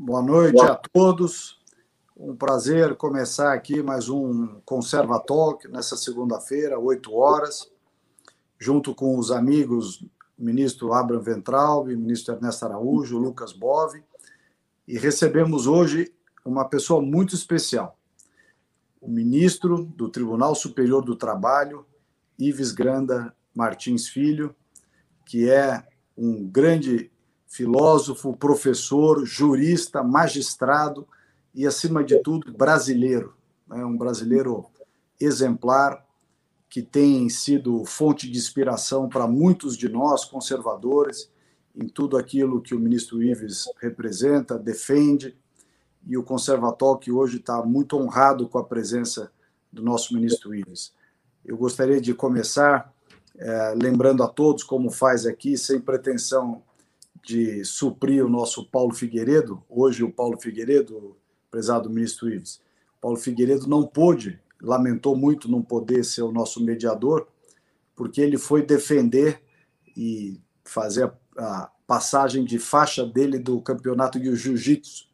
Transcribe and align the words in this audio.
Boa 0.00 0.22
noite 0.22 0.62
a 0.62 0.76
todos. 0.76 1.58
Um 2.16 2.36
prazer 2.36 2.94
começar 2.94 3.52
aqui 3.52 3.82
mais 3.82 4.08
um 4.08 4.60
Conserva 4.64 5.18
Talk 5.18 5.66
nessa 5.66 5.96
segunda-feira, 5.96 6.78
8 6.78 7.12
horas, 7.12 7.68
junto 8.56 8.94
com 8.94 9.18
os 9.18 9.32
amigos 9.32 10.06
ministro 10.38 10.92
Abraham 10.92 11.20
Ventralbe, 11.20 11.96
ministro 11.96 12.32
Ernesto 12.32 12.64
Araújo, 12.64 13.18
Lucas 13.18 13.52
Bove, 13.52 14.04
e 14.86 14.96
recebemos 14.96 15.66
hoje 15.66 16.14
uma 16.44 16.64
pessoa 16.64 17.02
muito 17.02 17.34
especial, 17.34 17.98
o 19.00 19.08
ministro 19.08 19.84
do 19.84 20.08
Tribunal 20.08 20.54
Superior 20.54 21.04
do 21.04 21.16
Trabalho, 21.16 21.84
Ives 22.38 22.70
Granda 22.70 23.34
Martins 23.52 24.06
Filho, 24.06 24.54
que 25.26 25.50
é 25.50 25.84
um 26.16 26.46
grande 26.46 27.10
filósofo, 27.48 28.36
professor, 28.36 29.24
jurista, 29.24 30.02
magistrado 30.04 31.08
e, 31.54 31.66
acima 31.66 32.04
de 32.04 32.22
tudo, 32.22 32.52
brasileiro. 32.52 33.34
Né? 33.66 33.84
Um 33.84 33.96
brasileiro 33.96 34.66
exemplar 35.18 36.06
que 36.68 36.82
tem 36.82 37.28
sido 37.30 37.84
fonte 37.86 38.30
de 38.30 38.38
inspiração 38.38 39.08
para 39.08 39.26
muitos 39.26 39.76
de 39.76 39.88
nós, 39.88 40.26
conservadores, 40.26 41.30
em 41.74 41.88
tudo 41.88 42.18
aquilo 42.18 42.60
que 42.60 42.74
o 42.74 42.78
ministro 42.78 43.22
Ives 43.22 43.64
representa, 43.80 44.58
defende, 44.58 45.36
e 46.06 46.16
o 46.16 46.22
Conservatório 46.22 47.00
que 47.00 47.10
hoje 47.10 47.38
está 47.38 47.62
muito 47.62 47.96
honrado 47.96 48.48
com 48.48 48.58
a 48.58 48.64
presença 48.64 49.30
do 49.72 49.82
nosso 49.82 50.14
ministro 50.14 50.54
Ives. 50.54 50.92
Eu 51.44 51.56
gostaria 51.56 52.00
de 52.00 52.14
começar 52.14 52.92
é, 53.36 53.74
lembrando 53.76 54.22
a 54.22 54.28
todos, 54.28 54.64
como 54.64 54.90
faz 54.90 55.26
aqui, 55.26 55.56
sem 55.56 55.80
pretensão 55.80 56.62
de 57.24 57.64
suprir 57.64 58.24
o 58.24 58.28
nosso 58.28 58.68
Paulo 58.68 58.94
Figueiredo, 58.94 59.62
hoje 59.68 60.02
o 60.02 60.12
Paulo 60.12 60.40
Figueiredo, 60.40 61.16
prezado 61.50 61.90
ministro 61.90 62.28
Ives. 62.28 62.60
Paulo 63.00 63.16
Figueiredo 63.16 63.68
não 63.68 63.86
pôde, 63.86 64.40
lamentou 64.60 65.16
muito 65.16 65.50
não 65.50 65.62
poder 65.62 66.04
ser 66.04 66.22
o 66.22 66.32
nosso 66.32 66.62
mediador, 66.62 67.28
porque 67.94 68.20
ele 68.20 68.38
foi 68.38 68.62
defender 68.62 69.42
e 69.96 70.40
fazer 70.64 71.12
a, 71.36 71.70
passagem 71.86 72.44
de 72.44 72.58
faixa 72.58 73.04
dele 73.06 73.38
do 73.38 73.62
campeonato 73.62 74.20
de 74.20 74.36
jiu-jitsu. 74.36 75.08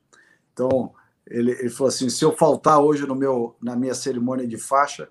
Então, 0.53 0.93
ele, 1.25 1.53
ele 1.53 1.71
falou 1.71 1.89
assim: 1.89 2.11
se 2.11 2.25
eu 2.25 2.33
faltar 2.33 2.81
hoje 2.81 3.07
no 3.07 3.15
meu, 3.15 3.57
na 3.63 3.77
minha 3.77 3.95
cerimônia 3.95 4.47
de 4.47 4.59
faixa, 4.59 5.09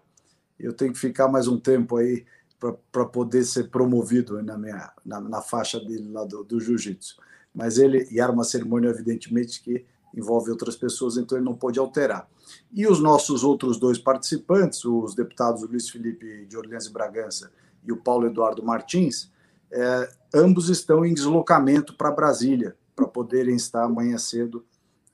eu 0.59 0.73
tenho 0.73 0.91
que 0.91 0.99
ficar 0.99 1.29
mais 1.29 1.47
um 1.47 1.57
tempo 1.57 1.95
aí 1.95 2.25
para 2.91 3.05
poder 3.05 3.43
ser 3.43 3.69
promovido 3.69 4.41
na, 4.41 4.57
minha, 4.57 4.91
na, 5.05 5.19
na 5.19 5.41
faixa 5.41 5.79
dele 5.79 6.11
lá 6.11 6.23
do, 6.23 6.43
do 6.43 6.59
jiu-jitsu. 6.59 7.17
Mas 7.53 7.77
ele, 7.77 8.07
e 8.11 8.19
era 8.19 8.31
uma 8.31 8.43
cerimônia, 8.43 8.89
evidentemente, 8.89 9.61
que 9.61 9.85
envolve 10.15 10.51
outras 10.51 10.75
pessoas, 10.75 11.17
então 11.17 11.37
ele 11.37 11.45
não 11.45 11.55
pôde 11.55 11.79
alterar. 11.79 12.27
E 12.71 12.87
os 12.87 12.99
nossos 12.99 13.43
outros 13.43 13.79
dois 13.79 13.97
participantes, 13.97 14.85
os 14.85 15.15
deputados 15.15 15.63
Luiz 15.63 15.89
Felipe 15.89 16.45
de 16.45 16.55
Orleans 16.55 16.85
e 16.85 16.91
Bragança 16.91 17.51
e 17.83 17.91
o 17.91 17.97
Paulo 17.97 18.27
Eduardo 18.27 18.63
Martins, 18.63 19.31
é, 19.71 20.09
ambos 20.33 20.69
estão 20.69 21.03
em 21.03 21.13
deslocamento 21.13 21.95
para 21.95 22.11
Brasília, 22.11 22.75
para 22.95 23.07
poderem 23.07 23.55
estar 23.55 23.83
amanhã 23.83 24.17
cedo 24.19 24.63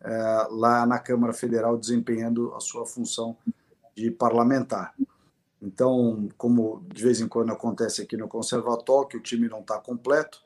é, 0.02 0.48
lá 0.52 0.86
na 0.86 1.00
Câmara 1.00 1.32
Federal 1.32 1.78
desempenhando 1.78 2.54
a 2.54 2.60
sua 2.60 2.86
função 2.86 3.38
de 3.96 4.12
parlamentar. 4.12 4.94
Então, 5.62 6.30
como 6.38 6.86
de 6.94 7.04
vez 7.04 7.20
em 7.20 7.28
quando 7.28 7.52
acontece 7.52 8.02
aqui 8.02 8.16
no 8.16 8.28
Conservatório, 8.28 9.10
que 9.10 9.18
o 9.18 9.22
time 9.22 9.50
não 9.50 9.60
está 9.60 9.78
completo, 9.78 10.42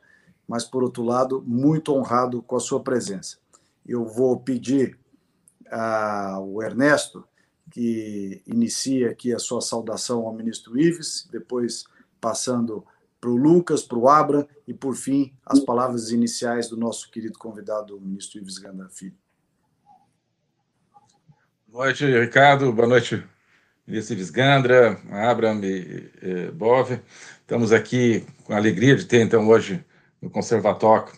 mas, 0.47 0.63
por 0.63 0.83
outro 0.83 1.03
lado, 1.03 1.43
muito 1.45 1.93
honrado 1.93 2.41
com 2.41 2.55
a 2.55 2.59
sua 2.59 2.81
presença. 2.81 3.37
Eu 3.85 4.05
vou 4.05 4.39
pedir 4.39 4.97
ao 5.69 6.61
Ernesto 6.61 7.25
que 7.71 8.41
inicie 8.45 9.05
aqui 9.05 9.33
a 9.33 9.39
sua 9.39 9.61
saudação 9.61 10.27
ao 10.27 10.33
ministro 10.33 10.79
Ives, 10.79 11.27
depois 11.31 11.85
passando 12.19 12.85
para 13.19 13.29
o 13.29 13.35
Lucas, 13.35 13.81
para 13.81 13.97
o 13.97 14.09
Abra 14.09 14.47
e, 14.67 14.73
por 14.73 14.95
fim, 14.95 15.33
as 15.45 15.59
palavras 15.59 16.11
iniciais 16.11 16.67
do 16.67 16.75
nosso 16.75 17.09
querido 17.09 17.39
convidado, 17.39 17.95
o 17.95 18.01
ministro 18.01 18.39
Ives 18.39 18.57
Ganda 18.57 18.89
Filho. 18.89 19.15
Boa 21.67 21.85
noite, 21.85 22.05
Ricardo. 22.05 22.71
Boa 22.71 22.87
noite, 22.87 23.23
ministro 23.85 24.15
Visgandra, 24.15 24.99
Abraham 25.11 25.61
e, 25.63 26.11
e 26.21 26.51
Bove. 26.51 26.99
Estamos 27.41 27.71
aqui 27.71 28.25
com 28.43 28.53
a 28.53 28.57
alegria 28.57 28.95
de 28.95 29.05
ter, 29.05 29.21
então, 29.21 29.47
hoje 29.47 29.83
no 30.21 30.29
Conservatório 30.29 31.11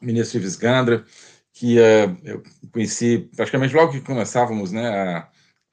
o 0.00 0.04
ministro 0.04 0.40
Visgandra, 0.40 1.04
que 1.52 1.78
uh, 1.78 2.18
eu 2.22 2.42
conheci 2.70 3.30
praticamente 3.34 3.74
logo 3.74 3.92
que 3.92 4.00
começávamos 4.00 4.72
né, 4.72 4.88
a, 4.88 5.18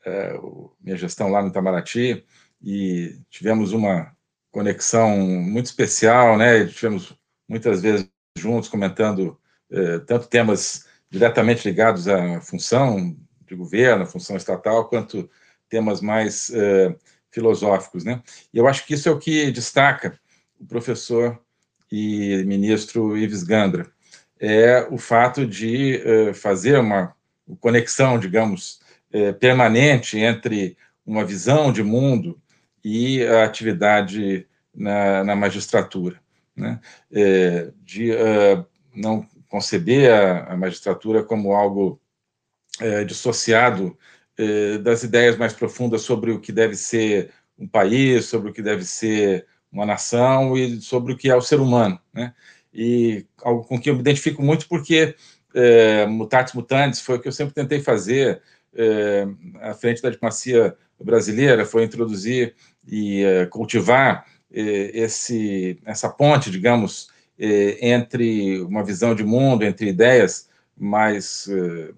a, 0.05 0.39
minha 0.81 0.95
gestão 0.95 1.29
lá 1.29 1.41
no 1.41 1.49
Itamaraty, 1.49 2.23
e 2.61 3.19
tivemos 3.29 3.73
uma 3.73 4.15
conexão 4.49 5.17
muito 5.17 5.65
especial, 5.65 6.37
né? 6.37 6.65
Tivemos 6.65 7.13
muitas 7.49 7.81
vezes 7.81 8.09
juntos 8.37 8.69
comentando 8.69 9.37
uh, 9.69 9.99
tanto 10.05 10.27
temas 10.27 10.85
diretamente 11.09 11.67
ligados 11.67 12.07
à 12.07 12.39
função 12.39 13.17
de 13.45 13.55
governo, 13.55 14.03
à 14.03 14.05
função 14.05 14.37
estatal, 14.37 14.87
quanto 14.87 15.29
temas 15.73 16.01
mais 16.01 16.49
uh, 16.49 16.95
filosóficos, 17.31 18.03
né? 18.03 18.21
E 18.53 18.59
eu 18.59 18.67
acho 18.67 18.85
que 18.85 18.93
isso 18.93 19.09
é 19.09 19.11
o 19.11 19.17
que 19.17 19.51
destaca 19.51 20.19
o 20.59 20.67
professor 20.67 21.41
e 21.91 22.43
ministro 22.45 23.17
Ives 23.17 23.41
Gandra, 23.41 23.91
é 24.39 24.87
o 24.91 24.99
fato 24.99 25.47
de 25.47 25.99
uh, 26.05 26.33
fazer 26.35 26.77
uma 26.77 27.15
conexão, 27.59 28.19
digamos, 28.19 28.81
uh, 29.11 29.33
permanente 29.39 30.19
entre 30.19 30.77
uma 31.03 31.25
visão 31.25 31.73
de 31.73 31.81
mundo 31.81 32.39
e 32.85 33.23
a 33.23 33.43
atividade 33.43 34.47
na, 34.75 35.23
na 35.23 35.35
magistratura, 35.35 36.21
né? 36.55 36.79
de 37.83 38.11
não 38.95 39.25
conceber 39.49 40.11
a, 40.11 40.53
a, 40.53 40.57
magistratura 40.57 41.23
como 41.23 41.53
algo 41.53 41.99
dissociado 43.05 43.97
das 44.83 45.03
ideias 45.03 45.37
mais 45.37 45.53
profundas 45.53 46.01
sobre 46.01 46.31
o 46.31 46.39
que 46.39 46.51
deve 46.51 46.75
ser 46.75 47.31
um 47.57 47.67
país, 47.67 48.25
sobre 48.25 48.49
o 48.49 48.53
que 48.53 48.61
deve 48.61 48.83
ser 48.83 49.45
uma 49.71 49.85
nação 49.85 50.57
e 50.57 50.81
sobre 50.81 51.13
o 51.13 51.17
que 51.17 51.29
é 51.29 51.35
o 51.35 51.41
ser 51.41 51.59
humano, 51.59 51.99
né? 52.13 52.33
E 52.73 53.25
algo 53.43 53.63
com 53.63 53.79
que 53.79 53.89
eu 53.89 53.93
me 53.93 53.99
identifico 53.99 54.41
muito 54.41 54.67
porque 54.67 55.15
é, 55.53 56.05
mutatis 56.07 56.53
mutandis 56.53 56.99
foi 56.99 57.17
o 57.17 57.19
que 57.19 57.27
eu 57.27 57.31
sempre 57.31 57.53
tentei 57.53 57.79
fazer 57.79 58.41
é, 58.73 59.27
à 59.61 59.73
frente 59.73 60.01
da 60.01 60.09
diplomacia 60.09 60.75
brasileira, 60.99 61.65
foi 61.65 61.83
introduzir 61.83 62.55
e 62.87 63.23
é, 63.23 63.45
cultivar 63.45 64.25
esse 64.55 65.79
essa 65.83 66.07
ponte, 66.07 66.51
digamos, 66.51 67.09
entre 67.39 68.61
uma 68.61 68.83
visão 68.83 69.15
de 69.15 69.23
mundo, 69.23 69.63
entre 69.63 69.89
ideias 69.89 70.47
mais 70.77 71.47
eh, 71.49 71.91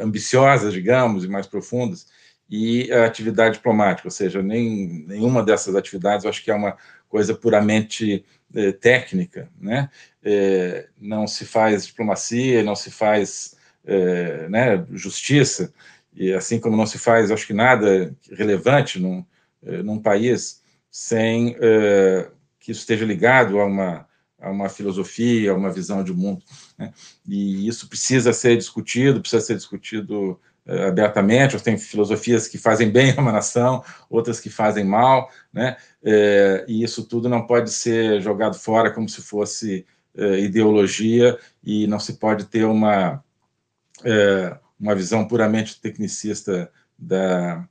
ambiciosas, 0.00 0.72
digamos, 0.72 1.24
e 1.24 1.28
mais 1.28 1.46
profundas, 1.46 2.06
e 2.48 2.92
a 2.92 3.06
atividade 3.06 3.56
diplomática, 3.56 4.06
ou 4.06 4.12
seja, 4.12 4.42
nem, 4.42 5.04
nenhuma 5.06 5.42
dessas 5.42 5.74
atividades 5.74 6.24
eu 6.24 6.30
acho 6.30 6.44
que 6.44 6.50
é 6.50 6.54
uma 6.54 6.76
coisa 7.08 7.34
puramente 7.34 8.24
eh, 8.54 8.72
técnica, 8.72 9.48
né? 9.58 9.88
Eh, 10.22 10.88
não 11.00 11.26
se 11.26 11.44
faz 11.44 11.86
diplomacia, 11.86 12.62
não 12.62 12.76
se 12.76 12.90
faz 12.90 13.56
eh, 13.86 14.48
né, 14.48 14.84
justiça, 14.92 15.72
e 16.14 16.32
assim 16.32 16.60
como 16.60 16.76
não 16.76 16.86
se 16.86 16.98
faz, 16.98 17.30
acho 17.30 17.46
que 17.46 17.52
nada 17.52 18.14
relevante 18.32 19.00
num, 19.00 19.24
eh, 19.64 19.82
num 19.82 20.00
país 20.00 20.62
sem 20.90 21.56
eh, 21.60 22.30
que 22.60 22.72
isso 22.72 22.80
esteja 22.80 23.04
ligado 23.04 23.58
a 23.60 23.66
uma 23.66 24.06
a 24.44 24.50
uma 24.50 24.68
filosofia, 24.68 25.52
a 25.52 25.54
uma 25.54 25.72
visão 25.72 26.04
de 26.04 26.12
mundo. 26.12 26.42
Né? 26.78 26.92
E 27.26 27.66
isso 27.66 27.88
precisa 27.88 28.32
ser 28.32 28.56
discutido, 28.56 29.20
precisa 29.20 29.42
ser 29.42 29.56
discutido 29.56 30.38
uh, 30.66 30.88
abertamente. 30.88 31.60
Tem 31.62 31.78
filosofias 31.78 32.46
que 32.46 32.58
fazem 32.58 32.90
bem 32.90 33.14
a 33.16 33.20
uma 33.20 33.32
nação, 33.32 33.82
outras 34.10 34.38
que 34.40 34.50
fazem 34.50 34.84
mal, 34.84 35.30
né? 35.52 35.76
É, 36.02 36.64
e 36.68 36.82
isso 36.82 37.04
tudo 37.04 37.28
não 37.28 37.46
pode 37.46 37.70
ser 37.70 38.20
jogado 38.20 38.58
fora 38.58 38.90
como 38.90 39.08
se 39.08 39.22
fosse 39.22 39.86
uh, 40.14 40.34
ideologia 40.34 41.38
e 41.62 41.86
não 41.86 41.98
se 41.98 42.14
pode 42.14 42.44
ter 42.44 42.64
uma, 42.64 43.24
uh, 44.00 44.58
uma 44.78 44.94
visão 44.94 45.26
puramente 45.26 45.80
tecnicista 45.80 46.70
da, 46.98 47.66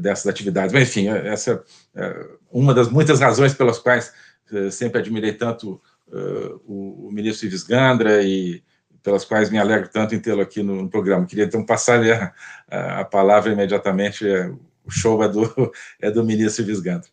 dessas 0.00 0.26
atividades. 0.26 0.72
Mas, 0.72 0.88
enfim, 0.88 1.08
essa 1.08 1.62
é 1.94 2.26
uma 2.50 2.74
das 2.74 2.88
muitas 2.88 3.20
razões 3.20 3.54
pelas 3.54 3.78
quais 3.78 4.12
sempre 4.70 4.98
admirei 4.98 5.32
tanto 5.32 5.80
uh, 6.12 6.60
o, 6.66 7.08
o, 7.08 7.12
ministro 7.12 7.46
Ives 7.46 7.62
Gandra 7.62 8.22
e 8.22 8.62
pelas 9.02 9.24
quais 9.24 9.50
me 9.50 9.58
alegro 9.58 9.88
tanto 9.88 10.14
em 10.14 10.20
tê-lo 10.20 10.40
aqui 10.40 10.62
no, 10.62 10.82
no, 10.82 10.90
programa. 10.90 11.26
Queria 11.26 11.44
então 11.44 11.64
passar 11.64 12.00
a, 12.02 12.32
a, 12.70 13.00
a 13.00 13.04
palavra 13.04 13.52
imediatamente. 13.52 14.28
É, 14.28 14.48
o 14.84 14.90
show 14.90 15.22
é 15.22 15.28
do, 15.28 15.42
é 16.00 16.10
do 16.10 16.24
ministro 16.24 16.64
Ives 16.64 16.80
Gandra. 16.80 17.08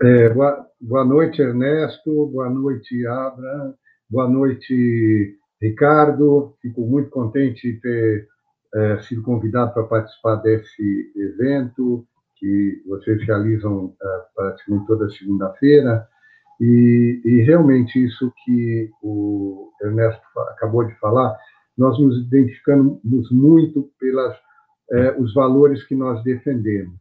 É, 0.00 0.28
boa, 0.28 0.66
boa, 0.80 1.04
noite, 1.04 1.42
Ernesto. 1.42 2.26
Boa 2.26 2.48
noite, 2.48 3.06
Abra. 3.06 3.74
Boa 4.08 4.28
noite, 4.28 5.36
Ricardo. 5.60 6.54
Fico 6.62 6.82
muito 6.82 7.10
contente 7.10 7.72
de 7.72 7.80
ter 7.80 8.28
é, 8.74 9.00
sido 9.00 9.22
convidado 9.22 9.74
para 9.74 9.82
participar 9.84 10.36
desse 10.36 11.12
evento 11.16 12.06
que 12.42 12.82
vocês 12.88 13.24
realizam 13.24 13.94
é, 14.02 14.22
praticamente 14.34 14.86
toda 14.88 15.08
segunda-feira. 15.10 16.08
E, 16.60 17.22
e, 17.24 17.40
realmente 17.42 18.04
isso 18.04 18.32
que 18.44 18.90
o 19.00 19.70
Ernesto 19.80 20.20
acabou 20.50 20.84
de 20.84 20.94
falar, 20.98 21.36
nós 21.78 21.98
nos 22.00 22.18
identificamos 22.26 23.30
muito 23.30 23.90
pelas 23.98 24.36
é, 24.90 25.12
os 25.20 25.32
valores 25.32 25.84
que 25.84 25.94
nós 25.94 26.20
defendemos. 26.24 27.00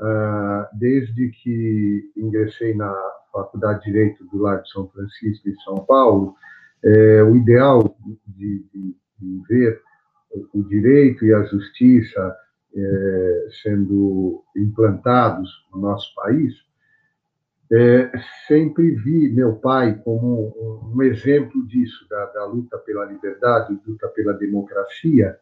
Ah, 0.00 0.68
desde 0.72 1.28
que 1.28 2.10
ingressei 2.16 2.74
na 2.74 2.92
Faculdade 3.32 3.78
de 3.80 3.92
Direito 3.92 4.24
do 4.26 4.38
Lar 4.38 4.60
de 4.60 4.70
São 4.70 4.88
Francisco, 4.88 5.48
em 5.48 5.54
São 5.60 5.76
Paulo, 5.86 6.34
é, 6.84 7.22
o 7.22 7.36
ideal 7.36 7.96
de, 8.26 8.64
de, 8.74 8.96
de, 9.20 9.42
ver 9.48 9.80
o 10.52 10.64
direito 10.64 11.24
e 11.24 11.32
a 11.32 11.44
justiça 11.44 12.36
é, 12.76 13.46
sendo 13.62 14.42
implantados 14.56 15.48
no 15.72 15.80
nosso 15.80 16.14
país, 16.14 16.54
é, 17.72 18.12
sempre 18.46 18.90
vi 18.90 19.30
meu 19.30 19.56
pai 19.56 20.00
como 20.04 20.92
um, 20.94 21.02
exemplo 21.02 21.66
disso, 21.66 22.06
da, 22.08 22.26
da, 22.26 22.44
luta 22.44 22.78
pela 22.78 23.04
liberdade, 23.06 23.78
luta 23.86 24.08
pela 24.08 24.34
democracia, 24.34 25.38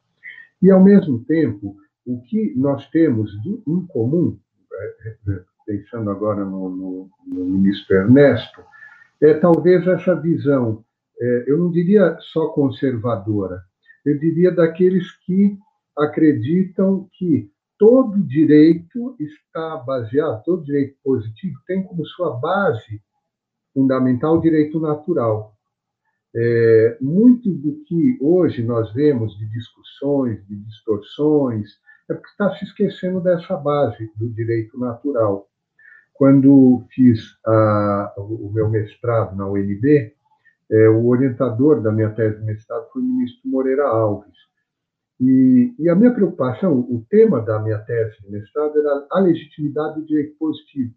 e, 0.62 0.70
ao 0.70 0.82
mesmo 0.82 1.24
tempo, 1.24 1.76
o 2.06 2.20
que 2.22 2.54
nós 2.56 2.88
temos 2.90 3.30
de, 3.42 3.62
em 3.66 3.86
comum, 3.86 4.38
é, 4.72 5.16
é, 5.28 5.40
pensando 5.66 6.10
agora 6.10 6.44
no, 6.44 6.68
no, 6.68 7.10
no 7.26 7.44
ministro 7.44 7.96
Ernesto, 7.96 8.62
é 9.20 9.34
talvez 9.34 9.86
essa 9.86 10.14
visão, 10.14 10.84
é, 11.20 11.44
eu 11.46 11.58
não 11.58 11.70
diria 11.70 12.16
só 12.20 12.48
conservadora, 12.48 13.62
eu 14.04 14.18
diria 14.18 14.50
daqueles 14.50 15.10
que 15.24 15.58
acreditam 15.96 17.08
que 17.12 17.50
todo 17.78 18.22
direito 18.22 19.16
está 19.18 19.76
baseado, 19.78 20.42
todo 20.44 20.64
direito 20.64 20.96
positivo 21.02 21.58
tem 21.66 21.82
como 21.82 22.04
sua 22.06 22.36
base 22.36 23.02
fundamental 23.74 24.36
o 24.36 24.40
direito 24.40 24.78
natural. 24.78 25.52
É, 26.34 26.96
muito 27.00 27.52
do 27.52 27.82
que 27.84 28.18
hoje 28.20 28.62
nós 28.62 28.92
vemos 28.92 29.36
de 29.36 29.46
discussões, 29.50 30.46
de 30.46 30.56
distorções, 30.56 31.68
é 32.08 32.14
porque 32.14 32.28
está 32.28 32.54
se 32.56 32.64
esquecendo 32.64 33.20
dessa 33.20 33.56
base 33.56 34.10
do 34.16 34.28
direito 34.30 34.78
natural. 34.78 35.48
Quando 36.14 36.84
fiz 36.90 37.36
a, 37.46 38.14
o 38.16 38.50
meu 38.52 38.70
mestrado 38.70 39.36
na 39.36 39.48
UNB, 39.48 40.14
é, 40.70 40.88
o 40.88 41.06
orientador 41.06 41.82
da 41.82 41.92
minha 41.92 42.10
tese 42.10 42.38
de 42.38 42.44
mestrado 42.44 42.88
foi 42.92 43.02
o 43.02 43.04
ministro 43.04 43.50
Moreira 43.50 43.86
Alves. 43.88 44.36
E, 45.24 45.72
e, 45.78 45.88
a 45.88 45.94
minha 45.94 46.12
preocupação, 46.12 46.80
o 46.80 47.06
tema 47.08 47.40
da 47.40 47.60
minha 47.60 47.78
tese 47.78 48.20
de 48.22 48.28
mestrado 48.28 48.76
era 48.76 49.06
a 49.12 49.20
legitimidade 49.20 50.00
do 50.00 50.04
direito 50.04 50.36
positivo. 50.36 50.92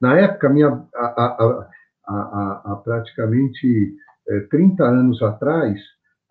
Na 0.00 0.18
época, 0.18 0.48
minha, 0.48 0.84
a, 0.92 1.70
a, 2.04 2.62
a 2.72 2.76
praticamente 2.82 3.94
é, 4.28 4.40
30 4.50 4.84
anos 4.84 5.22
atrás, 5.22 5.80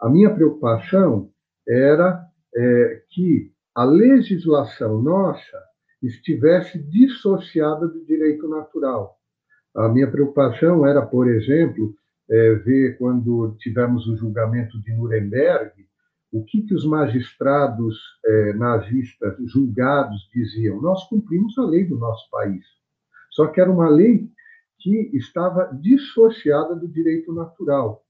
a 0.01 0.09
minha 0.09 0.33
preocupação 0.35 1.29
era 1.65 2.25
é, 2.53 3.01
que 3.09 3.53
a 3.73 3.85
legislação 3.85 5.01
nossa 5.01 5.63
estivesse 6.03 6.77
dissociada 6.77 7.87
do 7.87 8.03
direito 8.03 8.49
natural. 8.49 9.17
A 9.73 9.87
minha 9.87 10.11
preocupação 10.11 10.85
era, 10.85 11.01
por 11.01 11.29
exemplo, 11.29 11.95
é, 12.29 12.55
ver 12.55 12.97
quando 12.97 13.55
tivemos 13.59 14.05
o 14.07 14.17
julgamento 14.17 14.77
de 14.81 14.93
Nuremberg, 14.93 15.89
o 16.31 16.43
que, 16.43 16.61
que 16.61 16.73
os 16.73 16.85
magistrados 16.85 17.97
é, 18.25 18.53
nazistas 18.53 19.35
julgados 19.47 20.29
diziam? 20.33 20.81
Nós 20.81 21.07
cumprimos 21.09 21.57
a 21.57 21.65
lei 21.65 21.83
do 21.85 21.97
nosso 21.97 22.29
país. 22.29 22.63
Só 23.29 23.47
que 23.47 23.59
era 23.59 23.71
uma 23.71 23.89
lei 23.89 24.29
que 24.79 25.11
estava 25.13 25.69
dissociada 25.73 26.75
do 26.75 26.87
direito 26.87 27.33
natural. 27.33 28.03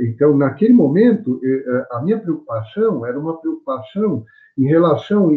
Então, 0.00 0.36
naquele 0.36 0.72
momento, 0.72 1.40
é, 1.42 1.86
a 1.92 2.02
minha 2.02 2.18
preocupação 2.18 3.06
era 3.06 3.18
uma 3.18 3.38
preocupação 3.38 4.24
em 4.56 4.66
relação 4.66 5.30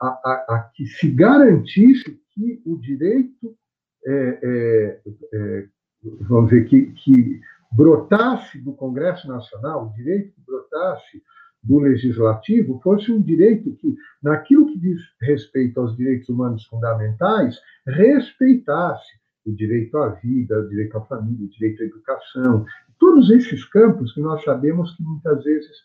a, 0.00 0.06
a, 0.06 0.46
a 0.48 0.70
que 0.74 0.86
se 0.86 1.10
garantisse 1.10 2.20
que 2.30 2.62
o 2.64 2.76
direito, 2.76 3.56
é, 4.06 4.38
é, 4.42 5.00
é, 5.32 5.68
vamos 6.22 6.50
dizer, 6.50 6.66
que, 6.66 6.92
que 6.92 7.40
brotasse 7.72 8.58
do 8.60 8.72
Congresso 8.72 9.26
Nacional, 9.26 9.86
o 9.86 9.94
direito 9.94 10.32
que 10.32 10.40
brotasse 10.46 11.22
do 11.62 11.78
Legislativo, 11.78 12.80
fosse 12.82 13.10
um 13.10 13.20
direito 13.20 13.74
que, 13.76 13.94
naquilo 14.22 14.66
que 14.66 14.78
diz 14.78 15.00
respeito 15.20 15.80
aos 15.80 15.96
direitos 15.96 16.28
humanos 16.28 16.64
fundamentais, 16.66 17.58
respeitasse 17.86 19.18
o 19.44 19.52
direito 19.52 19.96
à 19.98 20.10
vida, 20.10 20.58
o 20.58 20.68
direito 20.68 20.96
à 20.96 21.00
família, 21.02 21.46
o 21.46 21.50
direito 21.50 21.82
à 21.82 21.86
educação, 21.86 22.64
todos 22.98 23.30
esses 23.30 23.64
campos 23.64 24.12
que 24.12 24.20
nós 24.20 24.42
sabemos 24.44 24.94
que 24.96 25.02
muitas 25.02 25.42
vezes 25.44 25.76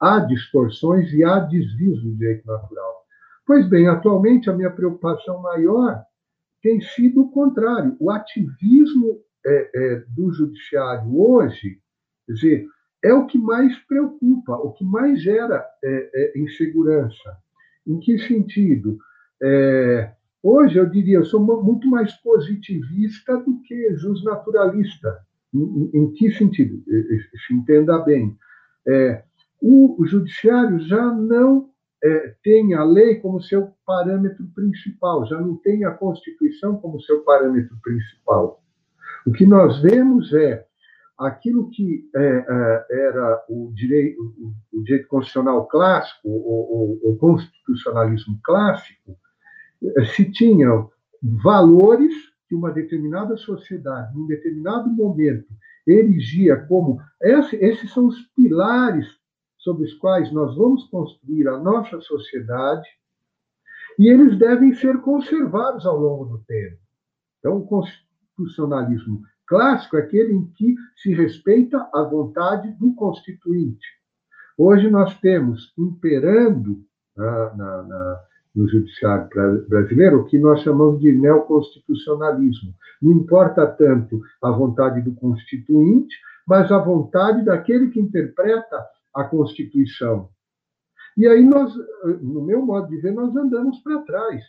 há 0.00 0.18
distorções 0.20 1.12
e 1.12 1.22
há 1.24 1.38
desvios 1.38 2.02
do 2.02 2.14
direito 2.16 2.46
natural. 2.46 3.02
Pois 3.46 3.68
bem, 3.68 3.88
atualmente 3.88 4.50
a 4.50 4.52
minha 4.52 4.70
preocupação 4.70 5.40
maior 5.40 6.02
tem 6.62 6.80
sido 6.80 7.22
o 7.22 7.30
contrário. 7.30 7.96
O 8.00 8.10
ativismo 8.10 9.20
é, 9.44 9.70
é, 9.74 10.04
do 10.08 10.32
judiciário 10.32 11.18
hoje, 11.18 11.80
quer 12.26 12.32
dizer, 12.32 12.66
é 13.02 13.12
o 13.12 13.26
que 13.26 13.38
mais 13.38 13.76
preocupa, 13.86 14.52
o 14.52 14.72
que 14.72 14.84
mais 14.84 15.20
gera 15.20 15.64
é, 15.82 16.10
é 16.14 16.38
insegurança. 16.38 17.36
Em 17.86 17.98
que 17.98 18.18
sentido? 18.18 18.98
É, 19.42 20.12
hoje 20.42 20.78
eu 20.78 20.88
diria, 20.88 21.18
eu 21.18 21.24
sou 21.24 21.40
muito 21.62 21.88
mais 21.88 22.12
positivista 22.14 23.36
do 23.38 23.60
que 23.62 23.94
justnaturalista. 23.96 25.18
Em, 25.52 25.90
em, 25.92 26.12
que 26.12 26.30
sentido? 26.32 26.82
Se 27.46 27.52
entenda 27.52 27.98
bem. 27.98 28.36
É, 28.86 29.24
o, 29.60 30.00
o 30.00 30.06
judiciário 30.06 30.78
já 30.80 31.04
não 31.12 31.70
é, 32.02 32.34
tem 32.42 32.74
a 32.74 32.84
lei 32.84 33.16
como 33.16 33.42
seu 33.42 33.72
parâmetro 33.86 34.44
principal, 34.54 35.26
já 35.26 35.40
não 35.40 35.56
tem 35.56 35.84
a 35.84 35.90
Constituição 35.90 36.76
como 36.76 37.00
seu 37.02 37.22
parâmetro 37.22 37.76
principal. 37.82 38.62
O 39.26 39.32
que 39.32 39.46
nós 39.46 39.80
vemos 39.80 40.32
é 40.32 40.66
aquilo 41.26 41.70
que 41.70 42.08
é, 42.14 42.20
é, 42.20 42.86
era 42.90 43.44
o 43.48 43.72
direito, 43.74 44.20
o, 44.72 44.82
direito 44.82 45.08
constitucional 45.08 45.66
clássico, 45.66 46.28
o, 46.28 46.98
o, 47.04 47.12
o 47.12 47.16
constitucionalismo 47.16 48.38
clássico, 48.42 49.16
é, 49.98 50.04
se 50.04 50.30
tinham 50.30 50.90
valores 51.22 52.12
que 52.48 52.54
uma 52.54 52.70
determinada 52.70 53.36
sociedade, 53.36 54.14
num 54.14 54.26
determinado 54.26 54.90
momento, 54.90 55.46
erigia 55.86 56.56
como 56.66 57.00
esses 57.20 57.92
são 57.92 58.06
os 58.06 58.20
pilares 58.36 59.06
sobre 59.58 59.84
os 59.84 59.94
quais 59.94 60.32
nós 60.32 60.56
vamos 60.56 60.84
construir 60.88 61.48
a 61.48 61.58
nossa 61.58 62.00
sociedade, 62.00 62.88
e 63.98 64.08
eles 64.08 64.38
devem 64.38 64.74
ser 64.74 65.00
conservados 65.00 65.86
ao 65.86 65.98
longo 65.98 66.24
do 66.24 66.38
tempo. 66.44 66.78
Então, 67.38 67.58
o 67.58 67.66
constitucionalismo 67.66 69.22
clássico 69.46 69.96
é 69.96 70.00
aquele 70.00 70.34
em 70.34 70.46
que 70.56 70.74
se 70.96 71.12
respeita 71.14 71.88
a 71.94 72.02
vontade 72.02 72.70
do 72.72 72.94
constituinte. 72.94 73.86
Hoje 74.56 74.90
nós 74.90 75.18
temos 75.20 75.72
imperando 75.78 76.84
na, 77.16 77.54
na, 77.54 77.82
na, 77.82 78.20
no 78.54 78.68
judiciário 78.68 79.28
brasileiro 79.68 80.20
o 80.20 80.24
que 80.24 80.38
nós 80.38 80.60
chamamos 80.60 81.00
de 81.00 81.12
neoconstitucionalismo. 81.12 82.74
Não 83.00 83.12
importa 83.12 83.66
tanto 83.66 84.20
a 84.42 84.50
vontade 84.50 85.00
do 85.00 85.14
constituinte, 85.14 86.14
mas 86.46 86.70
a 86.70 86.78
vontade 86.78 87.44
daquele 87.44 87.90
que 87.90 88.00
interpreta 88.00 88.86
a 89.14 89.24
Constituição. 89.24 90.28
E 91.16 91.26
aí 91.26 91.42
nós, 91.44 91.74
no 92.20 92.42
meu 92.42 92.64
modo 92.64 92.88
de 92.88 92.96
ver, 92.98 93.12
nós 93.12 93.34
andamos 93.36 93.78
para 93.80 94.02
trás. 94.02 94.42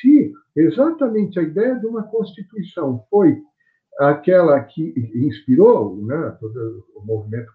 Se 0.00 0.32
exatamente 0.54 1.38
a 1.38 1.42
ideia 1.42 1.76
de 1.76 1.86
uma 1.86 2.04
Constituição 2.04 3.04
foi 3.10 3.42
aquela 3.98 4.60
que 4.60 4.94
inspirou 5.14 5.96
né, 6.04 6.36
todo 6.40 6.84
o 6.94 7.04
movimento 7.04 7.52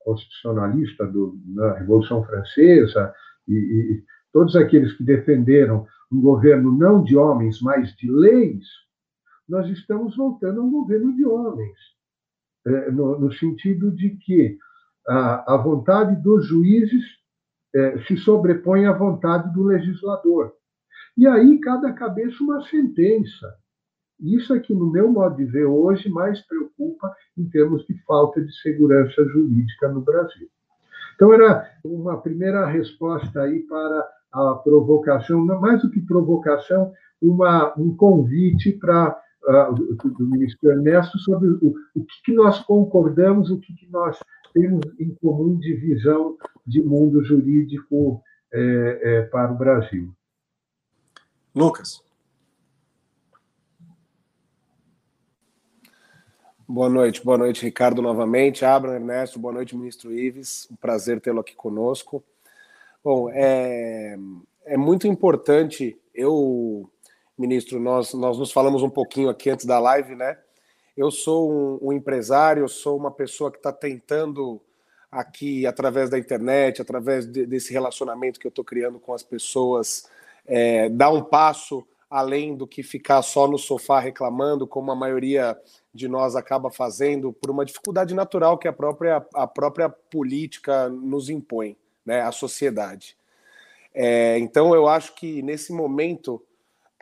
constitucionalista 0.00 1.06
do, 1.06 1.38
da 1.54 1.78
Revolução 1.78 2.24
Francesa 2.24 3.14
e, 3.48 3.54
e 3.54 4.04
todos 4.32 4.56
aqueles 4.56 4.92
que 4.94 5.04
defenderam 5.04 5.86
um 6.12 6.20
governo 6.20 6.76
não 6.76 7.02
de 7.02 7.16
homens, 7.16 7.60
mas 7.62 7.94
de 7.96 8.10
leis, 8.10 8.64
nós 9.48 9.68
estamos 9.68 10.16
voltando 10.16 10.60
a 10.60 10.64
um 10.64 10.70
governo 10.70 11.14
de 11.14 11.24
homens, 11.24 11.76
é, 12.66 12.90
no, 12.90 13.18
no 13.18 13.32
sentido 13.32 13.90
de 13.90 14.10
que 14.10 14.58
a, 15.08 15.54
a 15.54 15.56
vontade 15.56 16.20
dos 16.22 16.46
juízes 16.46 17.04
é, 17.74 17.98
se 18.02 18.16
sobrepõe 18.18 18.86
à 18.86 18.92
vontade 18.92 19.52
do 19.52 19.64
legislador. 19.64 20.52
E 21.16 21.26
aí, 21.26 21.58
cada 21.58 21.92
cabeça 21.92 22.42
uma 22.42 22.62
sentença. 22.68 23.54
Isso 24.20 24.54
é 24.54 24.60
que, 24.60 24.74
no 24.74 24.90
meu 24.90 25.10
modo 25.10 25.36
de 25.36 25.44
ver, 25.44 25.64
hoje 25.64 26.08
mais 26.08 26.40
preocupa 26.40 27.14
em 27.36 27.48
termos 27.48 27.84
de 27.86 27.94
falta 28.04 28.40
de 28.40 28.52
segurança 28.60 29.24
jurídica 29.24 29.88
no 29.88 30.00
Brasil. 30.00 30.48
Então, 31.14 31.32
era 31.32 31.70
uma 31.84 32.20
primeira 32.20 32.66
resposta 32.66 33.42
aí 33.42 33.60
para 33.60 34.08
a 34.32 34.54
provocação, 34.54 35.44
mais 35.44 35.82
do 35.82 35.90
que 35.90 36.00
provocação, 36.00 36.92
uma, 37.20 37.74
um 37.78 37.94
convite 37.94 38.72
para 38.72 39.20
uh, 39.44 39.74
do 39.74 40.26
ministro 40.26 40.70
Ernesto 40.70 41.18
sobre 41.18 41.48
o, 41.48 41.74
o 41.94 42.04
que, 42.04 42.22
que, 42.24 42.32
nós 42.32 42.60
concordamos, 42.60 43.50
o 43.50 43.58
que, 43.58 43.74
que, 43.74 43.90
nós 43.90 44.18
temos 44.54 44.80
em 44.98 45.14
comum 45.16 45.56
de 45.58 45.74
visão 45.74 46.36
de 46.66 46.82
mundo 46.82 47.22
jurídico 47.22 48.22
é, 48.52 49.00
é, 49.02 49.22
para 49.22 49.52
o 49.52 49.56
Brasil. 49.56 50.12
Lucas. 51.54 52.02
Boa 56.72 56.88
noite, 56.88 57.24
boa 57.24 57.36
noite, 57.36 57.64
Ricardo, 57.64 58.00
novamente. 58.00 58.64
Abra, 58.64 58.94
Ernesto, 58.94 59.40
boa 59.40 59.52
noite, 59.52 59.76
ministro 59.76 60.12
Ives. 60.12 60.68
Um 60.70 60.76
prazer 60.76 61.20
tê-lo 61.20 61.40
aqui 61.40 61.52
conosco. 61.52 62.22
Bom, 63.02 63.28
é, 63.28 64.16
é 64.64 64.76
muito 64.76 65.08
importante. 65.08 65.98
Eu, 66.14 66.88
ministro, 67.36 67.80
nós, 67.80 68.14
nós 68.14 68.38
nos 68.38 68.52
falamos 68.52 68.84
um 68.84 68.88
pouquinho 68.88 69.28
aqui 69.28 69.50
antes 69.50 69.66
da 69.66 69.80
live, 69.80 70.14
né? 70.14 70.38
Eu 70.96 71.10
sou 71.10 71.52
um, 71.52 71.88
um 71.88 71.92
empresário, 71.92 72.62
eu 72.62 72.68
sou 72.68 72.96
uma 72.96 73.10
pessoa 73.10 73.50
que 73.50 73.56
está 73.56 73.72
tentando 73.72 74.60
aqui, 75.10 75.66
através 75.66 76.08
da 76.08 76.20
internet, 76.20 76.80
através 76.80 77.26
de, 77.26 77.46
desse 77.46 77.72
relacionamento 77.72 78.38
que 78.38 78.46
eu 78.46 78.50
estou 78.50 78.64
criando 78.64 79.00
com 79.00 79.12
as 79.12 79.24
pessoas, 79.24 80.08
é, 80.46 80.88
dar 80.88 81.10
um 81.10 81.24
passo 81.24 81.84
além 82.10 82.56
do 82.56 82.66
que 82.66 82.82
ficar 82.82 83.22
só 83.22 83.46
no 83.46 83.56
sofá 83.56 84.00
reclamando, 84.00 84.66
como 84.66 84.90
a 84.90 84.96
maioria 84.96 85.56
de 85.94 86.08
nós 86.08 86.34
acaba 86.34 86.68
fazendo 86.68 87.32
por 87.32 87.50
uma 87.50 87.64
dificuldade 87.64 88.12
natural 88.14 88.58
que 88.58 88.66
a 88.66 88.72
própria, 88.72 89.24
a 89.32 89.46
própria 89.46 89.88
política 89.88 90.88
nos 90.88 91.30
impõe, 91.30 91.76
né, 92.04 92.22
a 92.22 92.32
sociedade. 92.32 93.16
É, 93.94 94.36
então, 94.38 94.74
eu 94.74 94.88
acho 94.88 95.14
que 95.14 95.40
nesse 95.42 95.72
momento, 95.72 96.42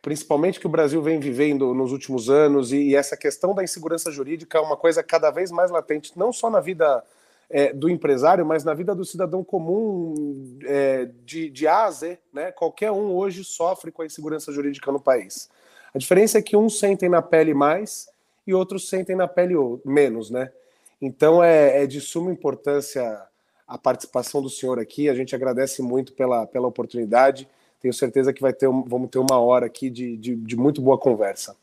principalmente 0.02 0.60
que 0.60 0.66
o 0.66 0.70
Brasil 0.70 1.02
vem 1.02 1.18
vivendo 1.18 1.72
nos 1.74 1.90
últimos 1.90 2.28
anos, 2.28 2.70
e, 2.70 2.88
e 2.88 2.94
essa 2.94 3.16
questão 3.16 3.54
da 3.54 3.64
insegurança 3.64 4.12
jurídica 4.12 4.58
é 4.58 4.60
uma 4.60 4.76
coisa 4.76 5.02
cada 5.02 5.30
vez 5.30 5.50
mais 5.50 5.70
latente, 5.70 6.12
não 6.16 6.32
só 6.32 6.50
na 6.50 6.60
vida 6.60 7.02
é, 7.50 7.72
do 7.72 7.88
empresário, 7.88 8.44
mas 8.44 8.64
na 8.64 8.74
vida 8.74 8.94
do 8.94 9.04
cidadão 9.04 9.42
comum 9.42 10.58
é, 10.64 11.08
de, 11.24 11.48
de 11.48 11.66
A 11.66 11.84
a 11.84 11.90
Z, 11.90 12.18
né? 12.32 12.52
Qualquer 12.52 12.92
um 12.92 13.14
hoje 13.14 13.42
sofre 13.44 13.90
com 13.90 14.02
a 14.02 14.06
insegurança 14.06 14.52
jurídica 14.52 14.92
no 14.92 15.00
país. 15.00 15.48
A 15.94 15.98
diferença 15.98 16.38
é 16.38 16.42
que 16.42 16.56
uns 16.56 16.78
sentem 16.78 17.08
na 17.08 17.22
pele 17.22 17.54
mais 17.54 18.08
e 18.46 18.52
outros 18.52 18.88
sentem 18.88 19.16
na 19.16 19.26
pele 19.26 19.54
menos, 19.84 20.30
né? 20.30 20.52
Então 21.00 21.42
é, 21.42 21.84
é 21.84 21.86
de 21.86 22.00
suma 22.00 22.30
importância 22.30 23.22
a 23.66 23.78
participação 23.78 24.42
do 24.42 24.48
senhor 24.48 24.78
aqui. 24.78 25.08
A 25.08 25.14
gente 25.14 25.34
agradece 25.34 25.82
muito 25.82 26.12
pela, 26.14 26.46
pela 26.46 26.66
oportunidade. 26.66 27.48
Tenho 27.80 27.94
certeza 27.94 28.32
que 28.32 28.40
vai 28.40 28.52
ter, 28.52 28.66
vamos 28.66 29.10
ter 29.10 29.18
uma 29.18 29.38
hora 29.38 29.66
aqui 29.66 29.88
de, 29.90 30.16
de, 30.16 30.34
de 30.34 30.56
muito 30.56 30.82
boa 30.82 30.98
conversa. 30.98 31.56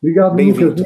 Obrigado, 0.00 0.36
Lucas. 0.36 0.84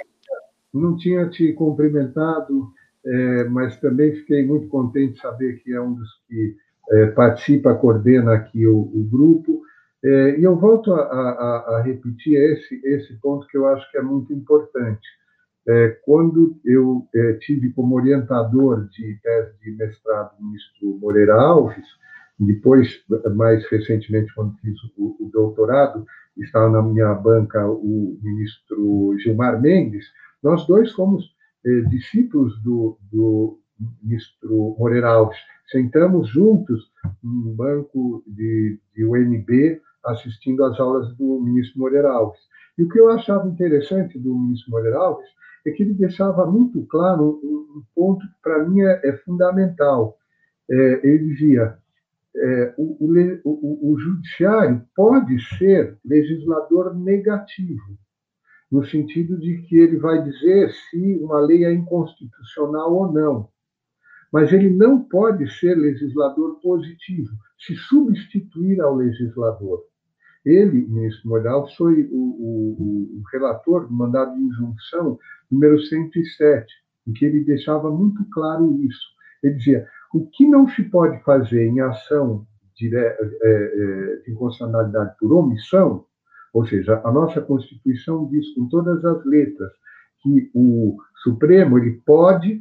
Não 0.72 0.96
tinha 0.96 1.28
te 1.30 1.54
cumprimentado, 1.54 2.70
é, 3.06 3.44
mas 3.44 3.78
também 3.78 4.16
fiquei 4.16 4.44
muito 4.44 4.66
contente 4.68 5.14
de 5.14 5.20
saber 5.20 5.62
que 5.62 5.72
é 5.72 5.80
um 5.80 5.94
dos 5.94 6.08
que 6.26 6.56
é, 6.90 7.06
participa, 7.06 7.74
coordena 7.74 8.34
aqui 8.34 8.66
o, 8.66 8.78
o 8.78 9.08
grupo. 9.10 9.62
É, 10.04 10.38
e 10.38 10.44
eu 10.44 10.56
volto 10.56 10.92
a, 10.92 11.00
a, 11.00 11.76
a, 11.76 11.82
repetir 11.82 12.36
esse, 12.36 12.80
esse 12.84 13.14
ponto 13.20 13.46
que 13.46 13.56
eu 13.56 13.66
acho 13.68 13.90
que 13.90 13.98
é 13.98 14.02
muito 14.02 14.32
importante. 14.32 15.06
É, 15.68 15.88
quando 16.04 16.56
eu 16.64 17.06
é, 17.14 17.34
tive 17.34 17.72
como 17.72 17.96
orientador 17.96 18.88
de 18.88 19.18
tese 19.22 19.52
de 19.62 19.70
mestrado 19.72 20.32
o 20.38 20.44
ministro 20.44 20.98
Moreira 21.00 21.34
Alves, 21.34 21.86
depois, 22.38 23.02
mais 23.34 23.64
recentemente, 23.70 24.32
quando 24.34 24.56
fiz 24.58 24.76
o, 24.96 25.16
o 25.18 25.30
doutorado, 25.32 26.04
estava 26.36 26.68
na 26.70 26.82
minha 26.82 27.14
banca 27.14 27.66
o 27.66 28.18
ministro 28.22 29.16
Gilmar 29.18 29.60
Mendes, 29.60 30.04
nós 30.42 30.66
dois 30.66 30.92
fomos 30.92 31.35
discípulos 31.88 32.60
do, 32.62 32.98
do 33.12 33.58
ministro 34.02 34.76
Moreira 34.78 35.08
Alves. 35.08 35.38
Sentamos 35.70 36.28
juntos 36.28 36.90
no 37.22 37.54
banco 37.54 38.22
de, 38.26 38.78
de 38.94 39.04
UNB 39.04 39.80
assistindo 40.04 40.64
às 40.64 40.78
aulas 40.78 41.14
do 41.16 41.40
ministro 41.40 41.80
Moreira 41.80 42.10
Alves. 42.10 42.40
E 42.78 42.82
o 42.82 42.88
que 42.88 42.98
eu 42.98 43.10
achava 43.10 43.48
interessante 43.48 44.18
do 44.18 44.34
ministro 44.34 44.70
Moreira 44.70 44.98
Alves 44.98 45.26
é 45.66 45.70
que 45.72 45.82
ele 45.82 45.94
deixava 45.94 46.46
muito 46.46 46.84
claro 46.86 47.40
um, 47.42 47.82
ponto 47.94 48.20
que 48.20 48.42
para 48.42 48.64
mim 48.64 48.82
é, 48.82 49.00
é 49.04 49.12
fundamental. 49.18 50.16
É, 50.70 51.00
ele 51.02 51.30
dizia: 51.30 51.76
é, 52.36 52.74
o, 52.76 52.96
o, 53.44 53.92
o, 53.92 53.98
judiciário 53.98 54.82
pode 54.94 55.38
ser 55.56 55.96
legislador 56.04 56.94
negativo, 56.94 57.98
no 58.70 58.84
sentido 58.84 59.38
de 59.38 59.58
que 59.62 59.76
ele 59.76 59.96
vai 59.96 60.22
dizer 60.22 60.70
se 60.70 61.18
uma 61.22 61.40
lei 61.40 61.64
é 61.64 61.72
inconstitucional 61.72 62.92
ou 62.92 63.12
não. 63.12 63.48
Mas 64.32 64.52
ele 64.52 64.70
não 64.70 65.02
pode 65.02 65.48
ser 65.58 65.76
legislador 65.76 66.60
positivo, 66.60 67.30
se 67.58 67.76
substituir 67.76 68.80
ao 68.80 68.96
legislador. 68.96 69.84
Ele, 70.44 70.86
ministro 70.86 71.28
Moral, 71.28 71.68
foi 71.76 72.08
o, 72.12 72.16
o, 72.16 73.18
o, 73.18 73.22
relator 73.32 73.86
do 73.88 73.92
mandado 73.92 74.34
de 74.34 74.42
injunção 74.42 75.18
número 75.50 75.80
107, 75.80 76.72
em 77.06 77.12
que 77.12 77.24
ele 77.24 77.44
deixava 77.44 77.90
muito 77.90 78.24
claro 78.30 78.80
isso. 78.82 79.06
Ele 79.42 79.54
dizia: 79.54 79.86
o 80.14 80.26
que 80.28 80.46
não 80.46 80.68
se 80.68 80.84
pode 80.84 81.20
fazer 81.24 81.66
em 81.66 81.80
ação 81.80 82.46
de, 82.76 82.94
é, 82.94 83.16
é, 83.42 84.22
de 84.24 84.32
inconstitucionalidade 84.32 85.16
por 85.18 85.32
omissão, 85.32 86.04
ou 86.56 86.66
seja, 86.66 87.02
a 87.04 87.12
nossa 87.12 87.42
Constituição 87.42 88.26
diz 88.30 88.54
com 88.54 88.66
todas 88.66 89.04
as 89.04 89.22
letras 89.26 89.70
que 90.22 90.50
o 90.54 90.96
Supremo 91.22 91.76
ele 91.76 92.00
pode 92.06 92.58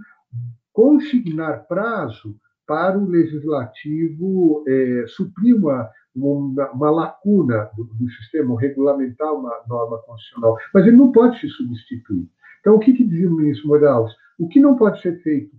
consignar 0.73 1.65
prazo 1.65 2.35
para 2.67 2.99
o 2.99 3.07
legislativo 3.07 4.65
é, 4.67 5.05
suprir 5.07 5.55
uma, 5.55 5.89
uma, 6.13 6.71
uma 6.71 6.91
lacuna 6.91 7.69
do, 7.77 7.85
do, 7.85 8.09
sistema, 8.09 8.59
regulamentar 8.59 9.33
uma 9.33 9.61
norma 9.65 9.97
constitucional, 9.99 10.57
mas 10.73 10.85
ele 10.85 10.97
não 10.97 11.13
pode 11.13 11.39
se 11.39 11.47
substituir. 11.47 12.27
Então, 12.59 12.75
o 12.75 12.79
que, 12.79 12.91
que 12.91 13.05
dizia 13.05 13.29
o 13.29 13.35
ministro 13.37 13.69
Morales? 13.69 14.11
O 14.37 14.49
que 14.49 14.59
não 14.59 14.75
pode 14.75 15.01
ser 15.01 15.21
feito 15.23 15.55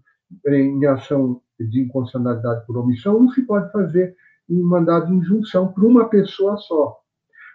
em 0.47 0.85
ação 0.85 1.40
de 1.59 1.81
inconstitucionalidade 1.81 2.66
por 2.66 2.76
omissão 2.76 3.19
não 3.19 3.31
se 3.31 3.40
pode 3.47 3.73
fazer 3.73 4.14
em 4.50 4.61
mandado 4.61 5.07
de 5.07 5.14
injunção 5.14 5.73
por 5.73 5.87
uma 5.87 6.11
pessoa 6.11 6.59
só. 6.59 7.05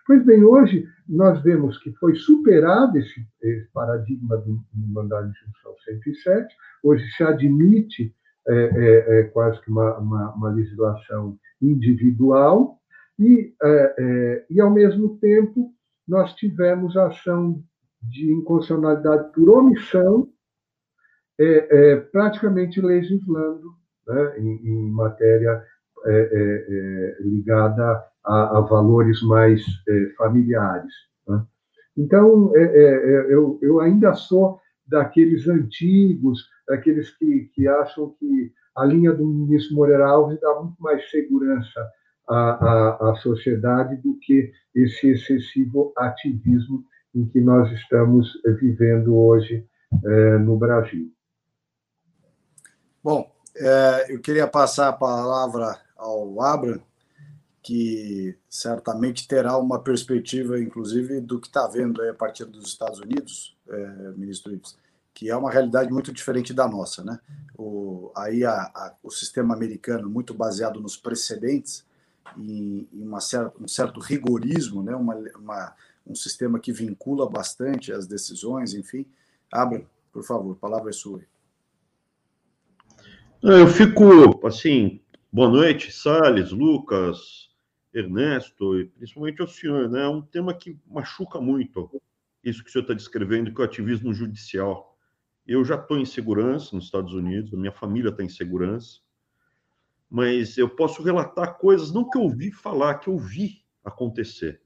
Pois 0.08 0.26
bem, 0.26 0.44
hoje 0.44 0.88
nós 1.08 1.42
vemos 1.44 1.78
que 1.78 1.92
foi 1.94 2.16
superado 2.16 2.98
esse, 2.98 3.26
esse 3.42 3.68
paradigma 3.72 4.38
do, 4.38 4.54
do 4.74 4.88
mandado 4.94 5.32
de 5.32 5.38
injunção 5.40 5.76
107, 5.86 6.56
hoje 6.84 7.06
se 7.12 7.24
admite 7.24 8.16
é, 8.48 8.54
é, 8.54 9.20
é 9.20 9.24
quase 9.26 9.62
que 9.62 9.70
uma, 9.70 9.98
uma, 10.00 10.34
uma 10.34 10.50
legislação 10.50 11.38
individual, 11.62 12.80
e, 13.20 13.54
é, 13.62 13.96
é, 14.00 14.46
e, 14.50 14.60
ao 14.60 14.72
mesmo 14.72 15.18
tempo, 15.20 15.72
nós 16.08 16.34
tivemos 16.34 16.98
ação 16.98 17.64
de 18.02 18.32
inconstitucionalidade 18.32 19.32
por 19.32 19.48
omissão, 19.50 20.28
é, 21.40 21.96
praticamente 21.98 22.82
legislando 22.82 23.74
né, 24.08 24.40
em, 24.40 24.68
em, 24.68 24.92
matéria 24.92 25.64
ligada 27.20 28.04
a, 28.26 28.58
a, 28.58 28.62
valores 28.62 29.22
mais 29.24 29.62
familiares. 30.18 30.94
Né? 31.28 31.44
Então, 31.98 32.56
eu, 32.56 33.60
eu 33.62 33.80
ainda 33.80 34.14
sou 34.14 34.60
daqueles 34.88 35.48
antigos, 35.48 36.48
daqueles 36.68 37.10
que, 37.18 37.50
que 37.54 37.68
acham 37.68 38.14
que 38.20 38.52
a 38.76 38.86
linha 38.86 39.14
do 39.14 39.26
ministro 39.26 39.76
Moreira 39.76 40.08
Alves 40.08 40.40
dá 40.40 40.54
muito 40.62 40.82
mais 40.82 41.10
segurança 41.10 41.90
à, 42.28 42.36
à, 42.36 43.12
à 43.12 43.16
sociedade 43.16 43.96
do 43.98 44.18
que 44.20 44.52
esse 44.76 45.10
excessivo 45.10 45.94
ativismo 45.98 46.84
em 47.14 47.28
que 47.28 47.42
nós 47.42 47.72
estamos 47.74 48.32
vivendo 48.60 49.16
hoje 49.16 49.66
é, 50.06 50.38
no 50.38 50.58
Brasil. 50.58 51.12
Bom, 53.04 53.30
é, 53.58 54.14
eu 54.14 54.22
queria 54.22 54.48
passar 54.48 54.90
a 54.90 54.94
palavra 54.94 55.78
ao 55.98 56.42
Abraham, 56.42 56.82
que 57.62 58.36
certamente 58.50 59.28
terá 59.28 59.58
uma 59.58 59.80
perspectiva, 59.80 60.60
inclusive, 60.60 61.22
do 61.22 61.40
que 61.40 61.48
está 61.48 61.68
vendo 61.68 62.02
a 62.02 62.14
partir 62.14 62.46
dos 62.46 62.68
Estados 62.68 63.00
Unidos, 63.00 63.56
é, 63.70 63.88
ministro 64.18 64.52
Ives, 64.52 64.76
que 65.14 65.30
é 65.30 65.36
uma 65.36 65.52
realidade 65.52 65.92
muito 65.92 66.12
diferente 66.12 66.54
da 66.54 66.68
nossa. 66.68 67.04
Né? 67.04 67.20
O, 67.56 68.12
aí 68.16 68.44
a, 68.44 68.54
a, 68.54 68.96
o 69.04 69.12
sistema 69.12 69.54
americano, 69.54 70.10
muito 70.10 70.34
baseado 70.34 70.82
nos 70.82 70.98
precedentes, 70.98 71.86
em 72.36 72.88
uma 72.94 73.20
certa, 73.20 73.62
um 73.62 73.68
certo 73.68 74.00
rigorismo, 74.00 74.82
né? 74.82 74.96
uma, 74.96 75.16
uma, 75.36 75.76
um 76.08 76.16
sistema 76.16 76.60
que 76.60 76.72
vincula 76.72 77.30
bastante 77.30 77.92
as 77.92 78.08
decisões, 78.08 78.74
enfim. 78.74 79.06
Abra, 79.52 79.86
por 80.12 80.24
favor, 80.24 80.56
palavra 80.56 80.90
é 80.90 80.94
sua. 80.94 81.22
Eu 83.44 83.68
fico, 83.68 84.46
assim, 84.48 85.02
boa 85.32 85.50
noite, 85.50 85.92
Sales, 85.92 86.52
Lucas, 86.52 87.51
Ernesto, 87.94 88.80
e 88.80 88.86
principalmente 88.86 89.42
ao 89.42 89.48
senhor, 89.48 89.90
né? 89.90 90.04
É 90.04 90.08
um 90.08 90.22
tema 90.22 90.54
que 90.54 90.80
machuca 90.88 91.40
muito 91.42 91.90
isso 92.44 92.64
que 92.64 92.70
o 92.70 92.72
senhor 92.72 92.84
está 92.84 92.94
descrevendo, 92.94 93.54
que 93.54 93.62
é 93.62 93.64
o 93.64 93.66
ativismo 93.66 94.14
judicial. 94.14 94.98
Eu 95.46 95.64
já 95.64 95.76
estou 95.76 95.98
em 95.98 96.06
segurança 96.06 96.76
nos 96.76 96.86
Estados 96.86 97.14
Unidos, 97.14 97.54
a 97.54 97.58
minha 97.58 97.72
família 97.72 98.10
está 98.10 98.24
em 98.24 98.30
segurança, 98.30 99.00
mas 100.10 100.58
eu 100.58 100.70
posso 100.70 101.04
relatar 101.04 101.58
coisas, 101.58 101.92
não 101.92 102.10
que 102.10 102.18
eu 102.18 102.24
ouvi 102.24 102.52
falar, 102.52 102.96
que 102.96 103.08
eu 103.08 103.18
vi 103.18 103.64
acontecer. 103.84 104.62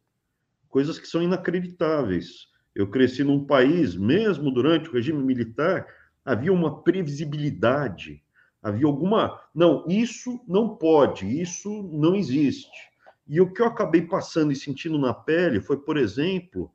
Coisas 0.70 1.00
que 1.00 1.08
são 1.08 1.22
inacreditáveis. 1.22 2.50
Eu 2.74 2.90
cresci 2.90 3.24
num 3.24 3.46
país, 3.46 3.96
mesmo 3.96 4.52
durante 4.52 4.90
o 4.90 4.94
regime 4.94 5.24
militar, 5.24 5.88
havia 6.26 6.52
uma 6.52 6.84
previsibilidade, 6.84 8.22
havia 8.62 8.86
alguma. 8.86 9.40
Não, 9.54 9.86
isso 9.88 10.44
não 10.48 10.76
pode, 10.76 11.26
isso 11.42 11.84
não 11.94 12.16
existe. 12.16 12.95
E 13.28 13.42
o 13.42 13.52
que 13.52 13.62
eu 13.62 13.66
acabei 13.66 14.04
passando 14.04 14.52
e 14.52 14.56
sentindo 14.56 14.98
na 14.98 15.14
pele 15.14 15.60
foi, 15.60 15.78
por 15.78 15.98
exemplo, 15.98 16.72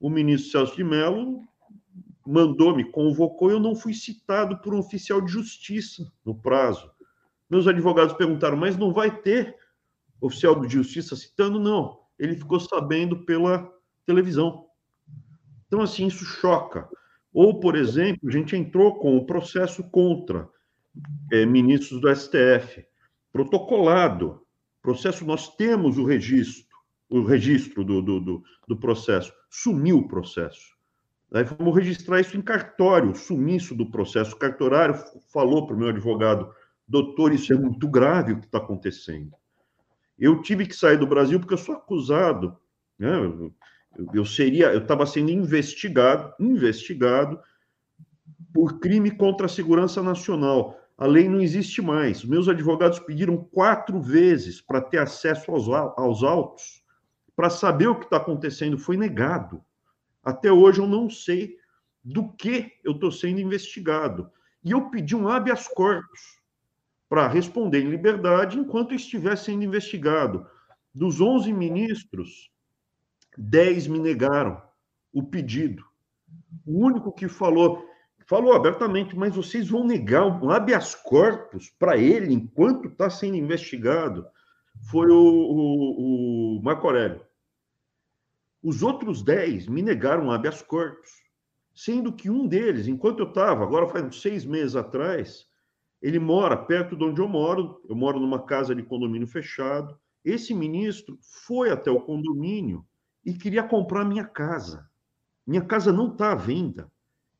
o 0.00 0.08
ministro 0.08 0.50
Celso 0.50 0.76
de 0.76 0.84
Mello 0.84 1.42
mandou, 2.26 2.74
me 2.74 2.84
convocou 2.84 3.50
eu 3.50 3.60
não 3.60 3.74
fui 3.74 3.92
citado 3.92 4.58
por 4.58 4.72
um 4.74 4.78
oficial 4.78 5.20
de 5.20 5.30
justiça 5.30 6.10
no 6.24 6.34
prazo. 6.34 6.90
Meus 7.50 7.66
advogados 7.66 8.14
perguntaram, 8.14 8.56
mas 8.56 8.76
não 8.76 8.92
vai 8.92 9.14
ter 9.20 9.56
oficial 10.20 10.58
de 10.60 10.72
justiça 10.72 11.14
citando? 11.16 11.60
Não. 11.60 12.00
Ele 12.18 12.36
ficou 12.36 12.58
sabendo 12.60 13.24
pela 13.24 13.70
televisão. 14.06 14.66
Então, 15.66 15.82
assim, 15.82 16.06
isso 16.06 16.24
choca. 16.24 16.88
Ou, 17.32 17.58
por 17.60 17.76
exemplo, 17.76 18.28
a 18.28 18.32
gente 18.32 18.54
entrou 18.56 18.98
com 18.98 19.16
o 19.16 19.26
processo 19.26 19.82
contra 19.90 20.48
é, 21.30 21.46
ministros 21.46 22.00
do 22.00 22.14
STF, 22.14 22.84
protocolado. 23.32 24.41
Processo, 24.82 25.24
nós 25.24 25.54
temos 25.54 25.96
o 25.96 26.04
registro, 26.04 26.76
o 27.08 27.22
registro 27.22 27.84
do, 27.84 28.02
do, 28.02 28.20
do, 28.20 28.44
do 28.66 28.76
processo. 28.76 29.32
Sumiu 29.48 29.98
o 29.98 30.08
processo. 30.08 30.72
Aí 31.32 31.44
vamos 31.44 31.74
registrar 31.74 32.20
isso 32.20 32.36
em 32.36 32.42
cartório, 32.42 33.14
sumiço 33.14 33.74
do 33.74 33.90
processo. 33.90 34.34
O 34.34 34.38
cartorário 34.38 34.94
falou 35.32 35.66
para 35.66 35.74
o 35.74 35.78
meu 35.78 35.88
advogado, 35.88 36.52
doutor, 36.86 37.32
isso 37.32 37.52
é 37.52 37.56
muito 37.56 37.88
grave 37.88 38.32
o 38.32 38.40
que 38.40 38.46
está 38.46 38.58
acontecendo. 38.58 39.32
Eu 40.18 40.42
tive 40.42 40.66
que 40.66 40.76
sair 40.76 40.98
do 40.98 41.06
Brasil 41.06 41.40
porque 41.40 41.54
eu 41.54 41.58
sou 41.58 41.74
acusado, 41.74 42.56
né? 42.98 43.10
Eu 44.12 44.24
seria, 44.24 44.72
eu 44.72 44.80
estava 44.80 45.06
sendo 45.06 45.30
investigado, 45.30 46.34
investigado 46.38 47.40
por 48.52 48.78
crime 48.78 49.10
contra 49.10 49.46
a 49.46 49.48
segurança 49.48 50.02
nacional. 50.02 50.78
A 51.02 51.06
lei 51.08 51.28
não 51.28 51.40
existe 51.40 51.82
mais. 51.82 52.24
Meus 52.24 52.46
advogados 52.46 53.00
pediram 53.00 53.36
quatro 53.36 54.00
vezes 54.00 54.60
para 54.60 54.80
ter 54.80 54.98
acesso 54.98 55.50
aos, 55.50 55.68
aos 55.68 56.22
autos, 56.22 56.80
para 57.34 57.50
saber 57.50 57.88
o 57.88 57.98
que 57.98 58.04
está 58.04 58.18
acontecendo. 58.18 58.78
Foi 58.78 58.96
negado. 58.96 59.60
Até 60.22 60.52
hoje 60.52 60.78
eu 60.78 60.86
não 60.86 61.10
sei 61.10 61.56
do 62.04 62.32
que 62.32 62.74
eu 62.84 62.92
estou 62.92 63.10
sendo 63.10 63.40
investigado. 63.40 64.30
E 64.62 64.70
eu 64.70 64.90
pedi 64.90 65.16
um 65.16 65.26
habeas 65.26 65.66
corpus 65.66 66.40
para 67.08 67.26
responder 67.26 67.80
em 67.80 67.90
liberdade 67.90 68.56
enquanto 68.56 68.94
estiver 68.94 69.36
sendo 69.36 69.64
investigado. 69.64 70.46
Dos 70.94 71.20
11 71.20 71.52
ministros, 71.52 72.48
10 73.36 73.88
me 73.88 73.98
negaram 73.98 74.62
o 75.12 75.20
pedido. 75.20 75.84
O 76.64 76.78
único 76.78 77.10
que 77.10 77.26
falou, 77.26 77.84
falou 78.32 78.54
abertamente, 78.54 79.14
mas 79.14 79.36
vocês 79.36 79.68
vão 79.68 79.86
negar 79.86 80.24
um 80.24 80.48
habeas 80.48 80.94
corpus 80.94 81.68
para 81.78 81.98
ele 81.98 82.32
enquanto 82.32 82.88
está 82.88 83.10
sendo 83.10 83.36
investigado, 83.36 84.26
foi 84.90 85.10
o, 85.10 85.18
o, 85.22 86.56
o 86.56 86.62
Marco 86.62 86.86
Aurélio. 86.86 87.20
Os 88.62 88.82
outros 88.82 89.22
dez 89.22 89.68
me 89.68 89.82
negaram 89.82 90.30
habeas 90.30 90.62
corpus, 90.62 91.10
sendo 91.74 92.10
que 92.10 92.30
um 92.30 92.46
deles, 92.48 92.88
enquanto 92.88 93.18
eu 93.18 93.28
estava, 93.28 93.64
agora 93.64 93.86
faz 93.86 94.02
uns 94.02 94.22
seis 94.22 94.46
meses 94.46 94.76
atrás, 94.76 95.46
ele 96.00 96.18
mora 96.18 96.56
perto 96.56 96.96
de 96.96 97.04
onde 97.04 97.20
eu 97.20 97.28
moro, 97.28 97.82
eu 97.86 97.94
moro 97.94 98.18
numa 98.18 98.42
casa 98.46 98.74
de 98.74 98.82
condomínio 98.82 99.28
fechado. 99.28 99.94
Esse 100.24 100.54
ministro 100.54 101.18
foi 101.20 101.68
até 101.68 101.90
o 101.90 102.00
condomínio 102.00 102.82
e 103.26 103.34
queria 103.34 103.62
comprar 103.62 104.06
minha 104.06 104.24
casa. 104.24 104.88
Minha 105.46 105.62
casa 105.62 105.92
não 105.92 106.12
está 106.12 106.32
à 106.32 106.34
venda. 106.34 106.90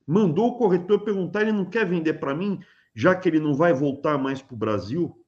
Mandou 0.06 0.48
o 0.48 0.56
corretor 0.56 1.00
perguntar, 1.00 1.42
ele 1.42 1.52
não 1.52 1.64
quer 1.64 1.86
vender 1.86 2.14
para 2.14 2.34
mim, 2.34 2.60
já 2.94 3.14
que 3.14 3.28
ele 3.28 3.40
não 3.40 3.54
vai 3.54 3.72
voltar 3.72 4.18
mais 4.18 4.42
para 4.42 4.54
o 4.54 4.58
Brasil. 4.58 5.18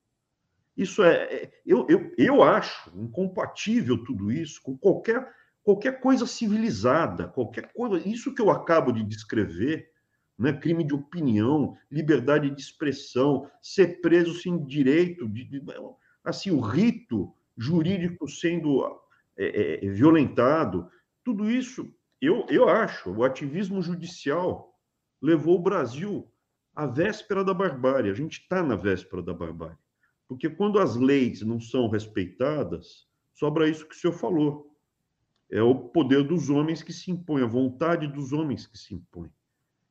Isso 0.77 1.03
é, 1.03 1.15
é, 1.25 1.51
eu, 1.65 1.87
eu, 1.89 2.13
eu 2.19 2.43
acho 2.43 2.91
incompatível 2.97 4.03
tudo 4.05 4.33
isso 4.33 4.61
com 4.63 4.77
qualquer 4.77 5.33
qualquer 5.65 5.99
coisa 5.99 6.27
civilizada, 6.27 7.27
qualquer 7.27 7.73
coisa, 7.73 8.07
isso 8.07 8.35
que 8.35 8.43
eu 8.43 8.51
acabo 8.51 8.93
de 8.93 9.03
descrever, 9.03 9.91
né, 10.39 10.53
crime 10.53 10.85
de 10.85 10.95
opinião, 10.95 11.75
liberdade 11.91 12.51
de 12.51 12.61
expressão, 12.61 13.51
ser 13.63 14.03
preso 14.03 14.35
sem 14.35 14.63
direito, 14.67 15.27
de, 15.27 15.45
de, 15.45 15.63
assim, 16.23 16.51
o 16.51 16.61
rito 16.61 17.35
jurídico 17.57 18.29
sendo 18.29 18.85
é, 19.37 19.87
é, 19.87 19.89
violentado, 19.89 20.89
tudo 21.25 21.51
isso, 21.51 21.91
eu, 22.25 22.47
eu 22.49 22.69
acho, 22.69 23.11
o 23.11 23.25
ativismo 23.25 23.83
judicial 23.83 24.79
levou 25.21 25.57
o 25.57 25.63
Brasil 25.63 26.31
à 26.75 26.87
véspera 26.87 27.45
da 27.45 27.55
barbárie. 27.55 28.11
A 28.11 28.15
gente 28.15 28.41
está 28.41 28.63
na 28.63 28.77
véspera 28.77 29.23
da 29.23 29.33
barbárie. 29.33 29.79
Porque 30.27 30.49
quando 30.49 30.79
as 30.79 30.97
leis 30.97 31.43
não 31.43 31.61
são 31.61 31.89
respeitadas, 31.89 33.07
sobra 33.35 33.69
isso 33.69 33.87
que 33.87 33.95
o 33.95 33.99
senhor 33.99 34.15
falou 34.15 34.75
é 35.51 35.63
o 35.63 35.75
poder 35.75 36.25
dos 36.25 36.51
homens 36.51 36.83
que 36.83 36.93
se 36.93 37.11
impõe, 37.11 37.43
a 37.43 37.47
vontade 37.47 38.09
dos 38.09 38.33
homens 38.33 38.67
que 38.67 38.77
se 38.77 38.95
impõe. 38.95 39.31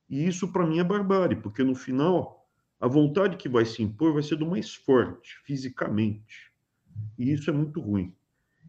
E 0.10 0.28
isso, 0.28 0.52
para 0.52 0.66
mim, 0.66 0.80
é 0.80 0.84
barbárie, 0.84 1.38
porque 1.38 1.64
no 1.64 1.76
final, 1.76 2.50
a 2.80 2.88
vontade 2.88 3.38
que 3.38 3.48
vai 3.48 3.66
se 3.66 3.82
impor 3.82 4.14
vai 4.14 4.24
ser 4.24 4.36
do 4.36 4.46
mais 4.46 4.74
forte, 4.74 5.40
fisicamente. 5.46 6.52
E 7.18 7.32
isso 7.32 7.50
é 7.50 7.54
muito 7.54 7.80
ruim. 7.80 8.14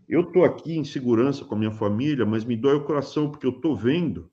Eu 0.09 0.23
estou 0.23 0.45
aqui 0.45 0.77
em 0.77 0.85
segurança 0.85 1.45
com 1.45 1.55
a 1.55 1.59
minha 1.59 1.71
família, 1.71 2.27
mas 2.27 2.45
me 2.45 2.57
dói 2.57 2.77
o 2.77 2.85
coração, 2.85 3.31
porque 3.31 3.47
eu 3.47 3.51
estou 3.51 3.75
vendo 3.75 4.31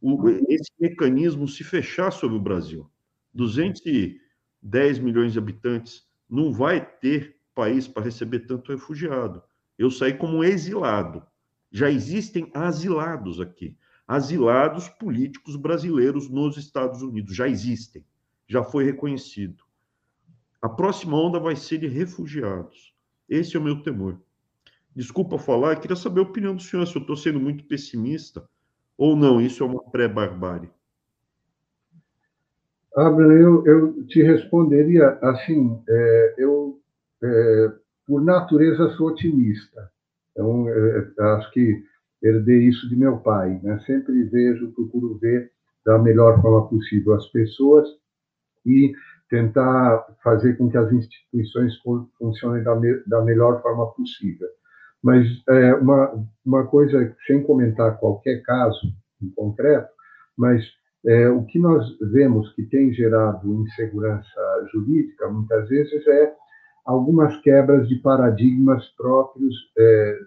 o, 0.00 0.28
esse 0.48 0.70
mecanismo 0.80 1.46
se 1.46 1.62
fechar 1.62 2.10
sobre 2.10 2.36
o 2.36 2.40
Brasil. 2.40 2.90
210 3.32 4.98
milhões 4.98 5.32
de 5.32 5.38
habitantes, 5.38 6.06
não 6.28 6.52
vai 6.52 6.84
ter 6.84 7.36
país 7.54 7.86
para 7.86 8.04
receber 8.04 8.40
tanto 8.40 8.72
refugiado. 8.72 9.42
Eu 9.78 9.90
saí 9.90 10.14
como 10.14 10.42
exilado 10.42 11.22
já 11.74 11.90
existem 11.90 12.48
asilados 12.54 13.40
aqui. 13.40 13.76
Asilados 14.06 14.88
políticos 14.88 15.56
brasileiros 15.56 16.30
nos 16.30 16.56
Estados 16.56 17.02
Unidos. 17.02 17.34
Já 17.34 17.48
existem. 17.48 18.06
Já 18.46 18.62
foi 18.62 18.84
reconhecido. 18.84 19.64
A 20.62 20.68
próxima 20.68 21.20
onda 21.20 21.40
vai 21.40 21.56
ser 21.56 21.78
de 21.78 21.88
refugiados. 21.88 22.94
Esse 23.28 23.56
é 23.56 23.58
o 23.58 23.62
meu 23.62 23.82
temor. 23.82 24.22
Desculpa 24.94 25.38
falar, 25.38 25.72
eu 25.72 25.80
queria 25.80 25.96
saber 25.96 26.20
a 26.20 26.24
opinião 26.24 26.54
do 26.54 26.62
senhor, 26.62 26.86
se 26.86 26.94
eu 26.94 27.00
estou 27.00 27.16
sendo 27.16 27.40
muito 27.40 27.64
pessimista 27.64 28.44
ou 28.96 29.16
não. 29.16 29.40
Isso 29.40 29.62
é 29.62 29.66
uma 29.66 29.82
pré-barbárie. 29.90 30.70
Abraham, 32.96 33.32
eu, 33.32 33.66
eu 33.66 34.06
te 34.06 34.22
responderia 34.22 35.18
assim: 35.20 35.82
é, 35.88 36.34
eu, 36.38 36.78
é, 37.22 37.72
por 38.06 38.22
natureza, 38.22 38.90
sou 38.90 39.08
otimista. 39.08 39.90
Então, 40.30 40.68
é, 40.68 41.12
é, 41.18 41.22
acho 41.22 41.50
que 41.50 41.82
herdei 42.22 42.68
isso 42.68 42.88
de 42.88 42.94
meu 42.94 43.18
pai. 43.18 43.58
Né? 43.62 43.80
Sempre 43.86 44.22
vejo, 44.24 44.72
procuro 44.72 45.18
ver 45.18 45.50
da 45.84 45.98
melhor 45.98 46.40
forma 46.40 46.68
possível 46.68 47.14
as 47.14 47.26
pessoas 47.28 47.88
e 48.64 48.94
tentar 49.28 50.06
fazer 50.22 50.56
com 50.56 50.70
que 50.70 50.76
as 50.76 50.90
instituições 50.92 51.74
funcionem 52.18 52.62
da, 52.62 52.74
me, 52.76 53.02
da 53.06 53.22
melhor 53.22 53.60
forma 53.60 53.86
possível. 53.92 54.48
Mas 55.04 55.26
é, 55.50 55.74
uma, 55.74 56.26
uma 56.46 56.66
coisa, 56.66 57.14
sem 57.26 57.42
comentar 57.42 57.98
qualquer 57.98 58.40
caso 58.40 58.90
em 59.22 59.28
concreto, 59.28 59.90
mas 60.34 60.64
é, 61.04 61.28
o 61.28 61.44
que 61.44 61.58
nós 61.58 61.86
vemos 62.00 62.50
que 62.54 62.62
tem 62.62 62.90
gerado 62.90 63.52
insegurança 63.52 64.66
jurídica, 64.72 65.28
muitas 65.28 65.68
vezes, 65.68 66.06
é 66.06 66.32
algumas 66.86 67.36
quebras 67.42 67.86
de 67.86 67.96
paradigmas 67.96 68.86
próprios 68.96 69.54
é, 69.76 70.18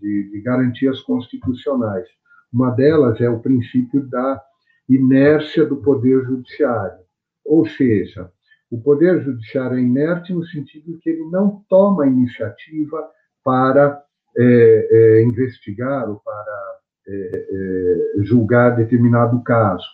de, 0.00 0.30
de, 0.30 0.40
garantias 0.40 1.02
constitucionais. 1.02 2.08
Uma 2.50 2.70
delas 2.70 3.20
é 3.20 3.28
o 3.28 3.40
princípio 3.40 4.08
da 4.08 4.42
inércia 4.88 5.66
do 5.66 5.76
poder 5.76 6.24
judiciário, 6.24 7.00
ou 7.44 7.66
seja, 7.66 8.30
o 8.70 8.80
poder 8.80 9.22
judiciário 9.22 9.76
é 9.76 9.82
inerte 9.82 10.32
no 10.32 10.44
sentido 10.46 10.98
que 10.98 11.10
ele 11.10 11.28
não 11.30 11.62
toma 11.68 12.06
iniciativa 12.06 13.06
para 13.44 14.02
é, 14.36 14.88
é, 14.90 15.22
investigar 15.22 16.08
ou 16.08 16.16
para 16.20 16.78
é, 17.06 17.46
é, 17.50 18.22
julgar 18.22 18.76
determinado 18.76 19.42
caso. 19.42 19.86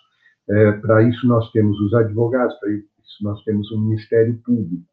É, 0.49 0.73
para 0.73 1.03
isso 1.03 1.27
nós 1.27 1.51
temos 1.53 1.79
os 1.81 1.95
advogados, 1.95 2.55
para 2.61 2.71
isso 2.71 2.89
nós 3.23 3.43
temos 3.45 3.71
o 3.71 3.81
Ministério 3.81 4.39
Público. 4.45 4.87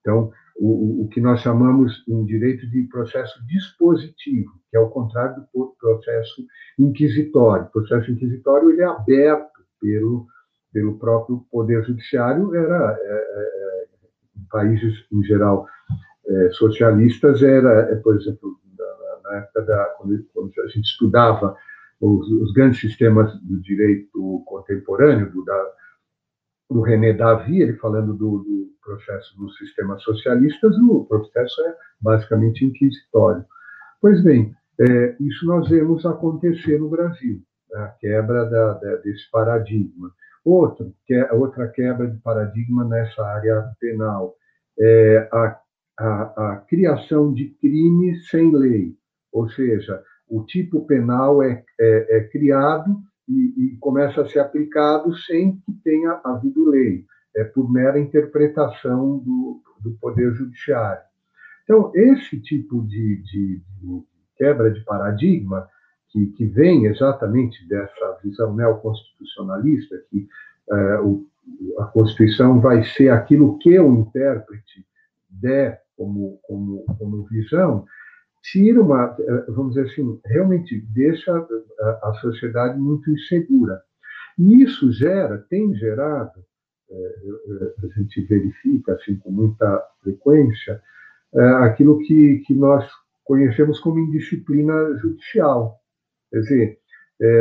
Então, 0.00 0.32
o, 0.60 1.04
o 1.04 1.08
que 1.08 1.20
nós 1.20 1.40
chamamos 1.40 2.04
em 2.06 2.24
direito 2.24 2.68
de 2.68 2.82
processo 2.84 3.44
dispositivo, 3.46 4.52
que 4.70 4.76
é 4.76 4.80
o 4.80 4.90
contrário 4.90 5.42
do 5.54 5.74
processo 5.80 6.44
inquisitório. 6.78 7.64
O 7.64 7.70
processo 7.70 8.10
inquisitório 8.10 8.70
ele 8.70 8.82
é 8.82 8.84
aberto 8.84 9.60
pelo, 9.80 10.26
pelo 10.72 10.98
próprio 10.98 11.46
Poder 11.50 11.82
Judiciário, 11.84 12.54
era, 12.54 12.98
é, 13.00 13.12
é, 13.12 13.86
em 14.36 14.44
países, 14.50 14.94
em 15.10 15.22
geral, 15.24 15.66
é, 16.30 16.50
socialistas, 16.50 17.42
era, 17.42 17.90
é, 17.90 17.96
por 17.96 18.16
exemplo, 18.16 18.56
na, 19.24 19.38
época 19.38 19.62
da, 19.62 19.84
quando, 19.98 20.24
quando, 20.32 20.52
a 20.62 20.68
gente 20.68 20.86
estudava 20.86 21.56
os, 22.00 22.30
os, 22.30 22.52
grandes 22.52 22.80
sistemas 22.80 23.32
do 23.42 23.60
direito 23.60 24.42
contemporâneo, 24.46 25.30
do, 25.30 25.44
da, 25.44 25.72
do 26.70 26.80
René 26.82 27.12
Davy, 27.12 27.60
ele 27.60 27.76
falando 27.78 28.14
do, 28.14 28.38
do 28.38 28.70
processo 28.82 29.36
dos 29.38 29.56
sistemas 29.56 30.02
socialistas, 30.02 30.76
o 30.78 31.04
processo 31.04 31.60
é 31.62 31.74
basicamente 32.00 32.64
inquisitório. 32.64 33.44
Pois 34.00 34.22
bem, 34.22 34.54
é, 34.80 35.16
isso 35.20 35.44
nós 35.46 35.68
vemos 35.68 36.06
acontecer 36.06 36.78
no 36.78 36.88
Brasil, 36.88 37.42
né, 37.70 37.82
a 37.82 37.88
quebra 37.88 38.46
da, 38.46 38.74
da, 38.74 38.96
desse 38.96 39.30
paradigma. 39.30 40.10
Outro, 40.44 40.94
que 41.06 41.14
é, 41.14 41.32
outra 41.32 41.68
quebra 41.68 42.08
de 42.08 42.16
paradigma 42.18 42.84
nessa 42.84 43.22
área 43.22 43.70
penal 43.78 44.34
é 44.78 45.28
a, 45.32 45.60
a, 46.00 46.52
a 46.52 46.56
criação 46.56 47.32
de 47.32 47.50
crime 47.60 48.16
sem 48.22 48.50
lei, 48.56 48.96
ou 49.30 49.48
seja, 49.50 50.02
o 50.26 50.42
tipo 50.44 50.86
penal 50.86 51.42
é, 51.42 51.62
é, 51.78 52.16
é 52.18 52.20
criado 52.24 52.96
e, 53.28 53.74
e, 53.74 53.76
começa 53.78 54.22
a 54.22 54.26
ser 54.26 54.38
aplicado 54.38 55.14
sem 55.14 55.56
que 55.58 55.72
tenha 55.84 56.18
havido 56.24 56.70
lei, 56.70 57.04
é 57.36 57.44
por 57.44 57.70
mera 57.70 58.00
interpretação 58.00 59.18
do, 59.18 59.60
do 59.80 59.92
Poder 60.00 60.32
Judiciário. 60.32 61.02
Então, 61.64 61.92
esse 61.94 62.40
tipo 62.40 62.82
de, 62.86 63.22
de, 63.22 63.56
de 63.58 64.04
quebra 64.36 64.70
de 64.70 64.80
paradigma, 64.80 65.68
que, 66.08 66.26
que, 66.28 66.46
vem 66.46 66.86
exatamente 66.86 67.68
dessa 67.68 68.18
visão 68.24 68.54
neoconstitucionalista, 68.54 69.96
que 70.10 70.26
é, 70.72 71.00
o, 71.00 71.24
a 71.78 71.84
Constituição 71.84 72.58
vai 72.60 72.82
ser 72.82 73.10
aquilo 73.10 73.58
que 73.58 73.78
o 73.78 74.00
intérprete 74.00 74.84
der 75.28 75.80
como, 76.00 76.40
como, 76.44 76.84
como 76.98 77.26
visão, 77.26 77.84
tira 78.42 78.80
uma, 78.80 79.14
eh, 79.20 79.44
vamos 79.48 79.74
dizer 79.74 79.86
assim, 79.90 80.18
realmente 80.24 80.80
deixa 80.94 81.30
a, 81.30 82.08
a 82.08 82.14
sociedade 82.22 82.78
muito 82.78 83.10
insegura. 83.10 83.82
E 84.38 84.62
isso 84.62 84.90
gera, 84.92 85.44
tem 85.50 85.74
gerado, 85.74 86.42
é, 86.90 86.96
a 87.84 87.98
gente 87.98 88.22
verifica 88.22 88.94
assim 88.94 89.16
com 89.16 89.30
muita 89.30 89.82
frequência, 90.02 90.80
aquilo 91.60 91.98
que, 91.98 92.38
que 92.46 92.54
nós 92.54 92.84
conhecemos 93.22 93.78
como 93.78 94.00
indisciplina 94.00 94.96
judicial. 94.96 95.78
Quer 96.30 96.40
dizer, 96.40 96.78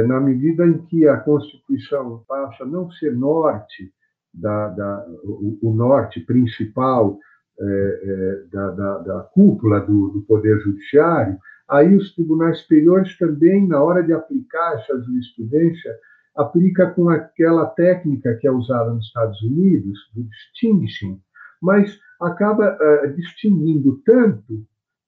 na 0.05 0.19
medida 0.19 0.67
em 0.67 0.77
que 0.85 1.07
a 1.07 1.17
Constituição 1.17 2.23
passa 2.27 2.63
a 2.63 2.67
não 2.67 2.91
ser 2.91 3.15
norte, 3.15 3.91
da, 4.31 4.67
da 4.67 5.07
o, 5.23 5.57
o 5.63 5.73
norte 5.73 6.19
principal 6.19 7.17
é, 7.61 8.43
da, 8.51 8.71
da, 8.71 8.97
da, 8.99 9.19
cúpula 9.33 9.81
do, 9.81 10.09
do, 10.09 10.21
Poder 10.21 10.59
Judiciário, 10.61 11.37
aí 11.67 11.95
os 11.95 12.13
tribunais 12.15 12.59
superiores 12.59 13.17
também, 13.17 13.67
na 13.67 13.81
hora 13.83 14.01
de 14.01 14.13
aplicar 14.13 14.75
essa 14.75 14.99
jurisprudência, 15.01 15.95
aplica 16.35 16.89
com 16.91 17.09
aquela 17.09 17.65
técnica 17.65 18.35
que 18.35 18.47
é 18.47 18.51
usada 18.51 18.91
nos 18.91 19.05
Estados 19.07 19.41
Unidos, 19.41 19.99
do 20.15 20.23
distinguishing, 20.23 21.19
mas 21.61 21.99
acaba 22.21 22.77
uh, 22.77 23.13
distinguindo 23.13 24.01
tanto 24.05 24.65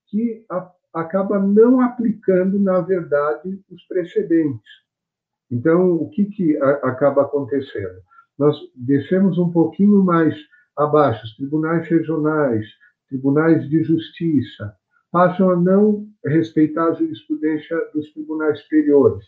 que 0.08 0.46
a, 0.50 0.70
acaba 0.94 1.40
não 1.40 1.80
aplicando, 1.80 2.60
na 2.60 2.82
verdade, 2.82 3.60
os 3.72 3.84
precedentes. 3.88 4.70
Então, 5.50 5.94
o 5.94 6.10
que, 6.10 6.26
que 6.26 6.58
a, 6.58 6.70
acaba 6.90 7.22
acontecendo? 7.22 8.02
Nós 8.38 8.58
descemos 8.76 9.38
um 9.38 9.52
pouquinho 9.52 10.04
mais 10.04 10.36
abaixo, 10.84 11.24
os 11.26 11.36
tribunais 11.36 11.88
regionais, 11.88 12.65
tribunais 13.08 13.70
de 13.70 13.84
justiça, 13.84 14.76
passam 15.12 15.52
a 15.52 15.56
não 15.56 16.08
respeitar 16.26 16.86
a 16.86 16.94
jurisprudência 16.94 17.78
dos 17.94 18.12
tribunais 18.13 18.60
superiores. 18.62 19.26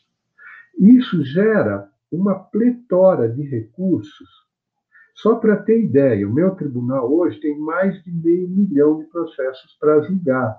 Isso 0.80 1.24
gera 1.24 1.90
uma 2.12 2.36
pletora 2.36 3.28
de 3.28 3.42
recursos. 3.44 4.30
Só 5.16 5.36
para 5.36 5.58
ter 5.58 5.84
ideia, 5.84 6.28
o 6.28 6.34
meu 6.34 6.52
tribunal 6.52 7.12
hoje 7.12 7.40
tem 7.40 7.58
mais 7.60 8.02
de 8.04 8.12
meio 8.12 8.48
milhão 8.48 9.00
de 9.00 9.06
processos 9.06 9.76
para 9.80 10.02
julgar. 10.02 10.58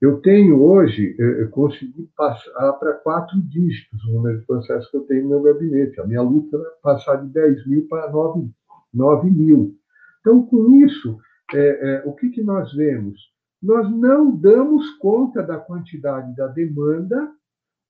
Eu 0.00 0.20
tenho 0.20 0.62
hoje, 0.62 1.16
eu 1.18 1.48
consegui 1.48 2.08
passar 2.14 2.72
para 2.74 2.92
quatro 2.92 3.40
dígitos 3.40 4.04
o 4.04 4.12
número 4.12 4.40
de 4.40 4.46
processos 4.46 4.90
que 4.90 4.96
eu 4.96 5.04
tenho 5.04 5.24
no 5.24 5.30
meu 5.30 5.42
gabinete. 5.42 6.00
A 6.00 6.06
minha 6.06 6.20
luta 6.20 6.56
é 6.56 6.82
passar 6.82 7.16
de 7.16 7.28
10 7.32 7.66
mil 7.66 7.88
para 7.88 8.10
9 8.10 8.50
9 8.96 9.30
mil. 9.30 9.76
Então, 10.20 10.44
com 10.44 10.72
isso, 10.84 11.18
é, 11.54 11.58
é, 11.58 12.02
o 12.04 12.12
que, 12.14 12.30
que 12.30 12.42
nós 12.42 12.72
vemos? 12.72 13.20
Nós 13.62 13.90
não 13.90 14.34
damos 14.34 14.90
conta 14.98 15.42
da 15.42 15.58
quantidade 15.58 16.34
da 16.34 16.46
demanda, 16.48 17.30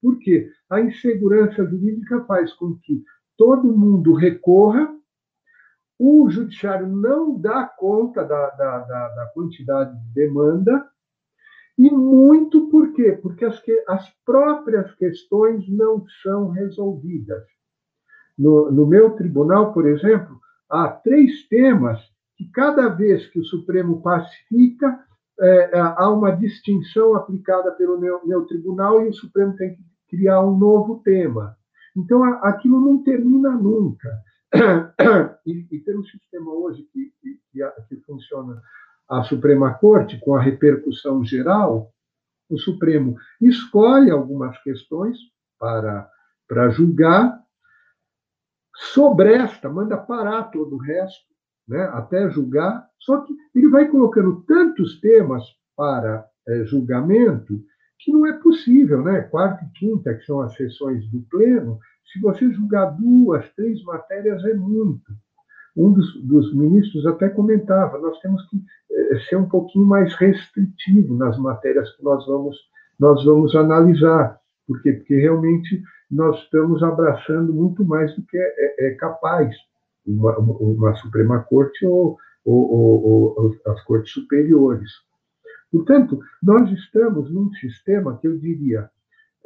porque 0.03 0.51
a 0.71 0.81
insegurança 0.81 1.64
jurídica 1.64 2.25
faz 2.25 2.53
com 2.53 2.77
que 2.83 3.03
todo 3.37 3.77
mundo 3.77 4.14
recorra, 4.14 4.95
o 5.99 6.29
judiciário 6.29 6.88
não 6.88 7.38
dá 7.40 7.64
conta 7.66 8.23
da, 8.23 8.51
da, 8.51 8.79
da, 8.81 9.09
da 9.09 9.27
quantidade 9.33 9.99
de 9.99 10.14
demanda, 10.14 10.87
e 11.79 11.90
muito 11.90 12.69
por 12.69 12.92
quê? 12.92 13.19
Porque 13.21 13.45
as, 13.45 13.59
que, 13.61 13.85
as 13.87 14.09
próprias 14.25 14.95
questões 14.95 15.69
não 15.69 16.05
são 16.23 16.51
resolvidas. 16.51 17.45
No, 18.38 18.71
no 18.71 18.87
meu 18.87 19.11
tribunal, 19.11 19.73
por 19.73 19.87
exemplo, 19.87 20.40
há 20.69 20.89
três 20.89 21.47
temas 21.49 22.01
que, 22.37 22.49
cada 22.51 22.89
vez 22.89 23.27
que 23.29 23.39
o 23.39 23.45
Supremo 23.45 24.03
pacifica, 24.03 25.01
é, 25.39 25.79
é, 25.79 25.81
há 25.81 26.11
uma 26.11 26.33
distinção 26.33 27.15
aplicada 27.15 27.73
pelo 27.73 27.99
meu, 27.99 28.27
meu, 28.27 28.47
tribunal 28.47 29.05
e 29.05 29.09
o 29.09 29.15
Supremo 29.15 29.55
tem 29.57 29.75
que 29.75 29.83
criar 30.09 30.43
um 30.43 30.57
novo 30.57 31.01
tema. 31.05 31.57
Então, 31.97 32.23
aquilo 32.43 32.81
não 32.81 33.03
termina 33.03 33.51
nunca. 33.51 34.09
E, 35.47 35.67
e 35.71 35.79
pelo 35.79 36.05
sistema 36.07 36.53
hoje 36.53 36.83
que, 36.93 37.13
que, 37.21 37.39
que 37.89 37.97
funciona 38.05 38.61
a 39.09 39.23
Suprema 39.23 39.75
Corte, 39.75 40.19
com 40.19 40.35
a 40.35 40.43
repercussão 40.43 41.25
geral, 41.25 41.93
o 42.51 42.59
Supremo 42.59 43.17
escolhe 43.41 44.11
algumas 44.11 44.61
questões 44.63 45.19
para, 45.59 46.09
para 46.49 46.71
julgar 46.71 47.41
sobresta, 48.93 49.69
manda 49.69 49.97
parar 49.97 50.45
todo 50.45 50.77
o 50.77 50.79
resto, 50.79 51.25
né, 51.69 51.83
até 51.93 52.31
julgar. 52.31 52.87
Só 52.99 53.21
que 53.21 53.35
ele 53.55 53.69
vai 53.69 53.89
colocando 53.89 54.43
tantos 54.47 55.01
temas 55.01 55.43
para 55.77 56.27
é, 56.49 56.65
julgamento 56.65 57.61
que 57.99 58.12
não 58.12 58.27
é 58.27 58.33
possível, 58.35 59.03
né? 59.03 59.23
Quarta 59.23 59.65
e 59.65 59.79
quinta, 59.79 60.15
que 60.15 60.25
são 60.25 60.41
as 60.41 60.55
sessões 60.55 61.09
do 61.11 61.21
pleno, 61.31 61.79
se 62.12 62.21
você 62.21 62.51
julgar 62.53 62.97
duas, 62.97 63.49
três 63.55 63.83
matérias 63.83 64.45
é 64.45 64.55
muito. 64.55 65.12
Um 65.77 65.93
dos, 65.93 66.23
dos 66.23 66.55
ministros 66.55 67.07
até 67.07 67.29
comentava: 67.29 67.99
nós 67.99 68.19
temos 68.21 68.47
que 68.49 68.62
é, 68.91 69.19
ser 69.21 69.37
um 69.37 69.49
pouquinho 69.49 69.85
mais 69.85 70.15
restritivo 70.15 71.17
nas 71.17 71.39
matérias 71.39 71.91
que 71.97 72.05
nós 72.05 72.25
vamos 72.27 72.57
nós 72.99 73.23
vamos 73.25 73.55
analisar, 73.55 74.41
por 74.67 74.81
quê? 74.81 74.93
Porque 74.93 75.17
realmente 75.17 75.83
nós 76.11 76.38
estamos 76.42 76.83
abraçando 76.83 77.53
muito 77.53 77.85
mais 77.85 78.14
do 78.14 78.23
que 78.23 78.37
é, 78.38 78.88
é 78.88 78.95
capaz 78.95 79.55
uma, 80.07 80.38
uma, 80.38 80.95
Suprema 80.97 81.42
Corte 81.42 81.85
ou, 81.85 82.16
ou, 82.45 82.71
ou, 82.71 83.35
ou, 83.37 83.73
as 83.73 83.83
cortes 83.83 84.12
superiores. 84.12 84.90
Portanto, 85.71 86.21
nós 86.42 86.71
estamos 86.71 87.31
num 87.33 87.53
sistema 87.55 88.16
que 88.19 88.29
eu 88.29 88.38
diria 88.38 88.88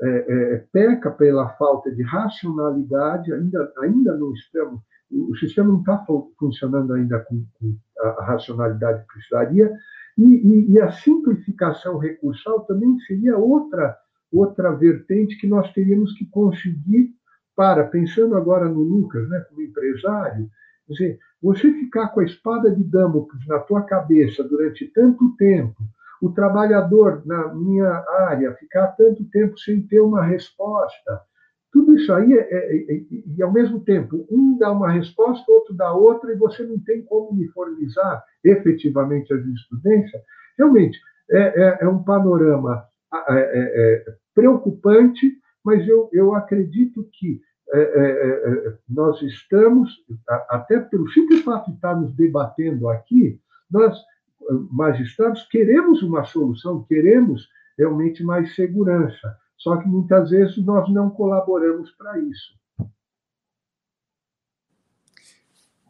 é, 0.03 0.09
é, 0.09 0.67
peca 0.73 1.11
pela 1.11 1.51
falta 1.57 1.91
de 1.91 2.03
racionalidade, 2.03 3.33
ainda, 3.33 3.73
ainda 3.79 4.17
não 4.17 4.33
estamos, 4.33 4.81
o 5.11 5.37
sistema 5.37 5.69
não 5.69 5.81
está 5.81 6.07
funcionando 6.39 6.95
ainda 6.95 7.21
com, 7.21 7.45
com 7.59 7.77
a 8.01 8.25
racionalidade 8.25 9.03
que 9.03 9.15
precisaria, 9.15 9.71
e, 10.17 10.25
e, 10.25 10.73
e 10.73 10.81
a 10.81 10.91
simplificação 10.91 11.99
recursal 11.99 12.61
também 12.61 12.99
seria 13.01 13.37
outra 13.37 13.97
outra 14.33 14.73
vertente 14.73 15.39
que 15.39 15.47
nós 15.47 15.73
teríamos 15.73 16.13
que 16.15 16.27
conseguir 16.27 17.11
para, 17.57 17.85
pensando 17.85 18.37
agora 18.37 18.69
no 18.69 18.81
Lucas, 18.81 19.29
né, 19.29 19.41
como 19.49 19.63
empresário, 19.63 20.49
dizer, 20.89 21.19
você 21.43 21.73
ficar 21.73 22.09
com 22.09 22.21
a 22.21 22.25
espada 22.25 22.71
de 22.71 22.85
Damocles 22.85 23.47
na 23.47 23.59
tua 23.59 23.83
cabeça 23.83 24.43
durante 24.45 24.87
tanto 24.89 25.37
tempo, 25.37 25.77
o 26.21 26.31
trabalhador 26.31 27.23
na 27.25 27.55
minha 27.55 28.05
área 28.29 28.55
ficar 28.55 28.89
tanto 28.89 29.25
tempo 29.31 29.59
sem 29.59 29.83
ter 29.83 30.01
uma 30.01 30.23
resposta. 30.23 31.21
Tudo 31.73 31.97
isso 31.97 32.13
aí, 32.13 32.35
é, 32.35 32.41
é, 32.41 32.95
é, 32.95 33.03
e 33.37 33.43
ao 33.43 33.53
mesmo 33.53 33.81
tempo, 33.81 34.27
um 34.31 34.59
dá 34.59 34.71
uma 34.71 34.91
resposta, 34.91 35.51
outro 35.51 35.75
dá 35.75 35.93
outra, 35.93 36.33
e 36.33 36.37
você 36.37 36.63
não 36.65 36.79
tem 36.81 37.03
como 37.03 37.31
uniformizar 37.31 38.23
efetivamente 38.45 39.33
a 39.33 39.37
jurisprudência. 39.37 40.21
Realmente, 40.59 40.99
é, 41.31 41.63
é, 41.63 41.79
é 41.83 41.89
um 41.89 42.03
panorama 42.03 42.85
é, 43.29 44.05
preocupante, 44.35 45.39
mas 45.65 45.87
eu, 45.87 46.09
eu 46.13 46.35
acredito 46.35 47.09
que 47.13 47.41
nós 48.89 49.23
estamos, 49.23 49.91
até 50.49 50.81
pelo 50.81 51.09
simples 51.11 51.43
fato 51.43 51.71
de 51.71 51.77
estarmos 51.77 52.13
debatendo 52.15 52.89
aqui, 52.89 53.41
nós 53.71 53.97
magistrados 54.71 55.47
queremos 55.47 56.03
uma 56.03 56.25
solução, 56.25 56.83
queremos 56.85 57.49
realmente 57.79 58.23
mais 58.23 58.55
segurança. 58.55 59.39
Só 59.57 59.77
que 59.77 59.87
muitas 59.87 60.31
vezes 60.31 60.57
nós 60.65 60.91
não 60.93 61.11
colaboramos 61.11 61.91
para 61.93 62.19
isso. 62.19 62.59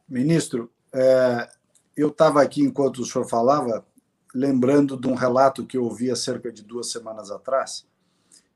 Ministro, 0.09 0.70
é, 0.92 1.48
eu 1.96 2.09
estava 2.09 2.42
aqui 2.42 2.62
enquanto 2.62 2.98
o 2.98 3.05
senhor 3.05 3.24
falava, 3.29 3.87
lembrando 4.35 5.00
de 5.00 5.07
um 5.07 5.14
relato 5.14 5.64
que 5.64 5.76
eu 5.76 5.85
ouvi 5.85 6.11
há 6.11 6.16
cerca 6.16 6.53
de 6.53 6.64
duas 6.64 6.90
semanas 6.90 7.31
atrás, 7.31 7.87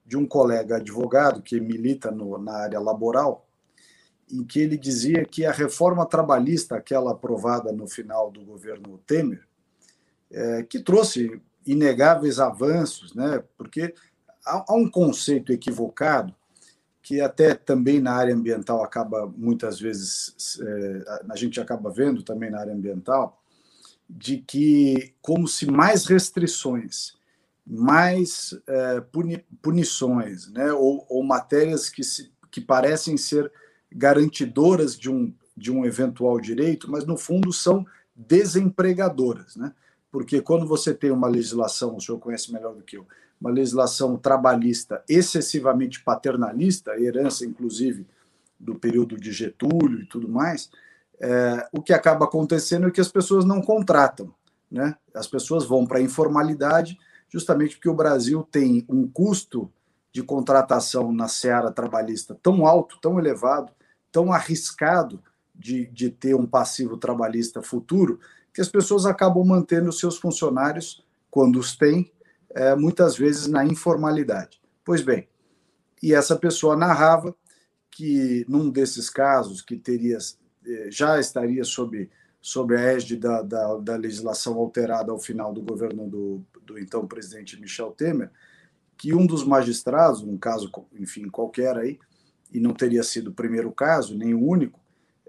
de 0.04 0.16
um 0.16 0.26
colega 0.26 0.76
advogado 0.76 1.42
que 1.42 1.60
milita 1.60 2.10
no, 2.10 2.36
na 2.38 2.56
área 2.56 2.80
laboral, 2.80 3.46
em 4.30 4.44
que 4.44 4.60
ele 4.60 4.76
dizia 4.76 5.24
que 5.24 5.44
a 5.46 5.52
reforma 5.52 6.06
trabalhista, 6.06 6.76
aquela 6.76 7.12
aprovada 7.12 7.72
no 7.72 7.86
final 7.86 8.30
do 8.30 8.44
governo 8.44 8.98
Temer, 9.06 9.46
é, 10.30 10.62
que 10.62 10.80
trouxe 10.80 11.40
inegáveis 11.66 12.38
avanços, 12.38 13.14
né? 13.14 13.42
porque 13.56 13.94
há, 14.44 14.64
há 14.68 14.74
um 14.74 14.90
conceito 14.90 15.52
equivocado 15.52 16.34
que 17.02 17.20
até 17.20 17.54
também 17.54 18.00
na 18.00 18.12
área 18.12 18.34
ambiental 18.34 18.82
acaba 18.82 19.26
muitas 19.36 19.78
vezes 19.78 20.58
é, 20.60 21.04
a 21.28 21.36
gente 21.36 21.60
acaba 21.60 21.90
vendo 21.90 22.22
também 22.22 22.50
na 22.50 22.60
área 22.60 22.72
ambiental 22.72 23.42
de 24.08 24.38
que 24.38 25.14
como 25.20 25.46
se 25.46 25.66
mais 25.70 26.06
restrições, 26.06 27.14
mais 27.66 28.58
é, 28.66 29.00
puni, 29.00 29.44
punições, 29.62 30.50
né, 30.50 30.72
ou, 30.72 31.06
ou 31.08 31.22
matérias 31.24 31.88
que 31.88 32.04
se, 32.04 32.32
que 32.50 32.60
parecem 32.60 33.16
ser 33.16 33.50
garantidoras 33.90 34.98
de 34.98 35.10
um 35.10 35.32
de 35.56 35.70
um 35.70 35.84
eventual 35.84 36.40
direito, 36.40 36.90
mas 36.90 37.06
no 37.06 37.16
fundo 37.16 37.52
são 37.52 37.86
desempregadoras, 38.14 39.56
né? 39.56 39.72
porque 40.10 40.40
quando 40.40 40.66
você 40.66 40.94
tem 40.94 41.10
uma 41.10 41.28
legislação, 41.28 41.96
o 41.96 42.00
senhor 42.00 42.18
conhece 42.18 42.52
melhor 42.52 42.74
do 42.74 42.82
que 42.82 42.96
eu, 42.96 43.06
uma 43.40 43.50
legislação 43.50 44.16
trabalhista 44.16 45.02
excessivamente 45.08 46.02
paternalista, 46.02 46.98
herança 47.00 47.44
inclusive 47.44 48.06
do 48.58 48.74
período 48.74 49.16
de 49.16 49.32
Getúlio 49.32 50.02
e 50.02 50.06
tudo 50.06 50.28
mais, 50.28 50.70
é, 51.20 51.68
o 51.72 51.82
que 51.82 51.92
acaba 51.92 52.24
acontecendo 52.24 52.86
é 52.86 52.90
que 52.90 53.00
as 53.00 53.08
pessoas 53.08 53.44
não 53.44 53.60
contratam, 53.60 54.32
né? 54.70 54.96
As 55.12 55.26
pessoas 55.26 55.64
vão 55.64 55.86
para 55.86 55.98
a 55.98 56.02
informalidade, 56.02 56.98
justamente 57.34 57.74
porque 57.74 57.88
o 57.88 57.96
Brasil 57.96 58.46
tem 58.48 58.86
um 58.88 59.08
custo 59.08 59.68
de 60.12 60.22
contratação 60.22 61.12
na 61.12 61.26
seara 61.26 61.72
trabalhista 61.72 62.38
tão 62.40 62.64
alto, 62.64 62.96
tão 63.02 63.18
elevado, 63.18 63.72
tão 64.12 64.32
arriscado 64.32 65.20
de, 65.52 65.86
de 65.86 66.10
ter 66.10 66.36
um 66.36 66.46
passivo 66.46 66.96
trabalhista 66.96 67.60
futuro, 67.60 68.20
que 68.52 68.60
as 68.60 68.68
pessoas 68.68 69.04
acabam 69.04 69.44
mantendo 69.44 69.88
os 69.88 69.98
seus 69.98 70.16
funcionários, 70.16 71.04
quando 71.28 71.58
os 71.58 71.76
têm, 71.76 72.12
é, 72.50 72.76
muitas 72.76 73.16
vezes 73.16 73.48
na 73.48 73.64
informalidade. 73.64 74.62
Pois 74.84 75.02
bem, 75.02 75.26
e 76.00 76.14
essa 76.14 76.36
pessoa 76.36 76.76
narrava 76.76 77.34
que 77.90 78.46
num 78.48 78.70
desses 78.70 79.10
casos 79.10 79.60
que 79.60 79.76
teria 79.76 80.18
é, 80.64 80.88
já 80.88 81.18
estaria 81.18 81.64
sob, 81.64 82.08
sob 82.40 82.76
a 82.76 82.80
égide 82.80 83.16
da, 83.16 83.42
da, 83.42 83.76
da 83.78 83.96
legislação 83.96 84.54
alterada 84.54 85.10
ao 85.10 85.18
final 85.18 85.52
do 85.52 85.62
governo 85.62 86.08
do, 86.08 86.46
do 86.64 86.78
então 86.78 87.06
presidente 87.06 87.60
Michel 87.60 87.90
Temer, 87.90 88.30
que 88.96 89.14
um 89.14 89.26
dos 89.26 89.44
magistrados, 89.44 90.22
um 90.22 90.36
caso, 90.36 90.70
enfim, 90.98 91.28
qualquer 91.28 91.76
aí, 91.76 91.98
e 92.52 92.60
não 92.60 92.72
teria 92.72 93.02
sido 93.02 93.28
o 93.28 93.34
primeiro 93.34 93.72
caso, 93.72 94.16
nem 94.16 94.34
o 94.34 94.42
único, 94.42 94.80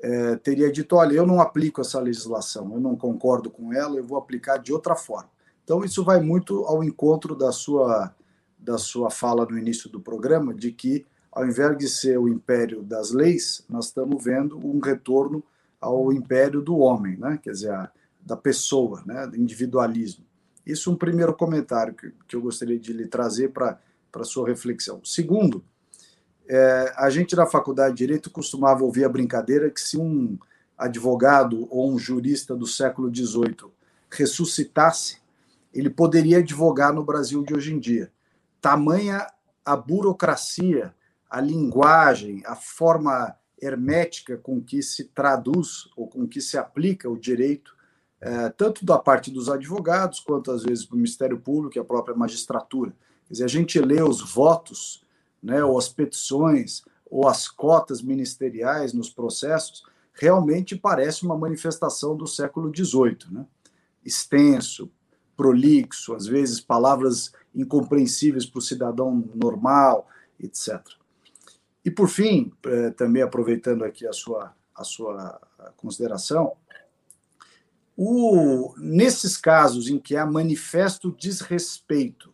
é, 0.01 0.35
teria 0.35 0.71
dito: 0.71 0.95
olha, 0.95 1.13
eu 1.13 1.25
não 1.25 1.41
aplico 1.41 1.81
essa 1.81 1.99
legislação, 1.99 2.71
eu 2.73 2.79
não 2.79 2.95
concordo 2.95 3.49
com 3.49 3.73
ela, 3.73 3.97
eu 3.97 4.05
vou 4.05 4.17
aplicar 4.17 4.57
de 4.57 4.71
outra 4.71 4.95
forma. 4.95 5.29
Então, 5.63 5.83
isso 5.83 6.03
vai 6.03 6.21
muito 6.21 6.63
ao 6.65 6.83
encontro 6.83 7.35
da 7.35 7.51
sua, 7.51 8.13
da 8.57 8.77
sua 8.77 9.09
fala 9.09 9.45
no 9.45 9.57
início 9.57 9.89
do 9.89 9.99
programa, 9.99 10.53
de 10.53 10.71
que, 10.71 11.05
ao 11.31 11.45
invés 11.45 11.75
de 11.77 11.89
ser 11.89 12.19
o 12.19 12.27
império 12.27 12.83
das 12.83 13.11
leis, 13.11 13.65
nós 13.67 13.87
estamos 13.87 14.23
vendo 14.23 14.59
um 14.63 14.79
retorno 14.79 15.43
ao 15.81 16.11
império 16.13 16.61
do 16.61 16.77
homem, 16.77 17.17
né? 17.17 17.39
quer 17.41 17.51
dizer, 17.51 17.71
a, 17.71 17.91
da 18.21 18.37
pessoa, 18.37 19.03
né? 19.05 19.25
do 19.27 19.37
individualismo. 19.37 20.24
Isso 20.65 20.89
é 20.89 20.93
um 20.93 20.97
primeiro 20.97 21.33
comentário 21.33 21.93
que, 21.93 22.11
que 22.27 22.35
eu 22.35 22.41
gostaria 22.41 22.79
de 22.79 22.91
lhe 22.91 23.07
trazer 23.07 23.49
para 23.49 23.79
a 24.13 24.23
sua 24.23 24.47
reflexão. 24.47 25.01
Segundo, 25.03 25.63
é, 26.47 26.93
a 26.95 27.09
gente 27.09 27.35
da 27.35 27.45
faculdade 27.45 27.95
de 27.95 27.99
Direito 27.99 28.29
costumava 28.29 28.83
ouvir 28.83 29.03
a 29.03 29.09
brincadeira 29.09 29.69
que 29.69 29.81
se 29.81 29.97
um 29.97 30.37
advogado 30.77 31.67
ou 31.69 31.91
um 31.91 31.97
jurista 31.97 32.55
do 32.55 32.67
século 32.67 33.13
XVIII 33.13 33.71
ressuscitasse, 34.09 35.17
ele 35.73 35.89
poderia 35.89 36.37
advogar 36.37 36.93
no 36.93 37.03
Brasil 37.03 37.43
de 37.43 37.53
hoje 37.53 37.73
em 37.73 37.79
dia. 37.79 38.11
Tamanha 38.61 39.27
a 39.63 39.75
burocracia, 39.75 40.93
a 41.29 41.41
linguagem, 41.41 42.43
a 42.45 42.55
forma 42.55 43.35
hermética 43.59 44.37
com 44.37 44.61
que 44.61 44.81
se 44.83 45.05
traduz 45.05 45.89
ou 45.97 46.07
com 46.07 46.27
que 46.27 46.39
se 46.39 46.57
aplica 46.57 47.09
o 47.09 47.17
direito, 47.17 47.74
é, 48.21 48.49
tanto 48.49 48.85
da 48.85 48.97
parte 48.97 49.29
dos 49.31 49.49
advogados, 49.49 50.19
quanto 50.19 50.51
às 50.51 50.63
vezes 50.63 50.85
do 50.85 50.95
Ministério 50.95 51.39
Público 51.39 51.77
e 51.77 51.79
a 51.79 51.85
própria 51.85 52.15
magistratura. 52.15 52.93
Quer 53.27 53.33
dizer, 53.33 53.43
a 53.45 53.49
gente 53.49 53.79
lê 53.79 54.01
os 54.01 54.21
votos 54.21 55.03
né, 55.41 55.63
ou 55.63 55.77
as 55.77 55.87
petições, 55.87 56.83
ou 57.09 57.27
as 57.27 57.47
cotas 57.47 58.01
ministeriais 58.01 58.93
nos 58.93 59.09
processos, 59.09 59.83
realmente 60.13 60.75
parece 60.75 61.23
uma 61.23 61.37
manifestação 61.37 62.15
do 62.15 62.25
século 62.25 62.71
XVIII. 62.75 63.31
Né? 63.31 63.45
Extenso, 64.03 64.89
prolixo, 65.37 66.15
às 66.15 66.25
vezes 66.25 66.59
palavras 66.59 67.31
incompreensíveis 67.53 68.45
para 68.45 68.59
o 68.59 68.61
cidadão 68.61 69.23
normal, 69.35 70.07
etc. 70.39 70.81
E, 71.83 71.91
por 71.91 72.09
fim, 72.09 72.51
eh, 72.65 72.89
também 72.91 73.21
aproveitando 73.21 73.83
aqui 73.83 74.07
a 74.07 74.13
sua, 74.13 74.53
a 74.73 74.83
sua 74.83 75.39
consideração, 75.77 76.53
o, 77.97 78.73
nesses 78.77 79.37
casos 79.37 79.89
em 79.89 79.97
que 79.97 80.15
há 80.15 80.25
manifesto 80.25 81.11
desrespeito 81.11 82.33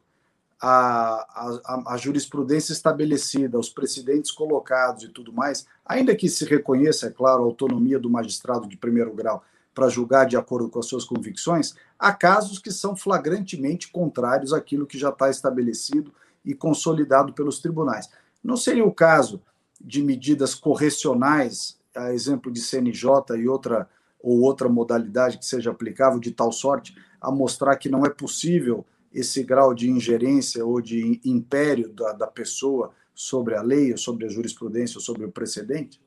a, 0.59 1.59
a, 1.65 1.93
a, 1.93 1.97
jurisprudência 1.97 2.71
estabelecida, 2.71 3.57
os 3.57 3.69
precedentes 3.69 4.31
colocados 4.31 5.03
e 5.03 5.09
tudo 5.09 5.33
mais, 5.33 5.65
ainda 5.83 6.15
que 6.15 6.29
se 6.29 6.45
reconheça, 6.45 7.07
é 7.07 7.09
claro, 7.09 7.41
a 7.41 7.45
autonomia 7.45 7.97
do 7.97 8.09
magistrado 8.09 8.67
de 8.67 8.77
primeiro 8.77 9.13
grau 9.13 9.43
para 9.73 9.89
julgar 9.89 10.25
de 10.25 10.37
acordo 10.37 10.69
com 10.69 10.79
as 10.79 10.85
suas 10.85 11.03
convicções, 11.03 11.73
há 11.97 12.13
casos 12.13 12.59
que 12.59 12.71
são 12.71 12.95
flagrantemente 12.95 13.89
contrários 13.89 14.53
àquilo 14.53 14.85
que 14.85 14.99
já 14.99 15.09
está 15.09 15.29
estabelecido 15.29 16.13
e 16.43 16.53
consolidado 16.53 17.33
pelos 17.33 17.59
tribunais. 17.59 18.09
Não 18.43 18.57
seria 18.57 18.85
o 18.85 18.93
caso 18.93 19.41
de 19.79 20.03
medidas 20.03 20.53
correcionais, 20.53 21.79
a 21.95 22.13
exemplo 22.13 22.51
de 22.51 22.59
CNJ 22.59 23.35
e 23.37 23.47
outra 23.47 23.89
ou 24.21 24.41
outra 24.41 24.69
modalidade 24.69 25.37
que 25.37 25.45
seja 25.45 25.71
aplicável 25.71 26.19
de 26.19 26.31
tal 26.31 26.51
sorte 26.51 26.95
a 27.19 27.31
mostrar 27.31 27.75
que 27.75 27.89
não 27.89 28.05
é 28.05 28.09
possível 28.09 28.85
esse 29.13 29.43
grau 29.43 29.73
de 29.73 29.89
ingerência 29.89 30.65
ou 30.65 30.81
de 30.81 31.19
império 31.25 31.89
da, 31.89 32.13
da 32.13 32.27
pessoa 32.27 32.91
sobre 33.13 33.55
a 33.55 33.61
lei, 33.61 33.95
sobre 33.97 34.25
a 34.25 34.29
jurisprudência, 34.29 34.99
sobre 34.99 35.25
o 35.25 35.31
precedente? 35.31 36.01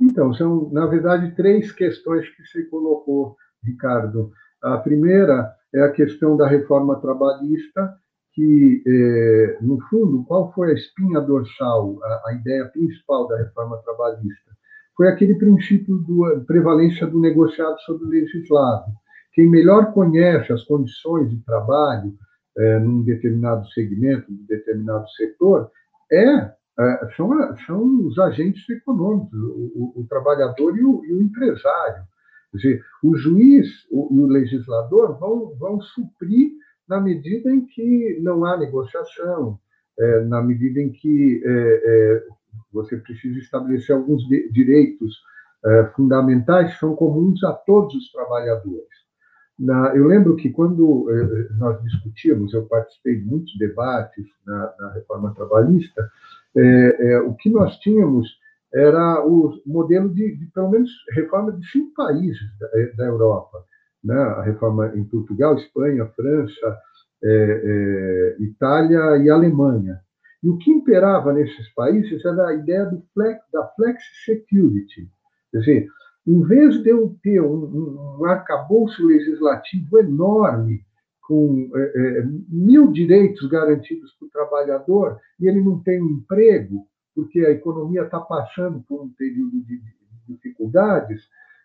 Então, 0.00 0.32
são, 0.34 0.70
na 0.70 0.86
verdade, 0.86 1.34
três 1.34 1.72
questões 1.72 2.28
que 2.30 2.44
você 2.44 2.64
colocou, 2.64 3.36
Ricardo. 3.62 4.32
A 4.62 4.78
primeira 4.78 5.54
é 5.74 5.82
a 5.82 5.92
questão 5.92 6.36
da 6.36 6.46
reforma 6.48 7.00
trabalhista, 7.00 7.96
que, 8.32 8.82
é, 8.86 9.58
no 9.60 9.80
fundo, 9.88 10.24
qual 10.24 10.52
foi 10.52 10.70
a 10.70 10.74
espinha 10.74 11.20
dorsal, 11.20 11.98
a, 12.26 12.34
ideia 12.34 12.64
principal 12.66 13.28
da 13.28 13.36
reforma 13.36 13.78
trabalhista? 13.78 14.53
Foi 14.96 15.08
aquele 15.08 15.34
princípio 15.34 15.98
da 15.98 16.40
prevalência 16.44 17.06
do 17.06 17.20
negociado 17.20 17.78
sobre 17.80 18.04
o 18.04 18.08
legislado. 18.08 18.92
Quem 19.32 19.50
melhor 19.50 19.92
conhece 19.92 20.52
as 20.52 20.62
condições 20.64 21.28
de 21.30 21.36
trabalho 21.44 22.14
é, 22.56 22.78
num 22.78 23.02
determinado 23.02 23.66
segmento, 23.70 24.30
num 24.30 24.46
determinado 24.46 25.08
setor, 25.10 25.70
é, 26.12 26.24
é 26.24 27.08
são, 27.16 27.30
são 27.66 28.06
os 28.06 28.18
agentes 28.18 28.68
econômicos, 28.70 29.36
o, 29.36 29.92
o, 29.96 30.00
o 30.02 30.06
trabalhador 30.08 30.76
e 30.78 30.84
o, 30.84 31.04
e 31.04 31.12
o, 31.12 31.20
empresário. 31.20 32.04
Quer 32.52 32.56
dizer, 32.56 32.84
o 33.02 33.16
juiz 33.16 33.66
e 33.90 34.20
o 34.20 34.26
legislador 34.26 35.18
vão, 35.18 35.56
vão 35.58 35.80
suprir 35.80 36.52
na 36.88 37.00
medida 37.00 37.50
em 37.50 37.66
que 37.66 38.20
não 38.22 38.44
há 38.44 38.56
negociação, 38.56 39.58
é, 39.98 40.20
na 40.20 40.40
medida 40.40 40.80
em 40.80 40.92
que 40.92 41.42
é, 41.44 41.50
é, 41.50 42.22
você 42.72 42.96
precisa 42.96 43.38
estabelecer 43.38 43.94
alguns 43.94 44.22
direitos 44.50 45.14
é, 45.64 45.84
fundamentais 45.96 46.74
que 46.74 46.80
são 46.80 46.94
comuns 46.94 47.42
a 47.42 47.52
todos 47.52 47.94
os 47.94 48.12
trabalhadores. 48.12 49.04
Eu 49.94 50.06
lembro 50.06 50.36
que 50.36 50.50
quando 50.50 51.08
é, 51.10 51.54
nós 51.54 51.80
discutíamos, 51.84 52.52
eu 52.52 52.66
participei 52.66 53.20
de 53.20 53.24
muitos 53.24 53.56
debates 53.56 54.26
na, 54.44 54.92
reforma 54.94 55.32
trabalhista, 55.34 56.10
é, 56.56 57.18
o 57.20 57.34
que 57.34 57.48
nós 57.48 57.78
tínhamos 57.78 58.28
era 58.74 59.24
o 59.24 59.58
modelo 59.64 60.12
de, 60.12 60.36
de, 60.36 60.46
pelo 60.46 60.70
menos, 60.70 60.90
reforma 61.12 61.52
de 61.52 61.64
cinco 61.70 61.94
países 61.94 62.40
da, 62.96 63.06
Europa. 63.06 63.64
Né? 64.02 64.14
A 64.14 64.42
reforma 64.42 64.88
em 64.94 65.04
Portugal, 65.04 65.54
Espanha, 65.56 66.06
França, 66.16 66.78
Itália 68.40 69.16
e 69.18 69.30
Alemanha. 69.30 70.03
E 70.44 70.48
o 70.48 70.58
que 70.58 70.70
imperava 70.70 71.32
nesses 71.32 71.72
países 71.72 72.22
era 72.22 72.48
a 72.48 72.54
ideia 72.54 72.90
flex, 73.14 73.40
da 73.50 73.66
flex 73.68 74.02
security. 74.26 75.08
Quer 75.50 75.58
dizer, 75.58 75.88
em 76.26 76.42
vez 76.42 76.82
de 76.82 76.90
eu 76.90 77.16
ter 77.22 77.40
um, 77.40 78.18
um 78.20 78.24
arcabouço 78.26 79.06
legislativo 79.06 79.98
enorme, 79.98 80.84
com 81.22 81.70
é, 81.74 81.80
é, 81.80 82.24
mil 82.50 82.92
direitos 82.92 83.48
garantidos 83.48 84.12
para 84.12 84.26
o 84.26 84.30
trabalhador, 84.30 85.18
e 85.40 85.48
ele 85.48 85.62
não 85.62 85.82
tem 85.82 86.02
um 86.02 86.10
emprego, 86.10 86.86
porque 87.14 87.40
a 87.40 87.50
economia 87.50 88.02
está 88.02 88.20
passando 88.20 88.84
por 88.86 89.02
um 89.02 89.08
período 89.14 89.62
de, 89.62 89.80
dificuldades. 90.28 91.22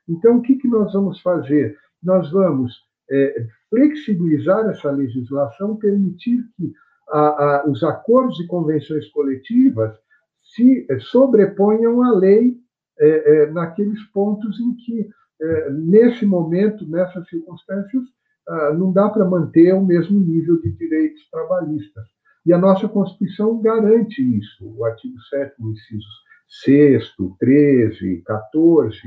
Então, 0.07 0.37
o 0.37 0.41
que, 0.41 0.55
que 0.55 0.69
nós 0.69 0.93
vamos 0.93 1.19
fazer? 1.21 1.77
Nós 2.01 2.31
vamos 2.31 2.73
é, 3.11 3.45
flexibilizar 3.69 4.69
essa 4.69 4.89
legislação, 4.89 5.75
permitir 5.75 6.45
que 6.55 6.73
a, 7.12 7.19
a, 7.19 7.69
os 7.69 7.84
acordos 7.84 8.39
e 8.39 8.48
convenções 8.48 9.08
coletivas 9.10 9.95
se 10.56 10.86
é, 10.89 11.00
sobreponham 11.00 12.02
à 12.04 12.12
lei 12.12 12.56
é, 13.00 13.43
é, 13.43 13.52
naqueles 13.52 14.02
pontos 14.12 14.60
em 14.60 14.76
que, 14.76 15.10
é, 15.41 15.69
nesse 15.72 16.26
momento, 16.26 16.88
nessas 16.89 17.28
circunstâncias, 17.30 18.04
ah, 18.50 18.74
não 18.74 18.91
dá 18.91 19.08
para 19.10 19.26
manter 19.26 19.74
o 19.76 19.86
mesmo 19.86 20.19
nível 20.19 20.60
de 20.60 20.72
direitos 20.72 21.22
trabalhistas. 21.30 22.04
E 22.45 22.52
a 22.52 22.58
nossa 22.58 22.88
Constituição 22.88 23.62
garante 23.62 24.22
isso. 24.22 24.74
O 24.76 24.86
artigo 24.86 25.19
7, 25.30 25.54
incisos 25.62 26.24
6, 26.65 27.15
13, 27.39 28.24
14, 28.26 28.98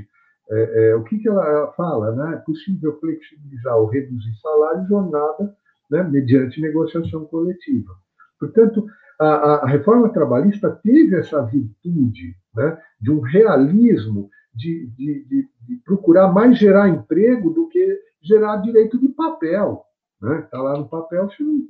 é, 0.48 0.90
é, 0.90 0.94
o 0.94 1.02
que, 1.02 1.18
que 1.18 1.28
ela 1.28 1.72
fala? 1.72 2.14
Né? 2.14 2.34
É 2.34 2.36
possível 2.36 2.98
flexibilizar 3.00 3.76
ou 3.78 3.88
reduzir 3.88 4.34
salário 4.40 4.86
jornada 4.86 5.56
né, 5.92 6.02
mediante 6.02 6.60
negociação 6.60 7.26
coletiva. 7.26 7.92
Portanto, 8.40 8.86
a, 9.20 9.26
a, 9.26 9.66
reforma 9.66 10.08
trabalhista 10.08 10.70
teve 10.82 11.14
essa 11.16 11.42
virtude 11.42 12.34
né, 12.56 12.78
de 12.98 13.10
um 13.10 13.20
realismo 13.20 14.30
de, 14.54 14.86
de, 14.96 15.24
de, 15.24 15.48
de, 15.60 15.76
procurar 15.84 16.32
mais 16.32 16.58
gerar 16.58 16.88
emprego 16.88 17.50
do 17.50 17.68
que 17.68 18.00
gerar 18.22 18.56
direito 18.56 18.98
de 18.98 19.08
papel. 19.10 19.84
Está 20.14 20.34
né? 20.34 20.48
Tá 20.50 20.62
lá 20.62 20.78
no 20.78 20.88
papel, 20.88 21.28
você 21.28 21.42
não, 21.42 21.62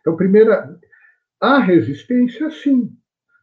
então, 0.00 0.16
primeira, 0.16 0.78
a 1.40 1.58
resistência, 1.58 2.50
sim. 2.50 2.96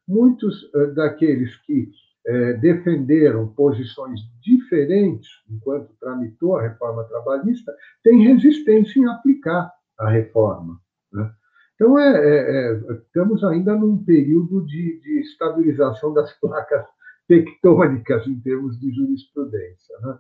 Muitos 0.08 0.64
uh, 0.74 0.94
daqueles 0.96 1.56
que 1.58 1.92
uh, 2.28 2.60
defenderam 2.60 3.48
posições 3.48 4.20
diferentes 4.42 5.30
enquanto 5.50 5.96
tramitou 6.00 6.58
a 6.58 6.64
reforma 6.64 7.04
trabalhista 7.06 7.74
têm 8.04 8.28
resistência 8.28 9.00
em 9.00 9.08
aplicar 9.08 9.72
a 9.98 10.10
reforma. 10.10 10.80
Né? 11.12 11.32
Então, 11.76 11.98
é, 12.00 12.10
é, 12.10 12.72
é, 12.72 12.94
estamos 12.94 13.44
ainda 13.44 13.76
num 13.76 14.04
período 14.04 14.66
de, 14.66 15.00
de, 15.00 15.20
estabilização 15.22 16.14
das 16.14 16.34
placas 16.42 16.86
tectônicas 17.28 18.26
em 18.26 18.40
termos 18.40 18.80
de 18.80 18.92
jurisprudência. 18.92 19.96
Né? 20.02 20.18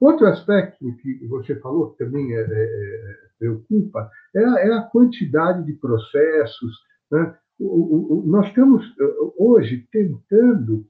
Outro 0.00 0.26
aspecto 0.26 0.96
que 0.96 1.24
você 1.28 1.54
falou, 1.60 1.90
que 1.90 2.04
também 2.04 2.34
é, 2.34 2.40
é, 2.40 2.42
é 2.42 3.16
preocupa, 3.38 4.10
é 4.34 4.44
a, 4.44 4.78
é 4.78 4.88
quantidade 4.90 5.64
de 5.64 5.74
processos. 5.74 6.80
Né? 7.10 7.36
O, 7.60 8.22
o, 8.22 8.26
nós 8.26 8.48
estamos 8.48 8.84
eh, 8.98 9.16
hoje 9.38 9.86
tentando 9.92 10.84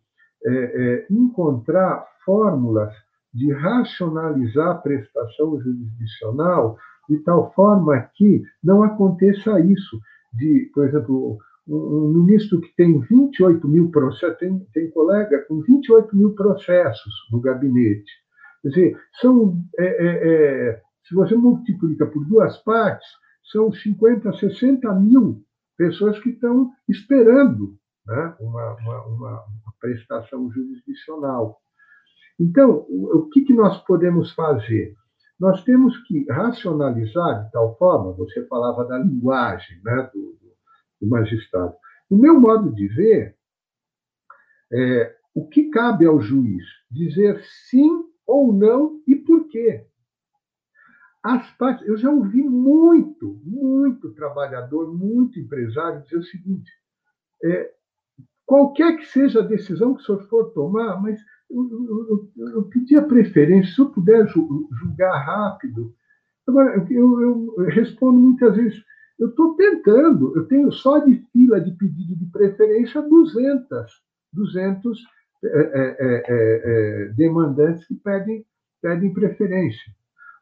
é, 0.45 0.51
é, 0.51 1.07
encontrar 1.11 2.07
fórmulas 2.25 2.93
de 3.33 3.53
racionalizar 3.53 4.69
a 4.71 4.75
prestação 4.75 5.61
jurisdicional 5.61 6.77
de 7.09 7.19
tal 7.19 7.53
forma 7.55 7.99
que 8.15 8.43
não 8.63 8.83
aconteça 8.83 9.59
isso, 9.61 10.01
de, 10.35 10.71
por 10.75 10.87
exemplo, 10.87 11.39
um, 11.67 12.09
ministro 12.09 12.61
que 12.61 12.75
tem 12.77 12.99
28 13.01 13.67
mil 13.69 13.91
processos, 13.91 14.39
tem, 14.39 14.59
tem 14.73 14.91
colega 14.91 15.45
com 15.49 15.61
28 15.61 16.17
mil 16.17 16.35
processos 16.35 17.13
no 17.31 17.41
gabinete. 17.41 18.11
Quer 18.63 18.69
dizer, 18.69 19.01
são, 19.21 19.57
é, 19.79 19.85
é, 19.85 20.69
é, 20.69 20.81
se 21.07 21.15
você 21.15 21.35
multiplica 21.35 22.07
por 22.07 22.25
duas 22.27 22.57
partes, 22.59 23.07
são 23.51 23.73
50, 23.73 24.33
60 24.35 24.93
mil 25.01 25.43
pessoas 25.77 26.19
que 26.21 26.31
estão 26.31 26.71
esperando 26.89 27.77
né, 28.07 28.35
uma, 28.41 28.75
uma, 28.75 29.07
uma, 29.07 29.45
prestação 29.83 30.49
jurisdicional. 30.53 31.61
Então, 32.39 32.87
o, 32.89 33.29
que, 33.29 33.53
nós 33.53 33.85
podemos 33.85 34.33
fazer? 34.33 34.95
Nós 35.39 35.63
temos 35.65 35.99
que 36.05 36.25
racionalizar 36.31 37.45
de 37.45 37.53
tal 37.53 37.77
forma, 37.77 38.13
você 38.13 38.47
falava 38.47 38.85
da 38.85 38.99
linguagem 38.99 39.83
né, 39.85 40.09
do, 40.15 40.39
do 41.01 41.09
magistrado. 41.09 41.75
No 42.09 42.17
meu 42.17 42.41
modo 42.41 42.73
de 42.73 42.87
ver, 42.87 43.37
é, 44.73 45.17
o 45.35 45.49
que 45.49 45.69
cabe 45.71 46.07
ao 46.07 46.21
juiz? 46.21 46.65
Dizer 46.91 47.43
sim 47.69 48.05
ou 48.27 48.53
não 48.53 49.03
e 49.07 49.17
por 49.17 49.49
quê. 49.49 49.85
As 51.23 51.51
partes, 51.53 51.87
eu 51.87 51.97
já 51.97 52.11
ouvi 52.11 52.43
muito, 52.43 53.41
muito 53.45 54.13
trabalhador, 54.15 54.93
muito 54.93 55.39
empresário 55.39 56.03
dizer 56.03 56.19
o 56.19 56.25
seguinte: 56.25 56.71
é, 57.45 57.73
qualquer 58.53 58.99
que 58.99 59.07
seja 59.07 59.41
a 59.41 59.47
decisão 59.47 59.95
que 59.95 60.03
o 60.03 60.05
senhor 60.05 60.29
for 60.29 60.51
tomar, 60.51 61.01
mas 61.01 61.19
eu, 61.51 61.71
eu, 61.73 62.31
eu, 62.37 62.49
eu 62.51 62.63
pedi 62.65 62.95
a 62.99 63.03
preferência, 63.03 63.75
se 63.75 63.81
eu 63.81 63.89
puder 63.89 64.29
julgar 64.29 65.25
rápido. 65.25 65.95
Agora, 66.47 66.87
eu, 66.91 67.55
respondo 67.69 68.19
muitas 68.19 68.55
vezes, 68.55 68.85
eu 69.19 69.31
estou 69.31 69.57
tentando, 69.57 70.37
eu 70.37 70.45
tenho 70.49 70.71
só 70.71 70.99
de 70.99 71.25
fila 71.33 71.63
de 71.63 71.71
pedido 71.71 72.15
de 72.15 72.27
preferência 72.27 73.01
200, 73.01 73.91
200 74.35 74.99
é 75.45 75.49
é, 75.49 76.23
é, 76.29 77.09
demandantes 77.17 77.87
que 77.87 77.95
pedem, 77.95 78.45
pedem 78.83 79.15
preferência. 79.15 79.91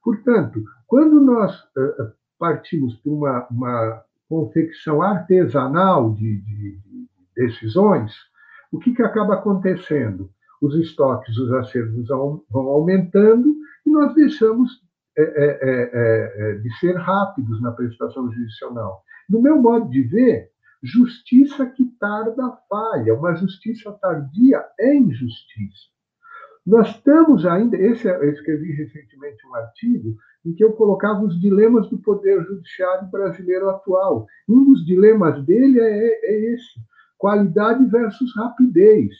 Portanto, 0.03 0.65
quando 0.89 1.21
nós 1.21 1.57
é, 1.79 2.11
partimos 2.41 2.97
para 2.97 3.13
uma, 3.13 3.47
uma 3.49 4.05
confecção 4.29 5.01
artesanal 5.01 6.13
de, 6.13 6.41
de, 6.41 6.81
decisões, 7.35 8.13
o 8.73 8.79
que, 8.79 8.95
que 8.95 9.03
acaba 9.03 9.35
acontecendo? 9.35 10.31
Os 10.61 10.75
estoques, 10.77 11.37
os 11.39 11.53
acervos 11.53 12.09
vão 12.09 12.69
aumentando 12.69 13.55
e 13.87 13.91
nós 13.91 14.15
deixamos 14.15 14.71
de 15.17 16.79
ser 16.79 16.97
rápidos 16.97 17.61
na 17.63 17.73
prestação 17.73 18.31
judicial. 18.31 19.03
No 19.29 19.41
meu 19.41 19.61
modo 19.61 19.89
de 19.89 20.03
ver, 20.03 20.51
Justiça 20.83 21.67
que 21.67 21.85
tarda 22.01 22.57
falha, 22.67 23.15
uma 23.15 23.35
justiça 23.35 23.93
tardia 24.01 24.65
é 24.79 24.95
injustiça. 24.97 25.91
Nós 26.67 26.89
estamos 26.89 27.45
ainda. 27.45 27.77
Esse, 27.77 28.09
eu 28.09 28.31
escrevi 28.31 28.73
recentemente 28.73 29.47
um 29.47 29.55
artigo 29.57 30.17
em 30.45 30.55
que 30.55 30.65
eu 30.65 30.73
colocava 30.73 31.23
os 31.23 31.39
dilemas 31.39 31.89
do 31.91 31.99
Poder 31.99 32.43
Judiciário 32.45 33.11
brasileiro 33.11 33.69
atual. 33.69 34.27
Um 34.49 34.73
dos 34.73 34.87
dilemas 34.87 35.45
dele 35.45 35.81
é, 35.81 36.21
é 36.25 36.55
esse: 36.55 36.81
qualidade 37.21 37.85
versus 37.85 38.35
rapidez. 38.35 39.15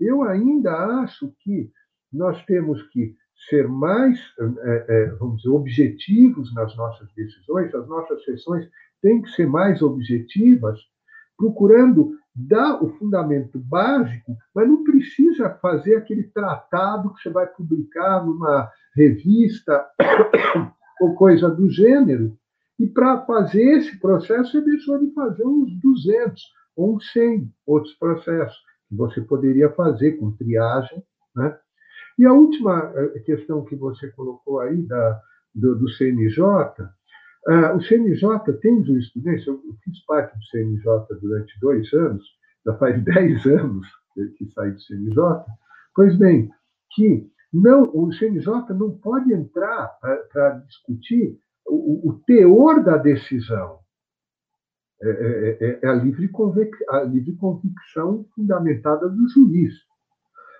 Eu 0.00 0.22
ainda 0.22 0.72
acho 1.02 1.34
que 1.40 1.68
nós 2.12 2.42
temos 2.46 2.80
que 2.90 3.14
ser 3.50 3.68
mais, 3.68 4.18
é, 4.38 4.86
é, 4.88 5.06
vamos 5.18 5.42
dizer, 5.42 5.50
objetivos 5.50 6.54
nas 6.54 6.74
nossas 6.76 7.12
decisões, 7.14 7.74
as 7.74 7.88
nossas 7.88 8.24
sessões 8.24 8.68
têm 9.02 9.20
que 9.20 9.30
ser 9.30 9.48
mais 9.48 9.82
objetivas, 9.82 10.78
procurando 11.36 12.16
dar 12.34 12.82
o 12.82 12.90
fundamento 12.98 13.58
básico, 13.58 14.36
mas 14.54 14.68
não 14.68 14.84
precisa 14.84 15.50
fazer 15.60 15.96
aquele 15.96 16.22
tratado 16.22 17.12
que 17.14 17.22
você 17.22 17.30
vai 17.30 17.46
publicar 17.48 18.24
numa 18.24 18.70
revista 18.94 19.86
ou 21.00 21.14
coisa 21.14 21.50
do 21.50 21.68
gênero. 21.68 22.36
E 22.78 22.86
para 22.86 23.24
fazer 23.24 23.78
esse 23.78 23.98
processo, 23.98 24.52
você 24.52 24.60
deixou 24.60 24.98
de 25.00 25.12
fazer 25.12 25.44
uns 25.44 25.72
200 25.80 26.42
ou 26.78 27.00
100 27.00 27.52
outros 27.66 27.92
processos 27.94 28.56
que 28.88 28.94
você 28.94 29.20
poderia 29.20 29.68
fazer 29.70 30.12
com 30.12 30.36
triagem. 30.36 31.02
Né? 31.34 31.58
E 32.16 32.24
a 32.24 32.32
última 32.32 32.92
eh, 32.94 33.18
questão 33.20 33.64
que 33.64 33.74
você 33.74 34.08
colocou 34.12 34.60
aí 34.60 34.80
da, 34.86 35.20
do, 35.52 35.74
do 35.74 35.90
CNJ, 35.90 36.40
uh, 36.40 37.50
eh, 37.50 37.74
o 37.74 37.80
CNJ 37.82 38.52
tem 38.62 38.84
jurisprudência, 38.84 39.50
eu 39.50 39.60
fiz 39.82 40.04
parte 40.06 40.36
do 40.36 40.44
CNJ 40.44 41.18
durante 41.20 41.60
dois 41.60 41.92
anos, 41.92 42.24
já 42.64 42.74
faz 42.76 43.02
dez 43.04 43.44
anos 43.46 43.86
que, 44.14 44.28
que 44.28 44.52
saí 44.52 44.70
do 44.70 44.80
CNJ, 44.80 45.44
pois 45.94 46.16
bem, 46.16 46.48
que 46.92 47.28
não, 47.52 47.82
o 47.92 48.12
CNJ 48.12 48.72
não 48.74 48.92
pode 48.98 49.32
entrar 49.32 49.88
para 50.00 50.62
discutir 50.66 51.38
o, 51.66 52.10
o, 52.10 52.20
teor 52.26 52.82
da 52.82 52.96
decisão. 52.96 53.80
É, 55.00 55.08
é, 55.08 55.58
é, 55.60 55.78
é 55.82 55.88
a, 55.88 55.94
livre 55.94 56.30
a 56.88 57.02
livre 57.04 57.36
convicção 57.36 58.26
fundamentada 58.34 59.08
do 59.08 59.28
juiz. 59.28 59.74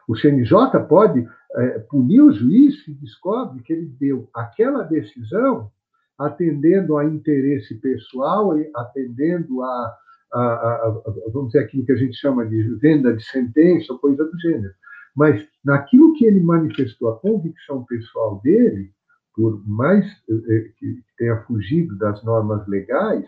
O 0.09 0.17
CNJ 0.17 0.81
pode 0.89 1.29
é, 1.57 1.79
punir 1.91 2.21
o 2.21 2.33
juiz 2.33 2.85
se 2.85 2.95
descobre 2.95 3.63
que 3.63 3.73
ele 3.73 3.87
deu 3.99 4.29
aquela 4.35 4.85
decisão 4.85 5.71
atendendo 6.19 6.97
a 6.97 7.05
interesse 7.05 7.75
pessoal, 7.77 8.53
atendendo 8.75 9.63
a, 9.63 9.97
a, 10.33 10.39
a, 10.39 11.03
vamos 11.33 11.53
dizer, 11.53 11.65
aquilo 11.65 11.85
que 11.85 11.93
a 11.93 11.97
gente 11.97 12.17
chama 12.17 12.45
de 12.47 12.63
venda 12.77 13.15
de 13.15 13.23
sentença, 13.25 13.95
coisa 13.95 14.25
do 14.25 14.39
gênero. 14.41 14.75
Mas 15.15 15.47
naquilo 15.65 16.15
que 16.15 16.25
ele 16.25 16.41
manifestou, 16.41 17.11
a 17.11 17.19
convicção 17.19 17.85
pessoal 17.85 18.41
dele, 18.43 18.91
por 19.35 19.63
mais 19.67 20.05
eh, 20.29 20.71
que 20.77 21.03
tenha 21.17 21.37
fugido 21.43 21.97
das 21.97 22.23
normas 22.25 22.67
legais, 22.67 23.25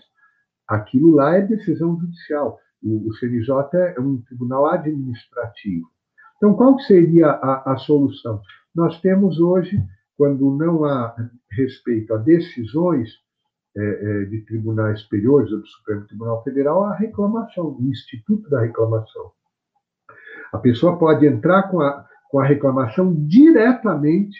aquilo 0.70 1.14
lá 1.14 1.36
é 1.36 1.42
decisão 1.42 1.98
judicial. 2.00 2.58
O, 2.82 3.08
o 3.08 3.14
CNJ 3.14 3.56
é 3.96 4.00
um 4.00 4.22
tribunal 4.22 4.66
administrativo. 4.66 5.86
Então, 6.36 6.54
qual 6.54 6.78
seria 6.80 7.26
a, 7.28 7.72
a 7.72 7.76
solução? 7.76 8.40
Nós 8.74 9.00
temos 9.00 9.38
hoje, 9.40 9.76
quando 10.16 10.56
não 10.56 10.84
há 10.84 11.14
respeito 11.50 12.14
a 12.14 12.16
decisões 12.16 13.10
é, 13.76 13.82
é, 13.82 14.24
de 14.24 14.40
tribunais 14.46 15.00
superiores 15.00 15.52
ou 15.52 15.60
do 15.60 15.66
Supremo 15.66 16.06
Tribunal 16.06 16.42
Federal, 16.42 16.84
a 16.84 16.94
reclamação, 16.94 17.76
o 17.78 17.82
Instituto 17.90 18.48
da 18.48 18.60
Reclamação. 18.60 19.32
A 20.52 20.58
pessoa 20.58 20.98
pode 20.98 21.26
entrar 21.26 21.64
com 21.64 21.80
a, 21.80 22.06
com 22.30 22.38
a 22.38 22.46
reclamação 22.46 23.14
diretamente, 23.26 24.38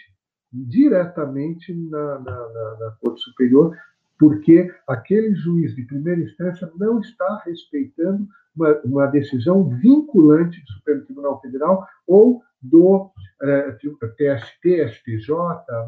diretamente 0.51 1.73
na, 1.73 2.19
na, 2.19 2.49
na, 2.49 2.77
na 2.79 2.97
Corte 2.99 3.21
Superior, 3.21 3.75
porque 4.21 4.71
aquele 4.87 5.33
juiz 5.33 5.75
de 5.75 5.81
primeira 5.81 6.21
instância 6.21 6.71
não 6.77 6.99
está 6.99 7.41
respeitando 7.43 8.27
uma, 8.55 8.79
uma 8.85 9.07
decisão 9.07 9.67
vinculante 9.67 10.61
do 10.61 10.73
Supremo 10.73 11.05
Tribunal 11.05 11.41
Federal 11.41 11.87
ou 12.05 12.43
do 12.61 13.09
é, 13.41 13.71
TST, 13.71 14.93
STJ. 14.93 15.33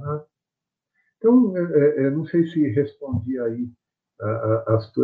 Né? 0.01 0.21
Então, 1.19 1.53
é, 1.55 2.05
é, 2.05 2.09
não 2.09 2.25
sei 2.25 2.47
se 2.47 2.69
respondi 2.69 3.39
aí 3.39 3.69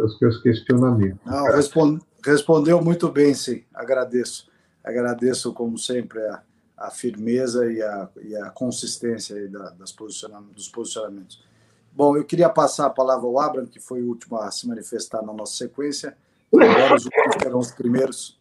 os 0.02 0.18
teus 0.18 0.42
questionamentos. 0.42 1.20
Não, 1.24 1.44
respond, 1.52 2.02
respondeu 2.26 2.82
muito 2.82 3.12
bem, 3.12 3.36
sim. 3.36 3.64
Agradeço. 3.76 4.50
Agradeço, 4.84 5.54
como 5.54 5.78
sempre, 5.78 6.20
a, 6.20 6.42
a 6.76 6.90
firmeza 6.90 7.72
e 7.72 7.80
a, 7.80 8.10
e 8.24 8.36
a 8.38 8.50
consistência 8.50 9.48
da, 9.50 9.70
das 9.70 9.92
posicionamentos, 9.92 10.56
dos 10.56 10.70
posicionamentos. 10.70 11.48
Bom, 11.92 12.16
eu 12.16 12.24
queria 12.24 12.50
passar 12.50 12.86
a 12.86 12.90
palavra 12.90 13.28
ao 13.28 13.40
Abraham, 13.40 13.66
que 13.66 13.80
foi 13.80 14.02
o 14.02 14.08
último 14.08 14.38
a 14.38 14.50
se 14.52 14.68
manifestar 14.68 15.22
na 15.22 15.34
nossa 15.34 15.56
sequência. 15.56 16.16
Agora 16.54 16.96
os 16.96 17.06
últimos 17.06 17.36
serão 17.42 17.60
os 17.60 17.72
primeiros. 17.72 18.40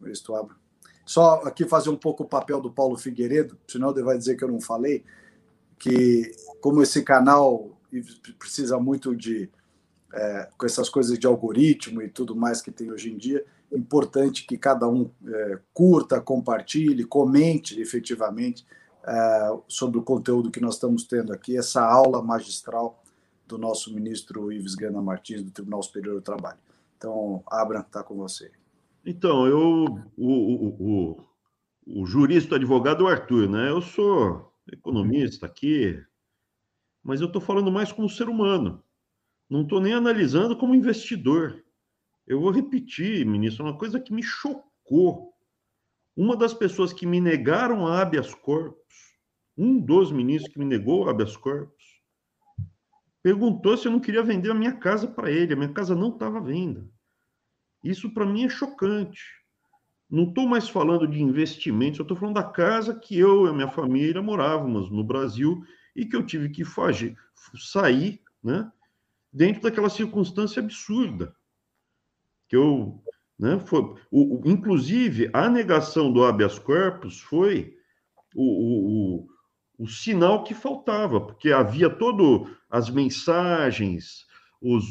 Ministro 0.00 0.34
Abraham. 0.36 0.56
Só 1.04 1.42
aqui 1.44 1.64
fazer 1.64 1.90
um 1.90 1.96
pouco 1.96 2.22
o 2.22 2.28
papel 2.28 2.60
do 2.60 2.70
Paulo 2.70 2.96
Figueiredo, 2.96 3.58
senão 3.66 3.90
ele 3.90 4.02
vai 4.02 4.16
dizer 4.16 4.36
que 4.36 4.44
eu 4.44 4.48
não 4.48 4.60
falei, 4.60 5.04
que 5.78 6.32
como 6.60 6.82
esse 6.82 7.02
canal 7.02 7.70
precisa 8.38 8.78
muito 8.78 9.16
de 9.16 9.50
é, 10.12 10.48
com 10.56 10.66
essas 10.66 10.88
coisas 10.88 11.18
de 11.18 11.26
algoritmo 11.26 12.02
e 12.02 12.08
tudo 12.08 12.34
mais 12.34 12.60
que 12.60 12.70
tem 12.70 12.90
hoje 12.90 13.10
em 13.10 13.16
dia, 13.16 13.44
é 13.70 13.76
importante 13.76 14.46
que 14.46 14.56
cada 14.56 14.88
um 14.88 15.10
é, 15.26 15.58
curta, 15.72 16.20
compartilhe, 16.20 17.04
comente 17.04 17.80
efetivamente 17.80 18.66
é, 19.08 19.58
sobre 19.66 19.98
o 19.98 20.02
conteúdo 20.02 20.50
que 20.50 20.60
nós 20.60 20.74
estamos 20.74 21.04
tendo 21.04 21.32
aqui, 21.32 21.56
essa 21.56 21.82
aula 21.82 22.22
magistral 22.22 23.02
do 23.46 23.56
nosso 23.56 23.94
ministro 23.94 24.52
Ives 24.52 24.74
Gana 24.74 25.00
Martins, 25.00 25.42
do 25.42 25.50
Tribunal 25.50 25.82
Superior 25.82 26.16
do 26.16 26.20
Trabalho. 26.20 26.58
Então, 26.96 27.42
Abra, 27.46 27.80
está 27.80 28.02
com 28.02 28.16
você. 28.16 28.52
Então, 29.06 29.46
eu, 29.46 29.98
o, 30.16 30.32
o, 30.32 30.68
o, 30.78 32.00
o 32.02 32.06
jurista, 32.06 32.52
o 32.52 32.56
advogado, 32.56 33.06
Arthur, 33.06 33.48
né? 33.48 33.70
Eu 33.70 33.80
sou 33.80 34.52
economista 34.70 35.46
aqui, 35.46 35.98
mas 37.02 37.22
eu 37.22 37.28
estou 37.28 37.40
falando 37.40 37.72
mais 37.72 37.90
como 37.90 38.10
ser 38.10 38.28
humano. 38.28 38.82
Não 39.48 39.62
estou 39.62 39.80
nem 39.80 39.94
analisando 39.94 40.54
como 40.54 40.74
investidor. 40.74 41.64
Eu 42.26 42.40
vou 42.40 42.50
repetir, 42.50 43.24
ministro, 43.24 43.64
uma 43.64 43.78
coisa 43.78 43.98
que 43.98 44.12
me 44.12 44.22
chocou 44.22 45.32
uma 46.18 46.36
das 46.36 46.52
pessoas 46.52 46.92
que 46.92 47.06
me 47.06 47.20
negaram 47.20 47.86
a 47.86 48.02
habeas 48.02 48.34
corpus, 48.34 48.76
um 49.56 49.78
dos 49.78 50.10
ministros 50.10 50.52
que 50.52 50.58
me 50.58 50.64
negou 50.64 51.08
habeas 51.08 51.36
corpus, 51.36 52.02
perguntou 53.22 53.76
se 53.76 53.86
eu 53.86 53.92
não 53.92 54.00
queria 54.00 54.24
vender 54.24 54.50
a 54.50 54.54
minha 54.54 54.72
casa 54.72 55.06
para 55.06 55.30
ele. 55.30 55.52
A 55.52 55.56
minha 55.56 55.72
casa 55.72 55.94
não 55.94 56.08
estava 56.08 56.38
à 56.38 56.40
venda. 56.40 56.84
Isso 57.84 58.12
para 58.12 58.26
mim 58.26 58.44
é 58.44 58.48
chocante. 58.48 59.22
Não 60.10 60.24
estou 60.24 60.48
mais 60.48 60.68
falando 60.68 61.06
de 61.06 61.22
investimentos, 61.22 62.00
eu 62.00 62.02
estou 62.02 62.16
falando 62.16 62.34
da 62.34 62.42
casa 62.42 62.98
que 62.98 63.16
eu 63.16 63.46
e 63.46 63.50
a 63.50 63.52
minha 63.52 63.68
família 63.68 64.20
morávamos 64.20 64.90
no 64.90 65.04
Brasil 65.04 65.62
e 65.94 66.04
que 66.04 66.16
eu 66.16 66.26
tive 66.26 66.48
que 66.48 66.64
fugir, 66.64 67.16
sair, 67.56 68.20
né, 68.42 68.68
dentro 69.32 69.62
daquela 69.62 69.88
circunstância 69.88 70.60
absurda 70.60 71.32
que 72.48 72.56
eu 72.56 73.00
né? 73.38 73.58
Foi, 73.60 73.94
o, 74.10 74.40
o, 74.40 74.42
inclusive, 74.44 75.30
a 75.32 75.48
negação 75.48 76.12
do 76.12 76.24
habeas 76.24 76.58
corpus 76.58 77.20
foi 77.20 77.74
o, 78.34 79.26
o, 79.78 79.86
sinal 79.86 80.42
que 80.42 80.54
faltava, 80.54 81.20
porque 81.20 81.52
havia 81.52 81.88
todo 81.88 82.50
as 82.68 82.90
mensagens 82.90 84.26
os, 84.60 84.84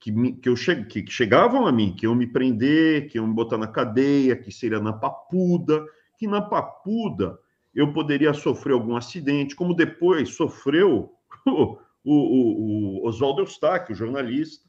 que, 0.00 0.32
que, 0.32 0.48
eu 0.48 0.56
che, 0.56 0.84
que, 0.84 1.02
que 1.02 1.12
chegavam 1.12 1.66
a 1.66 1.72
mim, 1.72 1.94
que 1.94 2.06
iam 2.06 2.14
me 2.14 2.26
prender, 2.26 3.08
que 3.08 3.18
iam 3.18 3.26
me 3.26 3.34
botar 3.34 3.58
na 3.58 3.68
cadeia, 3.68 4.36
que 4.36 4.50
seria 4.50 4.80
na 4.80 4.92
papuda, 4.92 5.84
que 6.18 6.26
na 6.26 6.40
papuda 6.40 7.38
eu 7.74 7.92
poderia 7.92 8.32
sofrer 8.32 8.72
algum 8.72 8.96
acidente, 8.96 9.54
como 9.54 9.74
depois 9.74 10.34
sofreu 10.34 11.12
o, 11.46 11.78
o, 12.04 13.02
o 13.02 13.06
Oswaldo 13.06 13.42
Eustáquio, 13.42 13.94
jornalista, 13.94 14.68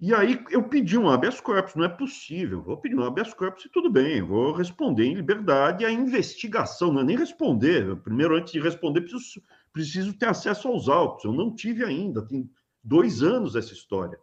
e 0.00 0.14
aí 0.14 0.40
eu 0.50 0.62
pedi 0.62 0.96
um 0.96 1.10
habeas 1.10 1.40
corpus, 1.40 1.74
não 1.74 1.84
é 1.84 1.88
possível. 1.88 2.62
Vou 2.62 2.76
pedir 2.76 2.94
um 2.94 3.02
habeas 3.02 3.34
corpus 3.34 3.64
e 3.64 3.68
tudo 3.68 3.90
bem, 3.90 4.22
vou 4.22 4.52
responder 4.52 5.04
em 5.04 5.14
liberdade 5.14 5.84
a 5.84 5.90
investigação, 5.90 6.92
não 6.92 7.00
é 7.00 7.04
nem 7.04 7.16
responder. 7.16 7.96
Primeiro, 7.96 8.36
antes 8.36 8.52
de 8.52 8.60
responder, 8.60 9.00
preciso, 9.00 9.42
preciso 9.72 10.12
ter 10.16 10.28
acesso 10.28 10.68
aos 10.68 10.88
autos. 10.88 11.24
Eu 11.24 11.32
não 11.32 11.52
tive 11.52 11.84
ainda, 11.84 12.24
tem 12.24 12.48
dois 12.82 13.24
anos 13.24 13.56
essa 13.56 13.72
história. 13.72 14.20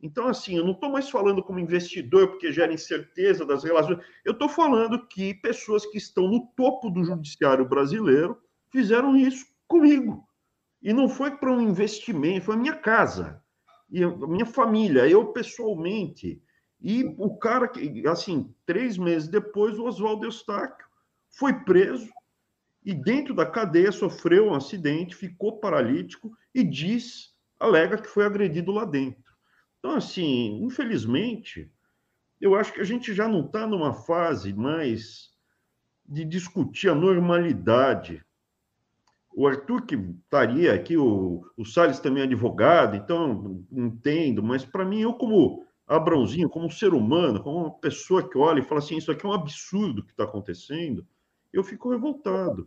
Então, 0.00 0.28
assim, 0.28 0.56
eu 0.56 0.64
não 0.64 0.72
estou 0.72 0.90
mais 0.90 1.10
falando 1.10 1.42
como 1.42 1.58
investidor, 1.58 2.28
porque 2.28 2.50
gera 2.50 2.72
incerteza 2.72 3.44
das 3.44 3.64
relações. 3.64 3.98
Eu 4.24 4.32
estou 4.32 4.48
falando 4.48 5.06
que 5.06 5.34
pessoas 5.34 5.84
que 5.84 5.98
estão 5.98 6.26
no 6.26 6.46
topo 6.56 6.88
do 6.88 7.04
judiciário 7.04 7.68
brasileiro 7.68 8.38
fizeram 8.70 9.14
isso 9.14 9.44
comigo. 9.68 10.26
E 10.80 10.92
não 10.94 11.06
foi 11.06 11.32
para 11.32 11.52
um 11.52 11.60
investimento, 11.60 12.46
foi 12.46 12.54
a 12.54 12.58
minha 12.58 12.76
casa 12.76 13.42
e 13.90 14.02
a 14.02 14.10
minha 14.10 14.46
família, 14.46 15.08
eu 15.08 15.26
pessoalmente. 15.32 16.42
E 16.80 17.04
o 17.18 17.36
cara 17.36 17.68
que, 17.68 18.06
assim, 18.06 18.54
três 18.64 18.98
meses 18.98 19.28
depois, 19.28 19.78
o 19.78 19.84
Oswaldo 19.84 20.26
Eustáquio 20.26 20.86
foi 21.30 21.52
preso 21.52 22.10
e 22.84 22.94
dentro 22.94 23.34
da 23.34 23.44
cadeia 23.44 23.90
sofreu 23.90 24.46
um 24.46 24.54
acidente, 24.54 25.16
ficou 25.16 25.58
paralítico 25.58 26.36
e 26.54 26.62
diz, 26.62 27.34
alega 27.58 27.98
que 27.98 28.08
foi 28.08 28.24
agredido 28.24 28.70
lá 28.70 28.84
dentro. 28.84 29.34
Então, 29.78 29.96
assim, 29.96 30.62
infelizmente, 30.62 31.70
eu 32.40 32.54
acho 32.54 32.72
que 32.72 32.80
a 32.80 32.84
gente 32.84 33.12
já 33.14 33.26
não 33.26 33.44
está 33.44 33.66
numa 33.66 33.92
fase 33.92 34.52
mais 34.52 35.30
de 36.08 36.24
discutir 36.24 36.88
a 36.88 36.94
normalidade 36.94 38.24
o 39.36 39.46
Arthur 39.46 39.84
que 39.84 39.94
estaria 39.94 40.72
aqui, 40.72 40.96
o, 40.96 41.44
o 41.58 41.64
Salles 41.66 42.00
também 42.00 42.22
é 42.22 42.24
advogado, 42.24 42.96
então 42.96 43.62
entendo, 43.70 44.42
mas 44.42 44.64
para 44.64 44.82
mim, 44.82 45.02
eu 45.02 45.12
como 45.12 45.62
Abrãozinho, 45.86 46.48
como 46.48 46.64
um 46.64 46.70
ser 46.70 46.94
humano, 46.94 47.42
como 47.42 47.58
uma 47.58 47.70
pessoa 47.70 48.26
que 48.26 48.38
olha 48.38 48.60
e 48.60 48.64
fala 48.64 48.78
assim, 48.78 48.96
isso 48.96 49.12
aqui 49.12 49.26
é 49.26 49.28
um 49.28 49.34
absurdo 49.34 50.02
que 50.02 50.12
está 50.12 50.24
acontecendo, 50.24 51.06
eu 51.52 51.62
fico 51.62 51.90
revoltado. 51.90 52.66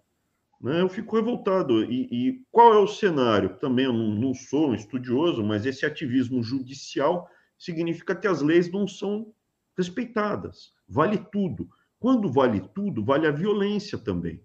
Né? 0.62 0.80
Eu 0.82 0.90
fico 0.90 1.16
revoltado. 1.16 1.84
E, 1.84 2.08
e 2.12 2.46
qual 2.52 2.72
é 2.76 2.78
o 2.78 2.88
cenário? 2.88 3.58
Também 3.58 3.86
eu 3.86 3.94
não, 3.94 4.10
não 4.10 4.34
sou 4.36 4.70
um 4.70 4.76
estudioso, 4.76 5.44
mas 5.44 5.66
esse 5.66 5.88
ativismo 5.88 6.44
judicial 6.44 7.28
significa 7.58 8.16
que 8.16 8.28
as 8.28 8.44
leis 8.44 8.72
não 8.72 8.88
são 8.88 9.34
respeitadas. 9.76 10.72
Vale 10.88 11.18
tudo. 11.32 11.68
quando 12.00 12.32
vale 12.32 12.62
tudo, 12.76 13.04
vale 13.04 13.26
a 13.26 13.32
violência 13.32 13.98
também. 13.98 14.40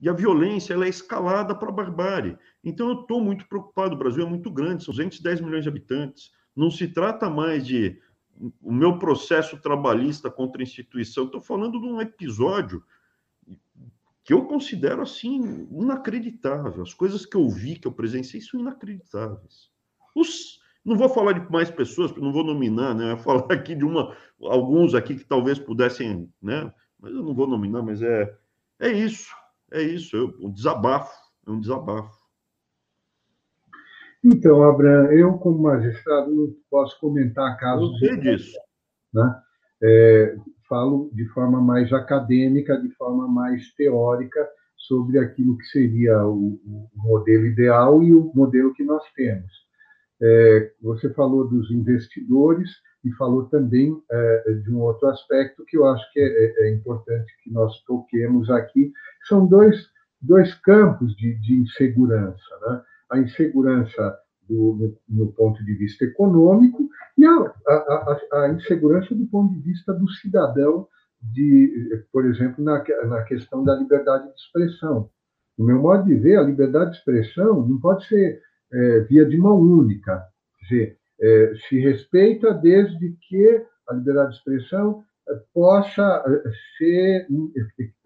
E 0.00 0.08
a 0.08 0.12
violência 0.12 0.74
ela 0.74 0.86
é 0.86 0.88
escalada 0.88 1.54
para 1.54 1.68
a 1.68 1.72
barbárie. 1.72 2.38
Então 2.62 2.88
eu 2.88 3.00
estou 3.00 3.20
muito 3.20 3.46
preocupado. 3.48 3.94
O 3.94 3.98
Brasil 3.98 4.24
é 4.24 4.28
muito 4.28 4.50
grande, 4.50 4.84
são 4.84 4.92
210 4.92 5.40
milhões 5.40 5.64
de 5.64 5.68
habitantes. 5.68 6.30
Não 6.54 6.70
se 6.70 6.88
trata 6.88 7.28
mais 7.28 7.66
de 7.66 8.00
o 8.62 8.72
meu 8.72 8.98
processo 8.98 9.60
trabalhista 9.60 10.30
contra 10.30 10.62
a 10.62 10.64
instituição. 10.64 11.24
Estou 11.24 11.40
falando 11.40 11.80
de 11.80 11.86
um 11.86 12.00
episódio 12.00 12.84
que 14.22 14.32
eu 14.32 14.44
considero 14.44 15.02
assim 15.02 15.66
inacreditável. 15.70 16.82
As 16.82 16.94
coisas 16.94 17.26
que 17.26 17.36
eu 17.36 17.48
vi, 17.48 17.76
que 17.76 17.88
eu 17.88 17.92
presenciei, 17.92 18.40
são 18.40 18.60
inacreditáveis. 18.60 19.70
Os, 20.14 20.60
não 20.84 20.96
vou 20.96 21.08
falar 21.08 21.32
de 21.32 21.50
mais 21.50 21.70
pessoas, 21.70 22.14
não 22.14 22.32
vou 22.32 22.44
nominar, 22.44 22.94
né? 22.94 23.12
Eu 23.12 23.16
vou 23.16 23.24
falar 23.40 23.52
aqui 23.52 23.74
de 23.74 23.84
uma, 23.84 24.14
alguns 24.42 24.94
aqui 24.94 25.16
que 25.16 25.24
talvez 25.24 25.58
pudessem, 25.58 26.30
né? 26.40 26.72
Mas 27.00 27.14
eu 27.14 27.22
não 27.22 27.34
vou 27.34 27.46
nominar, 27.46 27.82
mas 27.82 28.02
é, 28.02 28.36
é 28.78 28.90
isso, 28.90 29.30
é 29.72 29.82
isso, 29.82 30.16
é 30.16 30.46
um 30.46 30.50
desabafo, 30.50 31.12
é 31.46 31.50
um 31.50 31.60
desabafo. 31.60 32.16
Então, 34.24 34.62
Abraham, 34.62 35.12
eu 35.12 35.34
como 35.38 35.62
magistrado 35.62 36.34
não 36.34 36.54
posso 36.70 36.98
comentar 37.00 37.56
casos. 37.58 37.90
Eu 38.02 38.08
sei 38.08 38.16
disso. 38.18 38.58
Né? 39.14 39.42
É, 39.82 40.36
falo 40.68 41.10
de 41.14 41.26
forma 41.28 41.60
mais 41.60 41.92
acadêmica, 41.92 42.76
de 42.80 42.90
forma 42.96 43.28
mais 43.28 43.72
teórica 43.74 44.48
sobre 44.76 45.18
aquilo 45.18 45.56
que 45.58 45.66
seria 45.66 46.26
o, 46.26 46.60
o 46.64 46.88
modelo 46.94 47.46
ideal 47.46 48.02
e 48.02 48.14
o 48.14 48.32
modelo 48.34 48.74
que 48.74 48.82
nós 48.82 49.02
temos. 49.14 49.52
É, 50.20 50.72
você 50.82 51.12
falou 51.14 51.46
dos 51.46 51.70
investidores 51.70 52.70
e 53.04 53.12
falou 53.12 53.44
também 53.46 53.96
é, 54.10 54.52
de 54.64 54.74
um 54.74 54.80
outro 54.80 55.08
aspecto 55.08 55.64
que 55.66 55.76
eu 55.76 55.86
acho 55.86 56.12
que 56.12 56.20
é, 56.20 56.24
é, 56.24 56.68
é 56.68 56.74
importante 56.74 57.32
que 57.42 57.50
nós 57.50 57.80
toquemos 57.84 58.50
aqui. 58.50 58.92
São 59.28 59.46
dois, 59.46 59.88
dois 60.20 60.54
campos 60.54 61.14
de, 61.16 61.34
de 61.40 61.54
insegurança. 61.54 62.58
Né? 62.62 62.82
A 63.10 63.18
insegurança 63.18 64.18
do, 64.48 64.96
no, 65.08 65.32
ponto 65.32 65.64
de 65.64 65.74
vista 65.74 66.04
econômico 66.04 66.88
e 67.16 67.24
a, 67.24 67.52
a, 67.68 68.20
a, 68.32 68.48
insegurança 68.50 69.14
do 69.14 69.26
ponto 69.26 69.52
de 69.54 69.60
vista 69.60 69.92
do 69.92 70.08
cidadão, 70.10 70.88
de, 71.20 72.04
por 72.12 72.24
exemplo, 72.26 72.64
na, 72.64 72.82
na 73.06 73.22
questão 73.24 73.64
da 73.64 73.74
liberdade 73.74 74.26
de 74.28 74.34
expressão. 74.34 75.10
No 75.58 75.66
meu 75.66 75.80
modo 75.80 76.04
de 76.04 76.14
ver, 76.14 76.36
a 76.36 76.42
liberdade 76.42 76.92
de 76.92 76.98
expressão 76.98 77.66
não 77.66 77.78
pode 77.78 78.06
ser 78.06 78.40
é, 78.72 79.00
via 79.00 79.24
de 79.24 79.36
mão 79.36 79.58
única. 79.58 80.24
Quer 80.58 80.64
dizer, 80.64 80.97
é, 81.20 81.52
se 81.68 81.78
respeita 81.80 82.54
desde 82.54 83.16
que 83.28 83.64
a 83.88 83.94
liberdade 83.94 84.30
de 84.30 84.36
expressão 84.36 85.02
é, 85.28 85.34
possa 85.52 86.24
é, 86.26 86.50
ser 86.76 87.26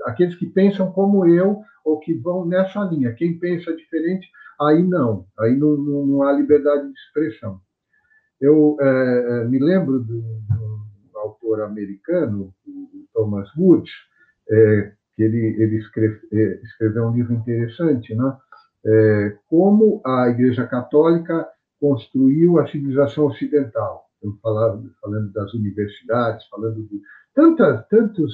aqueles 0.04 0.34
que 0.36 0.46
pensam 0.46 0.90
como 0.92 1.26
eu 1.26 1.60
ou 1.84 1.98
que 1.98 2.14
vão 2.14 2.46
nessa 2.46 2.80
linha. 2.84 3.14
Quem 3.14 3.38
pensa 3.38 3.74
diferente, 3.76 4.28
aí 4.60 4.82
não, 4.82 5.26
aí 5.38 5.56
não, 5.56 5.76
não, 5.76 6.06
não 6.06 6.22
há 6.22 6.32
liberdade 6.32 6.86
de 6.86 6.98
expressão. 6.98 7.60
Eu 8.40 8.76
é, 8.80 9.42
é 9.42 9.44
me 9.44 9.58
lembro 9.58 10.02
de 10.02 10.12
um, 10.12 10.42
autor 11.14 11.62
americano, 11.62 12.52
o 12.66 13.06
Thomas 13.14 13.48
Woods, 13.56 13.92
é, 14.50 14.92
que 15.14 15.22
ele, 15.22 15.62
ele 15.62 15.76
escreve, 15.76 16.20
escreveu 16.64 17.04
um 17.04 17.14
livro 17.14 17.32
interessante, 17.34 18.12
né? 18.14 18.36
é, 18.84 19.36
como 19.48 20.00
a 20.04 20.28
Igreja 20.28 20.66
Católica 20.66 21.46
construiu 21.82 22.60
a 22.60 22.68
civilização 22.68 23.26
ocidental. 23.26 24.08
Estamos 24.14 24.40
falando, 24.40 24.94
falando 25.00 25.32
das 25.32 25.52
universidades, 25.52 26.46
falando 26.46 26.80
de 26.84 27.02
tantas, 27.34 27.84
tantos 27.88 28.32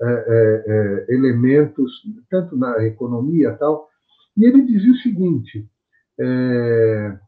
é, 0.00 0.06
é, 0.06 0.64
é, 0.66 1.14
elementos, 1.14 1.92
tanto 2.30 2.56
na 2.56 2.82
economia 2.86 3.52
tal. 3.52 3.90
E 4.34 4.46
ele 4.46 4.62
dizia 4.62 4.92
o 4.92 4.96
seguinte: 4.96 5.68
é, 6.18 7.18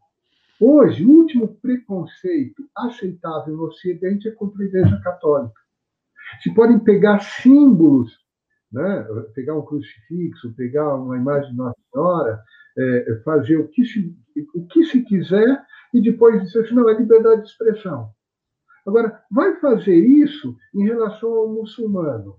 hoje, 0.58 1.04
o 1.04 1.10
último 1.10 1.48
preconceito 1.60 2.64
aceitável 2.74 3.54
no 3.54 3.64
Ocidente 3.64 4.26
é 4.26 4.32
contra 4.32 4.62
a 4.62 4.66
Igreja 4.66 4.98
Católica. 5.04 5.60
Se 6.42 6.54
podem 6.54 6.78
pegar 6.78 7.20
símbolos, 7.20 8.18
né? 8.72 9.06
pegar 9.34 9.54
um 9.54 9.62
crucifixo, 9.62 10.54
pegar 10.54 10.94
uma 10.94 11.18
imagem 11.18 11.50
de 11.50 11.56
Nossa 11.58 11.78
Senhora, 11.92 12.42
é, 12.78 13.20
fazer 13.24 13.56
o 13.56 13.68
que, 13.68 13.84
se, 13.84 14.14
o 14.54 14.66
que 14.66 14.84
se 14.84 15.02
quiser 15.02 15.62
e 15.92 16.00
depois 16.00 16.42
dizer 16.42 16.60
assim, 16.60 16.74
não, 16.74 16.88
é 16.88 16.94
liberdade 16.94 17.42
de 17.42 17.48
expressão. 17.48 18.10
Agora, 18.86 19.20
vai 19.30 19.56
fazer 19.60 19.96
isso 19.96 20.56
em 20.74 20.84
relação 20.84 21.30
ao 21.30 21.52
muçulmano, 21.52 22.36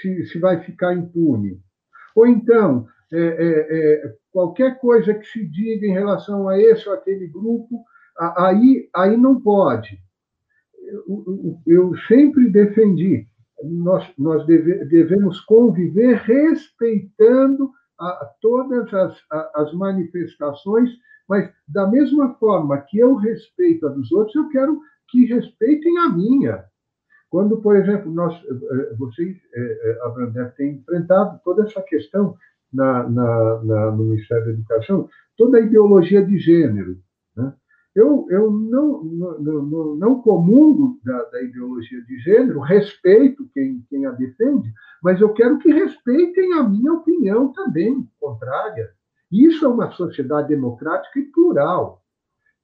se, 0.00 0.26
se 0.26 0.38
vai 0.38 0.62
ficar 0.64 0.94
impune. 0.94 1.60
Ou 2.14 2.26
então, 2.26 2.86
é, 3.12 3.18
é, 3.18 4.06
é 4.06 4.14
qualquer 4.32 4.78
coisa 4.78 5.12
que 5.12 5.26
se 5.26 5.46
diga 5.46 5.86
em 5.86 5.92
relação 5.92 6.48
a 6.48 6.58
esse 6.58 6.88
ou 6.88 6.94
aquele 6.94 7.26
grupo, 7.26 7.84
aí, 8.18 8.88
aí 8.94 9.16
não 9.16 9.40
pode. 9.40 9.98
Eu, 11.06 11.58
eu 11.66 11.96
sempre 12.08 12.50
defendi, 12.50 13.26
nós, 13.62 14.10
nós 14.18 14.46
deve, 14.46 14.84
devemos 14.86 15.40
conviver 15.40 16.16
respeitando 16.16 17.70
a 18.00 18.30
todas 18.40 18.92
as, 18.92 19.16
as 19.54 19.72
manifestações, 19.74 20.90
mas 21.28 21.50
da 21.68 21.86
mesma 21.86 22.34
forma 22.34 22.78
que 22.78 22.98
eu 22.98 23.14
respeito 23.14 23.86
a 23.86 23.90
dos 23.90 24.10
outros, 24.12 24.34
eu 24.34 24.48
quero 24.48 24.80
que 25.08 25.24
respeitem 25.26 25.98
a 25.98 26.08
minha. 26.08 26.64
Quando, 27.30 27.56
por 27.60 27.76
exemplo, 27.76 28.12
nós, 28.12 28.34
eh, 28.34 28.94
vocês, 28.96 29.36
eh, 29.54 29.78
eh, 29.82 29.98
Abraham, 30.02 30.30
deve 30.30 30.50
ter 30.50 30.70
enfrentado 30.70 31.40
toda 31.44 31.64
essa 31.64 31.82
questão 31.82 32.36
na, 32.72 33.08
na, 33.08 33.64
na, 33.64 33.90
no 33.90 34.04
Ministério 34.04 34.44
da 34.44 34.52
Educação, 34.52 35.08
toda 35.36 35.58
a 35.58 35.60
ideologia 35.60 36.24
de 36.24 36.38
gênero. 36.38 36.98
Né? 37.36 37.52
Eu, 37.94 38.26
eu 38.28 38.50
não, 38.50 39.04
não, 39.04 39.96
não 39.96 40.22
comungo 40.22 40.98
da, 41.04 41.22
da, 41.24 41.42
ideologia 41.42 42.02
de 42.02 42.18
gênero, 42.18 42.58
respeito 42.60 43.48
quem, 43.54 43.84
quem 43.88 44.04
a 44.04 44.10
defende, 44.10 44.72
mas 45.02 45.20
eu 45.20 45.32
quero 45.32 45.58
que 45.58 45.72
respeitem 45.72 46.54
a 46.54 46.64
minha 46.64 46.92
opinião 46.92 47.52
também, 47.52 48.08
contrária. 48.18 48.90
Isso 49.30 49.64
é 49.64 49.68
uma 49.68 49.92
sociedade 49.92 50.48
democrática 50.48 51.20
e 51.20 51.26
plural. 51.26 52.02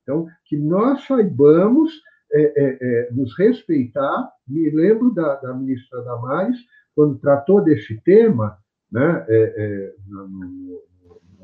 Então, 0.02 0.26
que 0.46 0.56
nós 0.56 1.06
saibamos 1.06 1.92
é, 2.32 2.42
é, 2.42 2.78
é, 2.80 3.12
nos 3.12 3.36
respeitar. 3.36 4.30
Me 4.46 4.70
lembro 4.70 5.12
da, 5.12 5.36
da 5.36 5.54
ministra 5.54 6.02
Damares, 6.02 6.56
quando 6.94 7.18
tratou 7.18 7.62
desse 7.62 8.00
tema 8.02 8.56
né, 8.90 9.24
é, 9.28 9.54
é, 9.56 9.94
no, 10.06 10.28
no, 10.28 10.80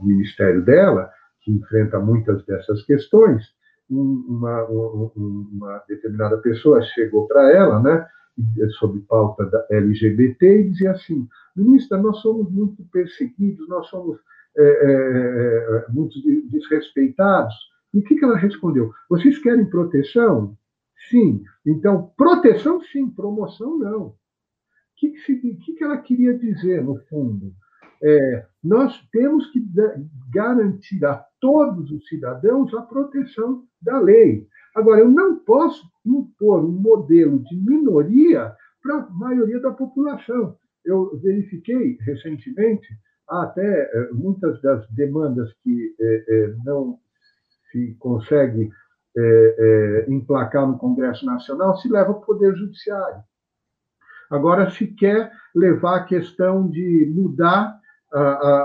ministério 0.02 0.62
dela, 0.62 1.10
que 1.40 1.50
enfrenta 1.50 1.98
muitas 1.98 2.44
dessas 2.44 2.82
questões, 2.82 3.42
uma, 3.88 4.64
uma, 4.64 5.82
determinada 5.88 6.38
pessoa 6.38 6.82
chegou 6.82 7.26
para 7.26 7.52
ela, 7.52 7.80
né, 7.80 8.06
sob 8.78 8.98
pauta 9.00 9.44
da 9.46 9.66
LGBT, 9.70 10.60
e 10.60 10.70
dizia 10.70 10.90
assim: 10.92 11.28
ministra, 11.54 11.96
nós 11.98 12.18
somos 12.18 12.50
muito 12.50 12.84
perseguidos, 12.92 13.68
nós 13.68 13.86
somos 13.88 14.18
é, 14.56 14.62
é, 14.62 15.76
é, 15.76 15.92
muito 15.92 16.18
desrespeitados. 16.50 17.54
E 17.92 17.98
o 17.98 18.02
que, 18.02 18.16
que 18.16 18.24
ela 18.24 18.36
respondeu? 18.36 18.92
Vocês 19.08 19.38
querem 19.38 19.66
proteção? 19.66 20.56
Sim. 21.10 21.44
Então, 21.64 22.12
proteção, 22.16 22.80
sim, 22.80 23.08
promoção, 23.08 23.78
não. 23.78 24.06
O 24.06 24.14
que, 24.96 25.10
que, 25.10 25.72
que 25.74 25.84
ela 25.84 25.98
queria 25.98 26.36
dizer, 26.36 26.82
no 26.82 26.96
fundo? 27.04 27.52
É, 28.08 28.46
nós 28.62 28.96
temos 29.10 29.50
que 29.50 29.60
garantir 30.32 31.04
a 31.04 31.26
todos 31.40 31.90
os 31.90 32.06
cidadãos 32.06 32.72
a 32.72 32.82
proteção 32.82 33.64
da 33.82 33.98
lei. 33.98 34.46
Agora, 34.76 35.00
eu 35.00 35.08
não 35.08 35.40
posso 35.40 35.84
impor 36.04 36.64
um 36.64 36.70
modelo 36.70 37.40
de 37.40 37.56
minoria 37.56 38.54
para 38.80 38.98
a 38.98 39.10
maioria 39.10 39.58
da 39.58 39.72
população. 39.72 40.56
Eu 40.84 41.18
verifiquei 41.18 41.98
recentemente 42.02 42.86
até 43.28 43.90
eh, 43.92 44.10
muitas 44.12 44.62
das 44.62 44.88
demandas 44.90 45.52
que 45.64 45.96
eh, 45.98 46.24
eh, 46.28 46.54
não 46.64 47.00
se 47.72 47.96
consegue 47.98 48.70
emplacar 50.08 50.66
no 50.68 50.76
Congresso 50.76 51.24
Nacional 51.24 51.74
se 51.78 51.88
leva 51.88 52.10
ao 52.10 52.20
Poder 52.20 52.54
Judiciário. 52.54 53.22
Agora 54.30 54.70
se 54.70 54.88
quer 54.88 55.32
levar 55.54 55.96
a 55.96 56.04
questão 56.04 56.68
de 56.68 57.10
mudar 57.16 57.80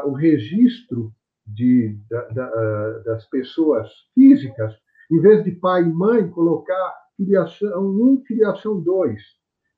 o 0.05 0.13
registro 0.13 1.11
de, 1.45 1.97
da, 2.09 2.21
da, 2.29 2.99
das 2.99 3.25
pessoas 3.29 3.89
físicas 4.13 4.73
em 5.11 5.19
vez 5.19 5.43
de 5.43 5.51
pai 5.51 5.83
e 5.83 5.91
mãe, 5.91 6.29
colocar 6.29 6.93
filiação 7.17 7.85
1, 7.85 8.23
filiação 8.25 8.79
2. 8.79 9.21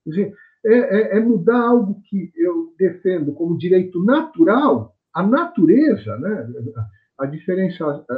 Quer 0.03 0.09
dizer, 0.09 0.33
é, 0.65 0.73
é, 0.73 1.17
é, 1.17 1.19
mudar 1.19 1.59
algo 1.59 1.99
que 2.07 2.31
eu 2.35 2.73
defendo 2.77 3.33
como 3.33 3.57
direito 3.57 4.01
natural, 4.03 4.95
a 5.13 5.23
natureza, 5.25 6.15
né? 6.17 6.47
a, 7.17 7.23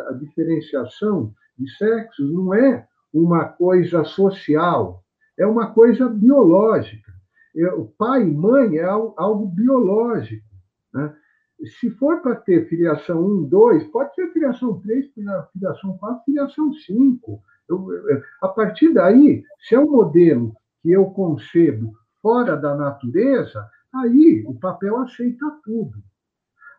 a 0.10 0.14
diferenciação 0.14 1.34
de 1.58 1.70
sexos 1.78 2.32
não 2.32 2.54
é 2.54 2.86
uma 3.14 3.46
coisa 3.46 4.04
social, 4.04 5.02
é 5.40 5.48
uma 5.48 5.72
coisa 5.72 6.10
biológica. 6.10 7.14
o 7.78 7.86
pai 7.98 8.24
e 8.24 8.32
mãe 8.32 8.78
é 8.78 8.84
algo 8.84 9.48
biológico. 9.48 10.46
Né? 10.94 11.16
Se 11.64 11.90
for 11.92 12.22
para 12.22 12.36
ter 12.36 12.68
filiação 12.68 13.26
1, 13.26 13.44
2, 13.46 13.84
pode 13.86 14.14
ter 14.16 14.32
filiação 14.34 14.80
3, 14.82 15.12
filiação 15.54 15.98
4, 15.98 16.24
filiação 16.26 16.74
5. 16.74 17.42
Eu, 17.68 17.88
a 18.42 18.48
partir 18.48 18.94
daí, 18.94 19.44
se 19.60 19.76
é 19.76 19.80
um 19.80 19.90
modelo 19.90 20.56
que 20.82 20.92
eu 20.92 21.06
concebo 21.06 21.94
fora 22.22 22.56
da 22.58 22.76
natureza, 22.76 23.68
aí 23.94 24.44
o 24.46 24.54
papel 24.54 24.98
aceita 24.98 25.46
tudo. 25.64 26.04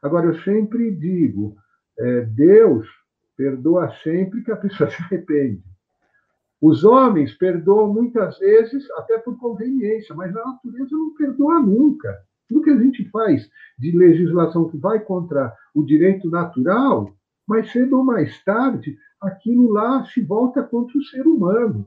Agora, 0.03 0.27
eu 0.27 0.39
sempre 0.43 0.91
digo, 0.95 1.57
é, 1.99 2.21
Deus 2.23 2.87
perdoa 3.37 3.91
sempre 4.03 4.43
que 4.43 4.53
a 4.53 4.57
pessoa 4.57 4.89
se 4.91 5.03
arrepende. 5.03 5.63
Os 6.61 6.85
homens 6.85 7.35
perdoam 7.35 7.93
muitas 7.93 8.39
vezes 8.39 8.91
até 8.93 9.19
por 9.19 9.39
conveniência, 9.39 10.15
mas 10.15 10.35
a 10.37 10.45
natureza 10.45 10.91
não 10.97 11.15
perdoa 11.15 11.61
nunca. 11.61 12.19
Tudo 12.49 12.63
que 12.63 12.71
a 12.71 12.79
gente 12.79 13.09
faz 13.11 13.49
de 13.79 13.97
legislação 13.97 14.69
que 14.69 14.77
vai 14.77 15.01
contra 15.01 15.53
o 15.75 15.85
direito 15.85 16.29
natural, 16.31 17.15
mais 17.47 17.71
cedo 17.71 17.99
ou 17.99 18.05
mais 18.05 18.43
tarde, 18.45 18.97
aquilo 19.21 19.73
lá 19.73 20.05
se 20.07 20.21
volta 20.21 20.63
contra 20.63 20.97
o 20.99 21.05
ser 21.05 21.27
humano. 21.27 21.87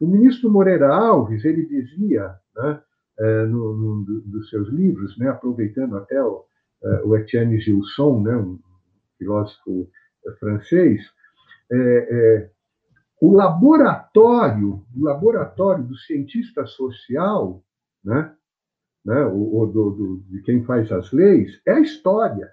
O 0.00 0.06
ministro 0.06 0.50
Moreira 0.50 0.94
Alves, 0.94 1.44
ele 1.44 1.66
dizia, 1.66 2.34
né, 2.56 2.80
é, 3.18 3.46
no, 3.46 3.76
num 3.76 4.04
dos 4.04 4.48
seus 4.48 4.68
livros, 4.68 5.18
né, 5.18 5.28
aproveitando 5.28 5.96
até 5.96 6.22
o, 6.22 6.44
é, 6.82 7.02
o 7.04 7.16
Etienne 7.16 7.60
Gilson, 7.60 8.22
né, 8.22 8.36
um 8.36 8.58
filósofo 9.18 9.90
francês, 10.38 11.02
é, 11.70 11.76
é, 11.76 12.50
o 13.20 13.32
laboratório, 13.32 14.84
o 14.96 15.04
laboratório 15.04 15.84
do 15.84 15.96
cientista 15.96 16.64
social, 16.66 17.62
né, 18.04 18.32
né, 19.04 19.24
o, 19.24 19.60
o 19.60 19.66
do, 19.66 19.90
do, 19.90 20.16
de 20.28 20.42
quem 20.42 20.64
faz 20.64 20.90
as 20.92 21.10
leis, 21.12 21.60
é 21.66 21.72
a 21.72 21.80
história. 21.80 22.50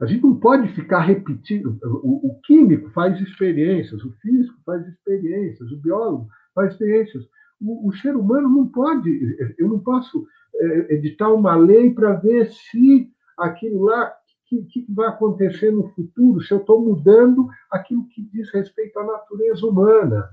A 0.00 0.06
gente 0.06 0.22
não 0.22 0.36
pode 0.36 0.68
ficar 0.74 1.00
repetindo. 1.00 1.76
O, 1.82 2.28
o, 2.28 2.40
químico 2.42 2.90
faz 2.90 3.20
experiências, 3.20 4.02
o 4.04 4.12
físico 4.20 4.56
faz 4.64 4.86
experiências, 4.86 5.70
o 5.72 5.76
biólogo 5.76 6.28
faz 6.54 6.72
experiências. 6.72 7.24
O, 7.60 7.88
o 7.88 7.96
ser 7.96 8.14
humano 8.14 8.48
não 8.48 8.68
pode. 8.68 9.36
Eu 9.58 9.68
não 9.68 9.80
posso 9.80 10.26
é, 10.54 10.94
editar 10.94 11.32
uma 11.32 11.56
lei 11.56 11.92
para 11.92 12.12
ver 12.14 12.50
se 12.52 13.10
aquilo 13.36 13.84
lá 13.84 14.12
que, 14.46 14.62
que 14.64 14.86
vai 14.88 15.08
acontecer 15.08 15.72
no 15.72 15.88
futuro, 15.88 16.40
se 16.40 16.52
eu 16.52 16.58
estou 16.58 16.80
mudando 16.80 17.48
aquilo 17.70 18.06
que 18.08 18.22
diz 18.22 18.48
respeito 18.52 18.98
à 19.00 19.04
natureza 19.04 19.66
humana. 19.66 20.28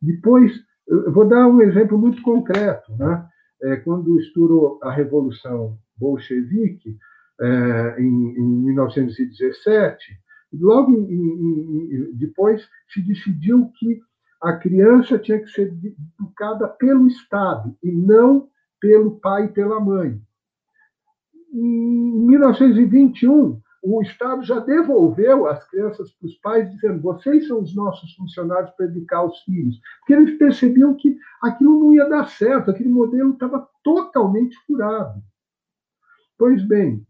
Depois, 0.00 0.52
eu 0.86 1.12
vou 1.12 1.26
dar 1.26 1.46
um 1.46 1.60
exemplo 1.60 1.98
muito 1.98 2.22
concreto. 2.22 2.90
Né? 2.96 3.26
É, 3.62 3.76
quando 3.76 4.18
estourou 4.20 4.78
a 4.82 4.90
Revolução 4.92 5.78
Bolchevique, 5.96 6.96
é, 7.40 8.00
em, 8.00 8.38
em 8.38 8.46
1917, 8.64 10.18
logo 10.52 10.92
em, 10.92 11.12
em, 11.12 12.12
depois 12.14 12.68
se 12.92 13.00
decidiu 13.02 13.70
que 13.78 14.00
a 14.40 14.52
criança 14.54 15.18
tinha 15.18 15.40
que 15.40 15.50
ser 15.50 15.72
educada 16.18 16.68
pelo 16.68 17.08
Estado 17.08 17.76
e 17.82 17.90
não 17.90 18.48
pelo 18.80 19.18
pai 19.18 19.46
e 19.46 19.48
pela 19.48 19.80
mãe. 19.80 20.20
Em 21.52 22.26
1921, 22.26 23.60
o 23.82 24.02
Estado 24.02 24.42
já 24.42 24.58
devolveu 24.58 25.46
as 25.46 25.68
crianças 25.68 26.10
para 26.12 26.26
os 26.26 26.34
pais, 26.38 26.70
dizendo: 26.70 27.00
vocês 27.00 27.46
são 27.46 27.60
os 27.60 27.74
nossos 27.74 28.14
funcionários 28.14 28.70
para 28.72 28.86
educar 28.86 29.24
os 29.24 29.38
filhos. 29.40 29.80
Porque 30.00 30.14
eles 30.14 30.38
percebiam 30.38 30.94
que 30.94 31.16
aquilo 31.42 31.78
não 31.78 31.92
ia 31.92 32.08
dar 32.08 32.28
certo, 32.28 32.70
aquele 32.70 32.88
modelo 32.88 33.32
estava 33.32 33.68
totalmente 33.82 34.56
furado. 34.66 35.22
Pois 36.36 36.62
bem, 36.66 37.06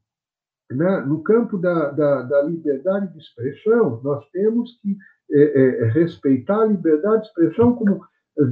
né, 0.71 1.01
no 1.01 1.23
campo 1.23 1.59
da, 1.59 1.91
da, 1.91 2.23
da, 2.23 2.43
liberdade 2.43 3.13
de 3.13 3.19
expressão, 3.19 4.01
nós 4.03 4.29
temos 4.31 4.79
que 4.81 4.97
é, 5.31 5.43
é, 5.43 5.85
respeitar 5.91 6.63
a 6.63 6.67
liberdade 6.67 7.23
de 7.23 7.29
expressão 7.29 7.75
como 7.75 8.01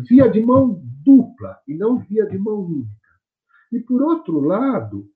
via 0.09 0.29
de 0.29 0.45
mão 0.45 0.83
dupla 1.05 1.59
e 1.69 1.75
não 1.75 1.99
via 1.99 2.27
de 2.27 2.39
mão 2.39 2.61
única. 2.61 2.91
E, 3.73 3.81
por 3.81 4.03
outro 4.03 4.41
lado, 4.41 5.09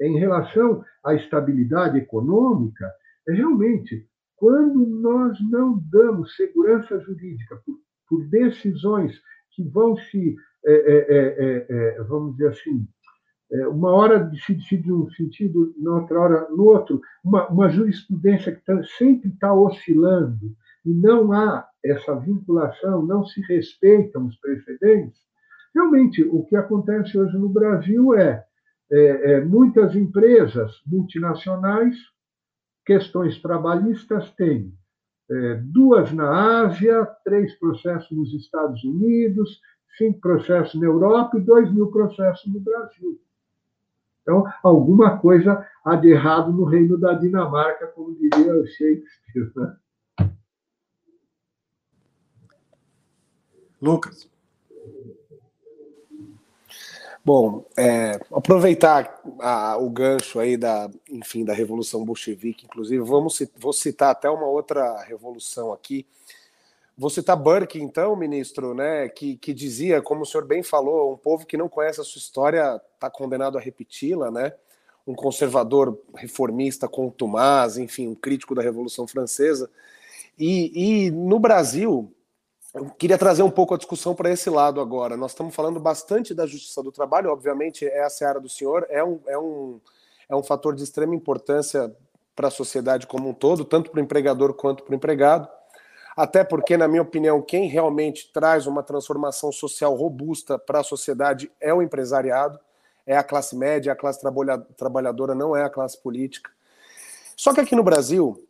em 0.00 0.18
relação 0.18 0.84
à 1.04 1.14
estabilidade 1.14 1.98
econômica, 1.98 2.90
é 3.28 3.32
realmente, 3.32 4.06
quando 4.36 4.86
nós 4.86 5.38
não 5.50 5.78
damos 5.90 6.36
segurança 6.36 6.98
jurídica 7.00 7.60
por, 7.64 7.78
por 8.08 8.24
decisões 8.28 9.20
que 9.52 9.62
vão 9.62 9.96
se, 9.96 10.36
é, 10.64 10.72
é, 10.72 11.66
é, 11.68 12.02
vamos 12.04 12.36
dizer 12.36 12.48
assim, 12.48 12.86
uma 13.70 13.90
hora 13.92 14.18
decide 14.20 14.92
um 14.92 15.10
sentido, 15.10 15.74
na 15.78 15.96
outra 15.96 16.20
hora 16.20 16.48
no 16.50 16.64
outro, 16.64 17.00
uma, 17.24 17.48
uma 17.48 17.68
jurisprudência 17.70 18.54
que 18.54 18.62
tá, 18.64 18.80
sempre 18.98 19.30
está 19.30 19.54
oscilando 19.54 20.54
e 20.84 20.92
não 20.92 21.32
há 21.32 21.66
essa 21.84 22.14
vinculação, 22.14 23.04
não 23.04 23.24
se 23.24 23.40
respeitam 23.42 24.26
os 24.26 24.36
precedentes, 24.36 25.18
realmente 25.74 26.22
o 26.22 26.44
que 26.44 26.56
acontece 26.56 27.18
hoje 27.18 27.36
no 27.38 27.48
Brasil 27.48 28.14
é 28.14 28.44
é, 28.90 29.32
é, 29.32 29.40
muitas 29.44 29.94
empresas 29.94 30.80
multinacionais, 30.86 31.96
questões 32.84 33.40
trabalhistas 33.40 34.30
têm 34.32 34.72
é, 35.30 35.54
duas 35.62 36.10
na 36.12 36.64
Ásia, 36.64 37.04
três 37.24 37.54
processos 37.58 38.10
nos 38.10 38.32
Estados 38.32 38.82
Unidos, 38.82 39.60
cinco 39.98 40.20
processos 40.20 40.80
na 40.80 40.86
Europa 40.86 41.36
e 41.36 41.42
dois 41.42 41.70
mil 41.72 41.90
processos 41.90 42.50
no 42.52 42.60
Brasil. 42.60 43.20
Então, 44.22 44.44
alguma 44.62 45.18
coisa 45.18 45.66
há 45.84 45.96
de 45.96 46.08
errado 46.08 46.52
no 46.52 46.64
reino 46.64 46.98
da 46.98 47.14
Dinamarca, 47.14 47.86
como 47.88 48.14
diria 48.14 48.54
o 48.54 48.66
Shakespeare. 48.66 49.52
Né? 49.56 49.76
Lucas. 53.80 54.30
Bom, 57.24 57.64
é, 57.76 58.18
aproveitar 58.32 59.20
a, 59.40 59.76
o 59.76 59.90
gancho 59.90 60.38
aí 60.38 60.56
da, 60.56 60.90
enfim, 61.10 61.44
da 61.44 61.52
Revolução 61.52 62.04
Bolchevique, 62.04 62.64
inclusive, 62.64 63.02
vamos, 63.02 63.42
vou 63.58 63.72
citar 63.72 64.10
até 64.10 64.30
uma 64.30 64.46
outra 64.46 65.02
revolução 65.02 65.72
aqui. 65.72 66.06
Vou 66.96 67.10
citar 67.10 67.36
Burke, 67.36 67.80
então, 67.80 68.16
ministro, 68.16 68.74
né, 68.74 69.08
que, 69.08 69.36
que 69.36 69.54
dizia, 69.54 70.02
como 70.02 70.22
o 70.22 70.26
senhor 70.26 70.44
bem 70.44 70.64
falou, 70.64 71.12
um 71.12 71.16
povo 71.16 71.46
que 71.46 71.56
não 71.56 71.68
conhece 71.68 72.00
a 72.00 72.04
sua 72.04 72.18
história 72.18 72.80
está 72.94 73.08
condenado 73.08 73.56
a 73.56 73.60
repeti-la, 73.60 74.32
né? 74.32 74.52
Um 75.06 75.14
conservador 75.14 75.96
reformista 76.16 76.88
contumaz, 76.88 77.78
enfim, 77.78 78.08
um 78.08 78.16
crítico 78.16 78.52
da 78.52 78.62
Revolução 78.62 79.06
Francesa. 79.06 79.70
E, 80.36 81.06
e 81.06 81.10
no 81.12 81.38
Brasil, 81.38 82.12
eu 82.78 82.90
queria 82.90 83.18
trazer 83.18 83.42
um 83.42 83.50
pouco 83.50 83.74
a 83.74 83.76
discussão 83.76 84.14
para 84.14 84.30
esse 84.30 84.48
lado 84.48 84.80
agora. 84.80 85.16
Nós 85.16 85.32
estamos 85.32 85.54
falando 85.54 85.80
bastante 85.80 86.32
da 86.32 86.46
justiça 86.46 86.82
do 86.82 86.92
trabalho, 86.92 87.30
obviamente, 87.30 87.84
é 87.84 88.02
a 88.02 88.28
área 88.28 88.40
do 88.40 88.48
senhor, 88.48 88.86
é 88.88 89.02
um, 89.02 89.20
é 89.26 89.36
um, 89.36 89.80
é 90.28 90.36
um 90.36 90.42
fator 90.42 90.74
de 90.74 90.84
extrema 90.84 91.14
importância 91.14 91.94
para 92.36 92.48
a 92.48 92.50
sociedade 92.52 93.06
como 93.06 93.28
um 93.28 93.34
todo, 93.34 93.64
tanto 93.64 93.90
para 93.90 94.00
o 94.00 94.02
empregador 94.02 94.54
quanto 94.54 94.84
para 94.84 94.92
o 94.92 94.94
empregado. 94.94 95.48
Até 96.16 96.44
porque, 96.44 96.76
na 96.76 96.86
minha 96.86 97.02
opinião, 97.02 97.42
quem 97.42 97.68
realmente 97.68 98.30
traz 98.32 98.66
uma 98.66 98.82
transformação 98.82 99.50
social 99.50 99.94
robusta 99.94 100.58
para 100.58 100.80
a 100.80 100.84
sociedade 100.84 101.50
é 101.60 101.74
o 101.74 101.82
empresariado, 101.82 102.58
é 103.04 103.16
a 103.16 103.24
classe 103.24 103.56
média, 103.56 103.92
a 103.92 103.96
classe 103.96 104.20
trabalhadora, 104.76 105.34
não 105.34 105.56
é 105.56 105.64
a 105.64 105.70
classe 105.70 106.00
política. 106.00 106.50
Só 107.36 107.52
que 107.52 107.60
aqui 107.60 107.74
no 107.74 107.82
Brasil, 107.82 108.47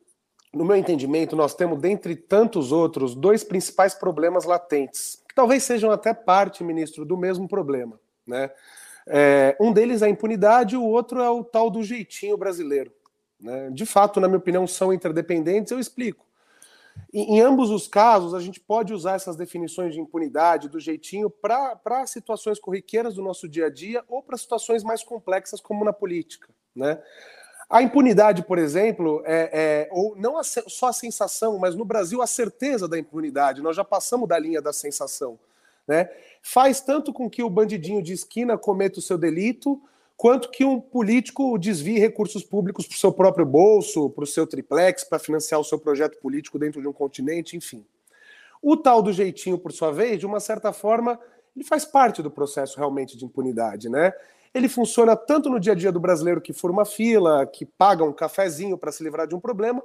no 0.52 0.64
meu 0.64 0.76
entendimento, 0.76 1.36
nós 1.36 1.54
temos, 1.54 1.78
dentre 1.78 2.16
tantos 2.16 2.72
outros, 2.72 3.14
dois 3.14 3.44
principais 3.44 3.94
problemas 3.94 4.44
latentes, 4.44 5.22
que 5.28 5.34
talvez 5.34 5.62
sejam 5.62 5.90
até 5.90 6.14
parte, 6.14 6.64
ministro, 6.64 7.04
do 7.04 7.16
mesmo 7.16 7.46
problema. 7.46 8.00
Né? 8.26 8.50
É, 9.06 9.56
um 9.60 9.72
deles 9.72 10.02
é 10.02 10.06
a 10.06 10.10
impunidade, 10.10 10.76
o 10.76 10.84
outro 10.84 11.20
é 11.20 11.30
o 11.30 11.44
tal 11.44 11.70
do 11.70 11.82
jeitinho 11.82 12.36
brasileiro. 12.36 12.92
Né? 13.40 13.70
De 13.70 13.84
fato, 13.84 14.20
na 14.20 14.28
minha 14.28 14.38
opinião, 14.38 14.66
são 14.66 14.92
interdependentes, 14.92 15.70
eu 15.70 15.78
explico. 15.78 16.26
Em, 17.12 17.40
ambos 17.40 17.70
os 17.70 17.86
casos, 17.86 18.34
a 18.34 18.40
gente 18.40 18.58
pode 18.58 18.92
usar 18.92 19.14
essas 19.14 19.36
definições 19.36 19.94
de 19.94 20.00
impunidade, 20.00 20.68
do 20.68 20.80
jeitinho, 20.80 21.30
para 21.30 22.06
situações 22.06 22.58
corriqueiras 22.58 23.14
do 23.14 23.22
nosso 23.22 23.48
dia 23.48 23.66
a 23.66 23.70
dia 23.70 24.04
ou 24.08 24.22
para 24.22 24.36
situações 24.36 24.82
mais 24.82 25.04
complexas, 25.04 25.60
como 25.60 25.84
na 25.84 25.92
política. 25.92 26.48
Né? 26.74 27.00
A 27.68 27.82
impunidade, 27.82 28.42
por 28.42 28.58
exemplo, 28.58 29.22
é, 29.26 29.50
é 29.52 29.88
ou 29.90 30.16
não 30.16 30.38
a, 30.38 30.42
só 30.42 30.88
a 30.88 30.92
sensação, 30.92 31.58
mas 31.58 31.74
no 31.74 31.84
Brasil 31.84 32.22
a 32.22 32.26
certeza 32.26 32.88
da 32.88 32.98
impunidade. 32.98 33.60
Nós 33.60 33.76
já 33.76 33.84
passamos 33.84 34.26
da 34.26 34.38
linha 34.38 34.62
da 34.62 34.72
sensação. 34.72 35.38
Né? 35.86 36.08
Faz 36.42 36.80
tanto 36.80 37.12
com 37.12 37.28
que 37.28 37.42
o 37.42 37.50
bandidinho 37.50 38.02
de 38.02 38.12
esquina 38.14 38.56
cometa 38.56 38.98
o 38.98 39.02
seu 39.02 39.18
delito, 39.18 39.80
quanto 40.16 40.50
que 40.50 40.64
um 40.64 40.80
político 40.80 41.58
desvie 41.58 41.98
recursos 41.98 42.42
públicos 42.42 42.86
para 42.86 42.94
o 42.94 42.98
seu 42.98 43.12
próprio 43.12 43.44
bolso, 43.44 44.08
para 44.10 44.24
o 44.24 44.26
seu 44.26 44.46
triplex, 44.46 45.04
para 45.04 45.18
financiar 45.18 45.60
o 45.60 45.64
seu 45.64 45.78
projeto 45.78 46.18
político 46.20 46.58
dentro 46.58 46.80
de 46.80 46.88
um 46.88 46.92
continente, 46.92 47.56
enfim. 47.56 47.84
O 48.62 48.76
tal 48.76 49.02
do 49.02 49.12
jeitinho, 49.12 49.58
por 49.58 49.72
sua 49.72 49.92
vez, 49.92 50.18
de 50.18 50.26
uma 50.26 50.40
certa 50.40 50.72
forma, 50.72 51.18
ele 51.54 51.64
faz 51.64 51.84
parte 51.84 52.22
do 52.22 52.30
processo 52.30 52.78
realmente 52.78 53.16
de 53.16 53.24
impunidade, 53.24 53.88
né? 53.88 54.12
Ele 54.54 54.68
funciona 54.68 55.16
tanto 55.16 55.48
no 55.48 55.60
dia 55.60 55.72
a 55.72 55.76
dia 55.76 55.92
do 55.92 56.00
brasileiro 56.00 56.40
que 56.40 56.52
for 56.52 56.70
uma 56.70 56.84
fila, 56.84 57.46
que 57.46 57.64
paga 57.64 58.04
um 58.04 58.12
cafezinho 58.12 58.78
para 58.78 58.92
se 58.92 59.02
livrar 59.02 59.26
de 59.26 59.34
um 59.34 59.40
problema, 59.40 59.82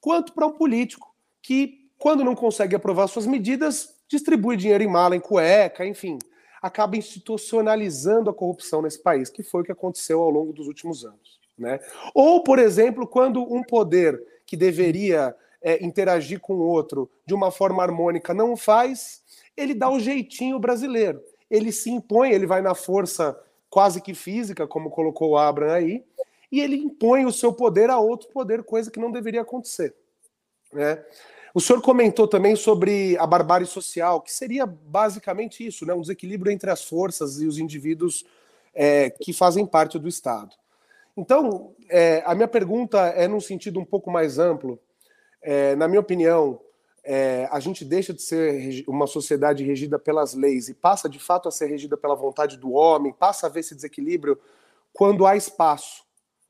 quanto 0.00 0.32
para 0.32 0.46
um 0.46 0.52
político 0.52 1.14
que, 1.42 1.88
quando 1.98 2.24
não 2.24 2.34
consegue 2.34 2.76
aprovar 2.76 3.06
suas 3.06 3.26
medidas, 3.26 3.94
distribui 4.08 4.56
dinheiro 4.56 4.84
em 4.84 4.88
mala, 4.88 5.16
em 5.16 5.20
cueca, 5.20 5.86
enfim, 5.86 6.18
acaba 6.60 6.96
institucionalizando 6.96 8.30
a 8.30 8.34
corrupção 8.34 8.82
nesse 8.82 9.02
país, 9.02 9.28
que 9.28 9.42
foi 9.42 9.62
o 9.62 9.64
que 9.64 9.72
aconteceu 9.72 10.20
ao 10.20 10.30
longo 10.30 10.52
dos 10.52 10.66
últimos 10.66 11.04
anos. 11.04 11.40
Né? 11.58 11.78
Ou, 12.14 12.42
por 12.42 12.58
exemplo, 12.58 13.06
quando 13.06 13.42
um 13.42 13.62
poder 13.62 14.20
que 14.46 14.56
deveria 14.56 15.34
é, 15.62 15.84
interagir 15.84 16.40
com 16.40 16.54
o 16.54 16.66
outro 16.66 17.10
de 17.26 17.34
uma 17.34 17.50
forma 17.50 17.82
harmônica 17.82 18.34
não 18.34 18.56
faz, 18.56 19.22
ele 19.56 19.74
dá 19.74 19.90
o 19.90 20.00
jeitinho 20.00 20.58
brasileiro. 20.58 21.22
Ele 21.50 21.70
se 21.70 21.90
impõe, 21.90 22.30
ele 22.30 22.46
vai 22.46 22.60
na 22.60 22.74
força 22.74 23.38
quase 23.74 24.00
que 24.00 24.14
física, 24.14 24.68
como 24.68 24.88
colocou 24.88 25.30
o 25.30 25.36
Abraham 25.36 25.74
aí, 25.74 26.04
e 26.50 26.60
ele 26.60 26.76
impõe 26.76 27.26
o 27.26 27.32
seu 27.32 27.52
poder 27.52 27.90
a 27.90 27.98
outro 27.98 28.28
poder, 28.28 28.62
coisa 28.62 28.88
que 28.88 29.00
não 29.00 29.10
deveria 29.10 29.40
acontecer. 29.40 29.92
Né? 30.72 31.04
O 31.52 31.60
senhor 31.60 31.82
comentou 31.82 32.28
também 32.28 32.54
sobre 32.54 33.18
a 33.18 33.26
barbárie 33.26 33.66
social, 33.66 34.20
que 34.20 34.32
seria 34.32 34.64
basicamente 34.64 35.66
isso, 35.66 35.84
né? 35.84 35.92
um 35.92 36.02
desequilíbrio 36.02 36.52
entre 36.52 36.70
as 36.70 36.84
forças 36.84 37.40
e 37.40 37.48
os 37.48 37.58
indivíduos 37.58 38.24
é, 38.72 39.10
que 39.10 39.32
fazem 39.32 39.66
parte 39.66 39.98
do 39.98 40.06
Estado. 40.06 40.54
Então, 41.16 41.74
é, 41.88 42.22
a 42.24 42.32
minha 42.32 42.46
pergunta 42.46 43.00
é 43.08 43.26
num 43.26 43.40
sentido 43.40 43.80
um 43.80 43.84
pouco 43.84 44.08
mais 44.08 44.38
amplo. 44.38 44.78
É, 45.42 45.74
na 45.74 45.88
minha 45.88 46.00
opinião, 46.00 46.60
é, 47.04 47.46
a 47.52 47.60
gente 47.60 47.84
deixa 47.84 48.14
de 48.14 48.22
ser 48.22 48.82
uma 48.88 49.06
sociedade 49.06 49.62
regida 49.62 49.98
pelas 49.98 50.32
leis 50.32 50.68
e 50.68 50.74
passa 50.74 51.08
de 51.08 51.18
fato 51.18 51.48
a 51.48 51.52
ser 51.52 51.66
regida 51.66 51.96
pela 51.96 52.14
vontade 52.14 52.56
do 52.56 52.72
homem, 52.72 53.12
passa 53.12 53.46
a 53.46 53.50
ver 53.50 53.60
esse 53.60 53.74
desequilíbrio 53.74 54.38
quando 54.92 55.26
há 55.26 55.36
espaço, 55.36 56.02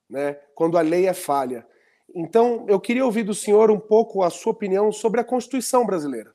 né? 0.08 0.34
quando 0.54 0.78
a 0.78 0.80
lei 0.80 1.08
é 1.08 1.12
falha. 1.12 1.66
Então, 2.14 2.64
eu 2.68 2.78
queria 2.78 3.04
ouvir 3.04 3.24
do 3.24 3.34
senhor 3.34 3.68
um 3.70 3.80
pouco 3.80 4.22
a 4.22 4.30
sua 4.30 4.52
opinião 4.52 4.92
sobre 4.92 5.20
a 5.20 5.24
Constituição 5.24 5.84
brasileira, 5.84 6.32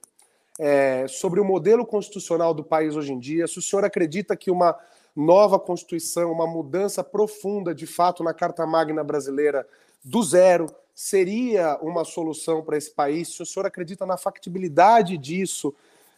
é, 0.60 1.08
sobre 1.08 1.40
o 1.40 1.46
modelo 1.46 1.86
constitucional 1.86 2.54
do 2.54 2.64
país 2.64 2.98
hoje 2.98 3.14
em 3.14 3.20
dia. 3.20 3.48
Se 3.48 3.60
o 3.60 3.62
senhor 3.62 3.86
acredita 3.86 4.36
que 4.36 4.52
uma 4.52 4.78
nova 5.16 5.58
Constituição, 5.58 6.30
uma 6.30 6.46
mudança 6.46 7.02
profunda, 7.02 7.74
de 7.74 7.88
fato, 7.88 8.22
na 8.22 8.34
Carta 8.34 8.66
Magna 8.68 9.02
brasileira, 9.02 9.66
do 10.04 10.22
zero, 10.22 10.68
seria 11.02 11.80
uma 11.82 12.04
solução 12.04 12.62
para 12.62 12.76
esse 12.76 12.92
país? 12.92 13.30
Se 13.30 13.42
o 13.42 13.46
senhor 13.46 13.66
acredita 13.66 14.06
na 14.06 14.18
factibilidade 14.18 15.18
disso 15.18 15.74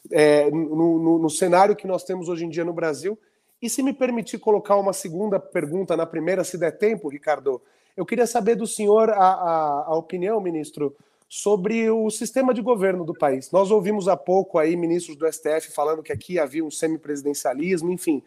é, 0.09 0.49
no, 0.49 0.97
no, 0.97 1.19
no, 1.19 1.29
cenário 1.29 1.75
que 1.75 1.85
nós 1.85 2.03
temos 2.03 2.27
hoje 2.27 2.45
em 2.45 2.49
dia 2.49 2.65
no 2.65 2.73
Brasil? 2.73 3.15
E 3.61 3.69
se 3.69 3.83
me 3.83 3.93
permitir 3.93 4.39
colocar 4.39 4.75
uma 4.77 4.91
segunda 4.91 5.39
pergunta 5.39 5.95
na 5.95 6.07
primeira, 6.07 6.43
se 6.43 6.57
der 6.57 6.71
tempo, 6.79 7.09
Ricardo, 7.09 7.61
eu 7.95 8.03
queria 8.03 8.25
saber 8.25 8.55
do 8.55 8.65
senhor 8.65 9.11
a, 9.11 9.17
a, 9.17 9.83
a 9.85 9.95
opinião, 9.95 10.41
ministro, 10.41 10.95
sobre 11.29 11.87
o 11.91 12.09
sistema 12.09 12.51
de 12.51 12.61
governo 12.63 13.05
do 13.05 13.13
país. 13.13 13.51
Nós 13.51 13.69
ouvimos 13.69 14.07
há 14.07 14.17
pouco 14.17 14.57
aí 14.57 14.75
ministros 14.75 15.15
do 15.15 15.31
STF 15.31 15.71
falando 15.71 16.01
que 16.01 16.11
aqui 16.11 16.39
havia 16.39 16.65
um 16.65 16.71
semipresidencialismo, 16.71 17.91
enfim 17.91 18.23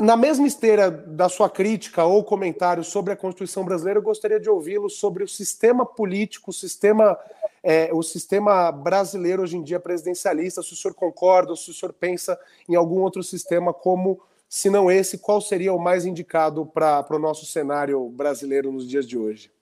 na 0.00 0.16
mesma 0.16 0.46
esteira 0.46 0.90
da 0.90 1.28
sua 1.28 1.48
crítica 1.48 2.04
ou 2.04 2.24
comentário 2.24 2.82
sobre 2.82 3.12
a 3.12 3.16
Constituição 3.16 3.64
brasileira, 3.64 3.98
eu 3.98 4.02
gostaria 4.02 4.40
de 4.40 4.50
ouvi-lo 4.50 4.90
sobre 4.90 5.22
o 5.22 5.28
sistema 5.28 5.86
político, 5.86 6.50
o 6.50 6.54
sistema, 6.54 7.16
é, 7.62 7.92
o 7.92 8.02
sistema 8.02 8.72
brasileiro 8.72 9.42
hoje 9.42 9.56
em 9.56 9.62
dia 9.62 9.78
presidencialista, 9.78 10.62
se 10.62 10.72
o 10.72 10.76
senhor 10.76 10.94
concorda, 10.94 11.50
ou 11.50 11.56
se 11.56 11.70
o 11.70 11.74
senhor 11.74 11.92
pensa 11.92 12.38
em 12.68 12.74
algum 12.74 13.00
outro 13.00 13.22
sistema 13.22 13.72
como, 13.72 14.20
se 14.48 14.68
não 14.68 14.90
esse, 14.90 15.18
qual 15.18 15.40
seria 15.40 15.72
o 15.72 15.78
mais 15.78 16.04
indicado 16.04 16.66
para 16.66 17.06
o 17.10 17.18
nosso 17.18 17.46
cenário 17.46 18.08
brasileiro 18.08 18.72
nos 18.72 18.88
dias 18.88 19.06
de 19.06 19.16
hoje? 19.16 19.52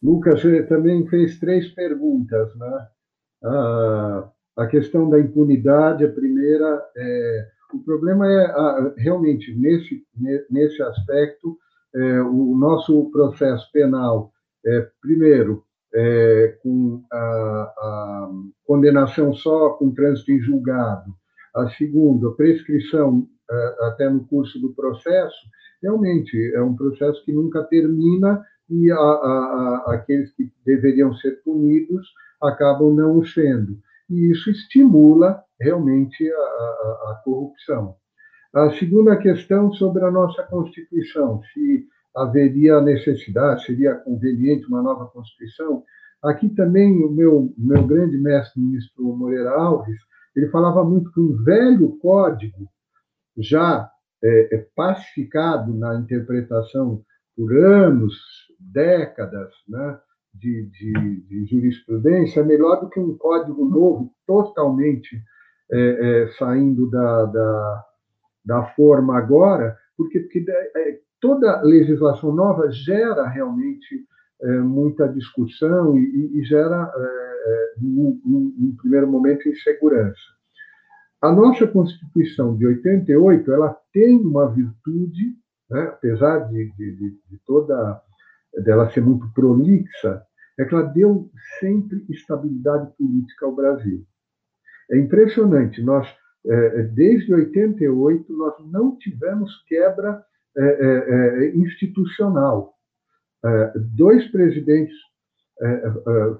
Lucas, 0.00 0.40
você 0.40 0.62
também 0.62 1.06
fez 1.08 1.40
três 1.40 1.68
perguntas, 1.74 2.54
né? 2.54 2.88
Ah, 3.42 4.28
a 4.56 4.66
questão 4.66 5.10
da 5.10 5.18
impunidade, 5.18 6.04
a 6.04 6.12
primeira 6.12 6.88
é 6.96 7.55
o 7.72 7.78
problema 7.80 8.26
é, 8.30 8.94
realmente, 8.98 9.54
nesse, 9.54 10.02
nesse 10.50 10.82
aspecto, 10.82 11.56
é, 11.94 12.20
o 12.22 12.54
nosso 12.56 13.10
processo 13.10 13.70
penal, 13.72 14.32
é, 14.64 14.88
primeiro, 15.00 15.64
é, 15.94 16.58
com 16.62 17.02
a, 17.10 17.16
a, 17.16 18.30
condenação 18.64 19.32
só 19.32 19.70
com 19.70 19.94
trânsito 19.94 20.30
em 20.32 20.40
julgado, 20.40 21.14
a 21.54 21.68
segunda, 21.70 22.28
a 22.28 22.32
prescrição 22.32 23.26
é, 23.50 23.76
até 23.86 24.10
no 24.10 24.26
curso 24.26 24.60
do 24.60 24.74
processo, 24.74 25.36
realmente 25.82 26.36
é 26.54 26.62
um 26.62 26.76
processo 26.76 27.24
que 27.24 27.32
nunca 27.32 27.62
termina 27.64 28.44
e 28.68 28.90
a, 28.90 29.84
aqueles 29.86 30.32
que 30.32 30.50
deveriam 30.64 31.14
ser 31.14 31.42
punidos 31.44 32.06
acabam 32.42 32.94
não 32.94 33.24
sendo 33.24 33.78
e 34.08 34.30
isso 34.30 34.50
estimula 34.50 35.42
realmente 35.60 36.30
a, 36.30 36.36
a, 36.36 37.12
a 37.12 37.22
corrupção. 37.24 37.96
A 38.54 38.70
segunda 38.72 39.16
questão 39.16 39.72
sobre 39.72 40.04
a 40.04 40.10
nossa 40.10 40.42
Constituição, 40.44 41.42
se 41.52 41.86
haveria 42.14 42.80
necessidade, 42.80 43.66
seria 43.66 43.96
conveniente 43.96 44.66
uma 44.66 44.82
nova 44.82 45.06
Constituição. 45.06 45.84
Aqui 46.22 46.48
também 46.48 47.04
o 47.04 47.10
meu, 47.10 47.52
meu 47.58 47.86
grande 47.86 48.16
mestre, 48.16 48.60
ministro 48.60 49.14
Moreira 49.14 49.50
Alves, 49.50 49.98
ele 50.34 50.48
falava 50.48 50.84
muito 50.84 51.12
que 51.12 51.20
um 51.20 51.42
velho 51.44 51.98
código, 51.98 52.68
já 53.38 53.90
é, 54.22 54.56
é 54.56 54.66
pacificado 54.74 55.74
na 55.74 55.94
interpretação 55.96 57.02
por 57.36 57.54
anos, 57.54 58.14
décadas, 58.58 59.52
né, 59.68 59.98
de, 60.38 60.66
de, 60.66 61.20
de, 61.22 61.46
jurisprudência 61.46 62.40
é 62.40 62.44
melhor 62.44 62.80
do 62.80 62.88
que 62.88 63.00
um 63.00 63.16
código 63.16 63.64
novo, 63.64 64.12
totalmente 64.26 65.20
é, 65.70 65.78
é, 65.78 66.28
saindo 66.38 66.88
da, 66.90 67.24
da, 67.26 67.84
da, 68.44 68.62
forma 68.74 69.16
agora, 69.16 69.76
porque, 69.96 70.20
porque 70.20 70.44
é, 70.48 70.98
toda 71.20 71.62
legislação 71.62 72.32
nova 72.32 72.70
gera 72.70 73.26
realmente 73.26 74.06
é, 74.42 74.58
muita 74.58 75.08
discussão 75.08 75.98
e, 75.98 76.38
e 76.38 76.44
gera, 76.44 76.92
num, 77.80 78.20
num 78.24 78.76
primeiro 78.76 79.06
momento, 79.06 79.48
insegurança. 79.48 80.36
A 81.20 81.32
nossa 81.32 81.66
Constituição 81.66 82.56
de 82.56 82.66
88 82.66 83.50
ela 83.50 83.76
tem 83.92 84.20
uma 84.20 84.48
virtude, 84.48 85.34
né, 85.70 85.82
apesar 85.88 86.40
de, 86.48 86.70
de, 86.76 87.10
de 87.28 87.38
toda 87.44 88.00
dela 88.62 88.90
ser 88.90 89.02
muito 89.02 89.30
prolixa, 89.32 90.22
é 90.58 90.64
que 90.64 90.74
ela 90.74 90.84
deu 90.84 91.30
sempre 91.60 92.04
estabilidade 92.08 92.90
política 92.96 93.46
ao 93.46 93.54
Brasil. 93.54 94.04
É 94.90 94.98
impressionante, 94.98 95.82
nós, 95.82 96.06
é, 96.46 96.80
é 96.80 96.82
desde 96.84 97.34
88, 97.34 98.32
nós 98.32 98.54
não 98.70 98.96
tivemos 98.96 99.62
quebra 99.66 100.22
é, 100.58 101.52
institucional. 101.54 102.74
Dois 103.94 104.26
presidentes 104.28 104.96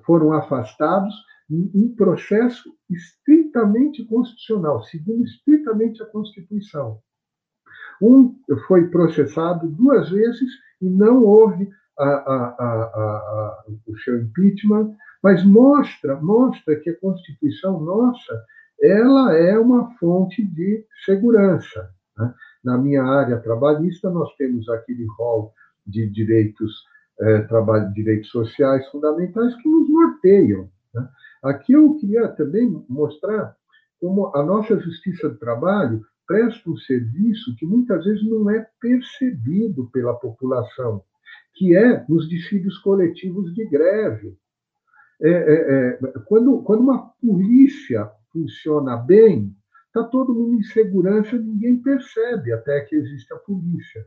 foram 0.06 0.32
afastados 0.32 1.14
em 1.50 1.70
um 1.74 1.94
processo 1.94 2.74
estritamente 2.90 4.04
constitucional, 4.06 4.82
seguindo 4.84 5.22
estritamente 5.24 6.02
a 6.02 6.06
Constituição. 6.06 6.98
Um 8.00 8.36
foi 8.66 8.88
processado 8.88 9.68
duas 9.68 10.10
vezes 10.10 10.50
e 10.80 10.88
não 10.88 11.22
houve 11.24 11.68
a, 11.98 12.04
a, 12.04 13.64
o 13.86 13.98
seu 13.98 14.20
impeachment, 14.20 14.94
mas 15.22 15.44
mostra, 15.44 16.16
mostra 16.20 16.76
que 16.76 16.90
a 16.90 17.00
Constituição 17.00 17.80
nossa 17.80 18.44
ela 18.80 19.34
é 19.34 19.58
uma 19.58 19.90
fonte 19.98 20.44
de 20.44 20.84
segurança. 21.04 21.90
Né? 22.16 22.34
Na 22.62 22.76
minha 22.76 23.02
área 23.02 23.40
trabalhista, 23.40 24.10
nós 24.10 24.34
temos 24.36 24.68
aquele 24.68 25.06
rol 25.16 25.52
de 25.86 26.08
direitos, 26.10 26.84
é, 27.20 27.40
trabalho, 27.42 27.92
direitos 27.92 28.30
sociais 28.30 28.86
fundamentais 28.88 29.54
que 29.56 29.68
nos 29.68 29.88
norteiam. 29.88 30.68
Né? 30.94 31.08
Aqui 31.42 31.72
eu 31.72 31.94
queria 31.96 32.28
também 32.28 32.84
mostrar 32.88 33.56
como 33.98 34.30
a 34.36 34.42
nossa 34.42 34.78
justiça 34.78 35.28
do 35.28 35.38
trabalho 35.38 36.04
presta 36.26 36.68
um 36.68 36.76
serviço 36.76 37.54
que 37.56 37.64
muitas 37.64 38.04
vezes 38.04 38.28
não 38.28 38.50
é 38.50 38.66
percebido 38.80 39.88
pela 39.90 40.14
população 40.14 41.02
que 41.56 41.74
é 41.74 42.04
nos 42.08 42.28
dissídios 42.28 42.78
coletivos 42.78 43.52
de 43.54 43.66
greve. 43.66 44.36
É, 45.20 45.30
é, 45.30 45.88
é, 45.90 45.98
quando, 46.26 46.62
quando 46.62 46.80
uma 46.80 47.10
polícia 47.20 48.08
funciona 48.30 48.96
bem, 48.96 49.56
está 49.86 50.04
todo 50.04 50.34
mundo 50.34 50.56
em 50.60 50.62
segurança, 50.62 51.38
ninguém 51.38 51.78
percebe 51.82 52.52
até 52.52 52.80
que 52.82 52.94
existe 52.94 53.32
a 53.32 53.38
polícia. 53.38 54.06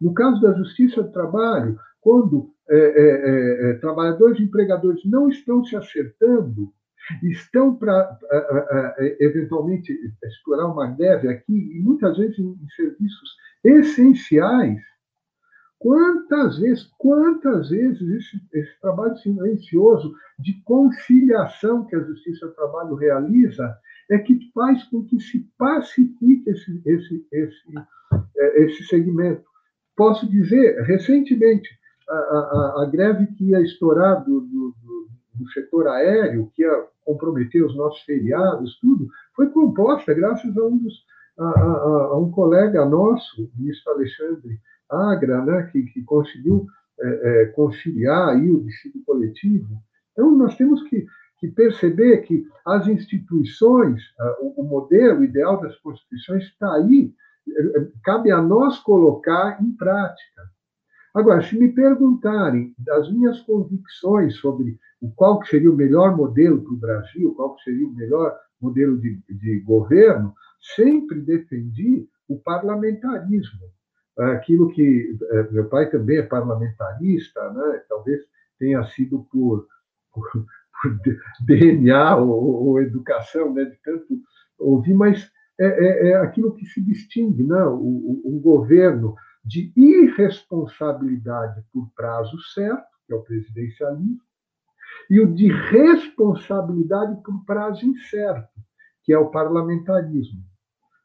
No 0.00 0.12
caso 0.12 0.40
da 0.40 0.52
Justiça 0.52 1.02
do 1.02 1.12
Trabalho, 1.12 1.78
quando 2.00 2.52
é, 2.68 2.76
é, 2.76 3.70
é, 3.70 3.74
trabalhadores 3.74 4.40
e 4.40 4.42
empregadores 4.42 5.04
não 5.04 5.28
estão 5.28 5.64
se 5.64 5.76
acertando, 5.76 6.72
estão 7.22 7.74
para, 7.74 8.18
eventualmente, 9.18 9.96
explorar 10.24 10.66
uma 10.66 10.88
greve 10.88 11.28
aqui, 11.28 11.76
e 11.76 11.80
muitas 11.80 12.18
vezes 12.18 12.38
em 12.38 12.68
serviços 12.76 13.30
essenciais. 13.64 14.80
Quantas 15.78 16.58
vezes, 16.58 16.90
quantas 16.98 17.70
vezes 17.70 18.02
esse, 18.02 18.40
esse 18.52 18.80
trabalho 18.80 19.16
silencioso 19.18 20.12
de 20.38 20.60
conciliação 20.64 21.84
que 21.86 21.94
a 21.94 22.00
Justiça 22.00 22.48
do 22.48 22.54
Trabalho 22.54 22.94
realiza 22.96 23.76
é 24.10 24.18
que 24.18 24.50
faz 24.52 24.82
com 24.84 25.04
que 25.04 25.20
se 25.20 25.40
pacifique 25.56 26.50
esse, 26.50 26.82
esse, 26.84 27.26
esse, 27.30 27.78
é, 28.36 28.64
esse 28.64 28.84
segmento. 28.84 29.44
Posso 29.96 30.28
dizer, 30.28 30.82
recentemente, 30.82 31.68
a, 32.08 32.14
a, 32.14 32.82
a 32.82 32.86
greve 32.90 33.26
que 33.34 33.50
ia 33.50 33.60
estourar 33.60 34.24
do, 34.24 34.40
do, 34.40 34.74
do, 35.34 35.50
setor 35.50 35.88
aéreo, 35.88 36.50
que 36.54 36.62
ia 36.62 36.86
comprometer 37.04 37.64
os 37.64 37.76
nossos 37.76 38.02
feriados, 38.02 38.78
tudo, 38.80 39.08
foi 39.36 39.48
composta 39.50 40.14
graças 40.14 40.56
a 40.56 40.64
um, 40.64 40.78
dos, 40.78 41.04
a, 41.38 41.44
a, 41.44 42.18
um 42.18 42.30
colega 42.30 42.84
nosso, 42.84 43.44
o 43.44 43.50
ministro 43.56 43.92
Alexandre 43.92 44.58
Agra, 44.90 45.44
né, 45.44 45.68
que, 45.70 45.82
que 45.82 46.02
conseguiu 46.02 46.66
é, 47.00 47.42
é, 47.42 47.46
conciliar 47.46 48.30
aí 48.30 48.50
o 48.50 48.60
destino 48.60 49.02
coletivo. 49.04 49.82
Então, 50.12 50.36
nós 50.36 50.56
temos 50.56 50.82
que 50.84 51.06
que 51.38 51.48
perceber 51.48 52.18
que 52.22 52.44
as 52.66 52.86
instituições, 52.88 54.02
o 54.40 54.62
modelo 54.64 55.24
ideal 55.24 55.60
das 55.60 55.76
constituições 55.76 56.44
está 56.44 56.74
aí, 56.74 57.14
é, 57.48 57.62
é, 57.80 57.88
cabe 58.04 58.30
a 58.30 58.42
nós 58.42 58.78
colocar 58.80 59.62
em 59.62 59.70
prática. 59.72 60.42
Agora, 61.14 61.42
se 61.42 61.58
me 61.58 61.72
perguntarem 61.72 62.74
das 62.78 63.10
minhas 63.10 63.40
convicções 63.42 64.36
sobre 64.36 64.78
o 65.00 65.10
qual 65.12 65.42
seria 65.44 65.70
o 65.70 65.76
melhor 65.76 66.16
modelo 66.16 66.60
para 66.62 66.72
o 66.72 66.76
Brasil, 66.76 67.34
qual 67.34 67.56
seria 67.60 67.86
o 67.86 67.94
melhor 67.94 68.36
modelo 68.60 68.98
de, 68.98 69.20
de 69.28 69.60
governo, 69.60 70.34
sempre 70.76 71.20
defendi 71.20 72.06
o 72.28 72.38
parlamentarismo. 72.38 73.60
Aquilo 74.18 74.70
que 74.70 75.16
é, 75.30 75.42
meu 75.50 75.68
pai 75.68 75.88
também 75.90 76.18
é 76.18 76.22
parlamentarista, 76.22 77.52
né? 77.52 77.82
talvez 77.88 78.20
tenha 78.58 78.84
sido 78.88 79.26
por, 79.30 79.66
por 80.12 80.46
DNA 81.46 82.16
ou, 82.16 82.66
ou, 82.68 82.80
educação, 82.80 83.52
né, 83.52 83.64
de 83.64 83.76
tanto 83.82 84.20
ouvir, 84.58 84.94
mas 84.94 85.30
é, 85.58 85.66
é, 85.66 86.08
é 86.10 86.16
aquilo 86.16 86.54
que 86.54 86.66
se 86.66 86.80
distingue, 86.80 87.44
né, 87.44 87.62
o, 87.64 88.22
um 88.24 88.40
governo 88.40 89.14
de 89.44 89.72
irresponsabilidade 89.76 91.64
por 91.72 91.90
prazo 91.94 92.38
certo, 92.54 92.86
que 93.06 93.12
é 93.12 93.16
o 93.16 93.22
presidencialismo, 93.22 94.20
e 95.10 95.20
o 95.20 95.32
de 95.32 95.48
responsabilidade 95.48 97.20
por 97.22 97.44
prazo 97.44 97.86
incerto, 97.86 98.48
que 99.02 99.12
é 99.12 99.18
o 99.18 99.30
parlamentarismo. 99.30 100.42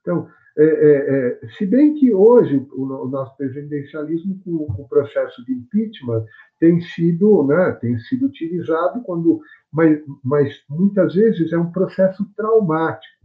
Então, 0.02 0.28
é, 0.56 0.64
é, 0.64 1.40
é, 1.44 1.48
se 1.58 1.66
bem 1.66 1.96
que 1.96 2.14
hoje 2.14 2.68
o, 2.74 3.08
nosso 3.08 3.36
presidencialismo, 3.38 4.40
com, 4.44 4.66
com, 4.68 4.84
o 4.84 4.88
processo 4.88 5.44
de 5.46 5.52
impeachment, 5.52 6.26
tem 6.60 6.80
sido, 6.80 7.44
né, 7.48 7.72
tem 7.82 7.98
sido 8.02 8.28
utilizado 8.28 9.02
quando, 9.02 9.42
mas, 9.72 10.00
mas 10.24 10.54
muitas 10.70 11.16
vezes 11.16 11.52
é 11.52 11.58
um 11.58 11.72
processo 11.72 12.24
traumático. 12.36 13.24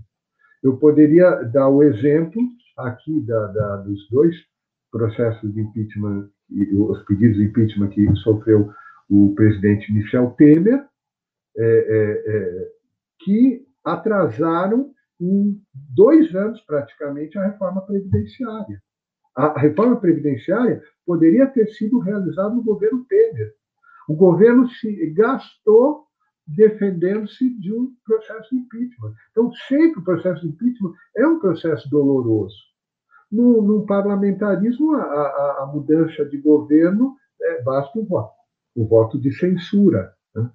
Eu 0.62 0.78
poderia 0.78 1.42
dar 1.44 1.68
o 1.68 1.82
exemplo 1.82 2.40
aqui 2.78 3.20
da, 3.20 3.46
da, 3.48 3.76
dos 3.76 4.08
dois 4.10 4.34
processos 4.90 5.52
de 5.52 5.60
impeachment, 5.60 6.30
os 6.50 7.04
pedidos 7.04 7.36
de 7.36 7.44
impeachment 7.44 7.90
que 7.90 8.16
sofreu 8.16 8.72
o 9.10 9.34
presidente 9.34 9.92
Michel 9.92 10.30
Temer, 10.30 10.82
é, 11.56 11.62
é, 11.62 12.36
é 12.36 12.68
que 13.20 13.66
atrasaram 13.84 14.92
em 15.20 15.60
dois 15.72 16.34
anos, 16.34 16.60
praticamente, 16.62 17.38
a 17.38 17.46
reforma 17.46 17.80
previdenciária. 17.82 18.82
A 19.34 19.58
reforma 19.58 20.00
previdenciária 20.00 20.82
poderia 21.06 21.46
ter 21.46 21.68
sido 21.68 21.98
realizada 21.98 22.54
no 22.54 22.62
governo 22.62 23.04
Temer. 23.04 23.54
O 24.08 24.14
governo 24.14 24.68
se 24.68 25.10
gastou 25.10 26.08
defendendo-se 26.48 27.50
de 27.60 27.72
um 27.72 27.92
processo 28.04 28.48
de 28.50 28.56
impeachment. 28.56 29.12
Então, 29.30 29.52
sempre 29.68 30.00
o 30.00 30.04
processo 30.04 30.40
de 30.40 30.48
impeachment 30.48 30.94
é 31.14 31.26
um 31.26 31.38
processo 31.38 31.88
doloroso. 31.90 32.56
No, 33.30 33.60
no 33.60 33.84
parlamentarismo, 33.84 34.94
a, 34.94 35.02
a, 35.02 35.62
a, 35.62 35.66
mudança 35.66 36.24
de 36.24 36.38
governo 36.38 37.14
é, 37.40 37.62
basta 37.62 37.98
o 37.98 38.06
voto, 38.06 38.34
o 38.74 38.86
voto 38.86 39.20
de 39.20 39.30
censura. 39.32 40.14
Né? 40.34 40.50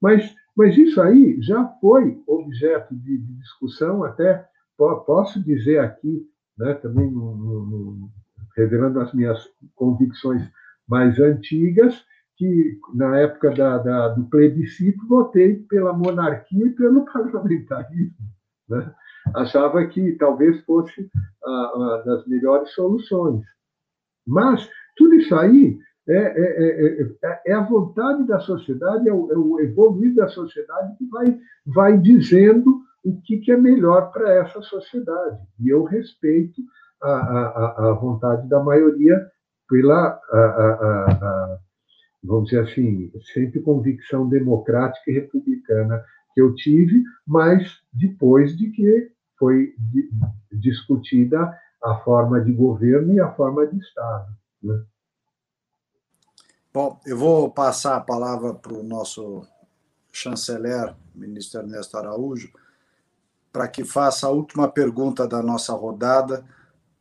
Mas 0.00 0.34
mas 0.58 0.76
isso 0.76 1.00
aí 1.00 1.40
já 1.40 1.64
foi 1.80 2.20
objeto 2.26 2.92
de, 2.92 3.16
de 3.16 3.32
discussão, 3.34 4.02
até 4.02 4.44
posso 4.76 5.40
dizer 5.44 5.78
aqui, 5.78 6.28
né, 6.58 6.74
também 6.74 7.08
no, 7.08 7.36
no, 7.36 8.10
revelando 8.56 9.00
as 9.00 9.14
minhas 9.14 9.38
convicções 9.76 10.42
mais 10.88 11.16
antigas, 11.20 12.04
que 12.36 12.76
na 12.92 13.18
época 13.18 13.52
da, 13.52 13.78
da, 13.78 14.08
do 14.08 14.24
plebiscito 14.24 15.06
votei 15.06 15.60
pela 15.68 15.92
monarquia 15.92 16.66
e 16.66 16.70
pelo 16.70 17.04
parlamentarismo. 17.12 18.16
Né? 18.68 18.92
Achava 19.36 19.86
que 19.86 20.16
talvez 20.16 20.60
fosse 20.64 21.08
uma 21.44 22.02
das 22.04 22.26
melhores 22.26 22.70
soluções. 22.72 23.44
Mas 24.26 24.68
tudo 24.96 25.14
isso 25.14 25.36
aí 25.36 25.78
é, 26.08 26.14
é, 26.14 27.02
é, 27.22 27.40
é, 27.48 27.52
a 27.52 27.62
vontade 27.62 28.26
da 28.26 28.40
sociedade, 28.40 29.08
é 29.08 29.12
o, 29.12 29.30
é 29.30 29.36
o, 29.36 29.60
evoluir 29.60 30.14
da 30.14 30.26
sociedade 30.28 30.96
que 30.96 31.06
vai, 31.06 31.38
vai 31.66 31.98
dizendo 31.98 32.80
o 33.04 33.20
que, 33.20 33.38
que 33.38 33.52
é 33.52 33.56
melhor 33.56 34.10
para 34.10 34.32
essa 34.32 34.62
sociedade. 34.62 35.38
E 35.60 35.68
eu 35.68 35.84
respeito 35.84 36.62
a, 37.02 37.10
a, 37.10 37.90
a 37.90 37.92
vontade 37.92 38.48
da 38.48 38.62
maioria 38.62 39.20
pela, 39.68 40.18
a, 40.30 40.38
a, 40.38 41.58
vamos 42.24 42.48
dizer 42.48 42.62
assim, 42.62 43.12
sempre 43.34 43.60
convicção 43.60 44.28
democrática 44.28 45.10
e 45.10 45.14
republicana 45.14 46.02
que 46.34 46.40
eu 46.40 46.54
tive, 46.54 47.02
mas 47.26 47.70
depois 47.92 48.56
de 48.56 48.70
que 48.70 49.10
foi 49.38 49.74
discutida 50.50 51.54
a 51.84 51.94
forma 51.96 52.40
de 52.40 52.52
governo 52.52 53.12
e 53.12 53.20
a 53.20 53.30
forma 53.32 53.66
de 53.66 53.78
Estado. 53.78 54.26
Né? 54.62 54.82
Bom, 56.78 56.96
eu 57.04 57.18
vou 57.18 57.50
passar 57.50 57.96
a 57.96 58.00
palavra 58.00 58.54
para 58.54 58.72
o 58.72 58.84
nosso 58.84 59.44
chanceler, 60.12 60.94
ministro 61.12 61.60
Ernesto 61.60 61.96
Araújo, 61.96 62.52
para 63.52 63.66
que 63.66 63.84
faça 63.84 64.28
a 64.28 64.30
última 64.30 64.68
pergunta 64.68 65.26
da 65.26 65.42
nossa 65.42 65.72
rodada, 65.72 66.44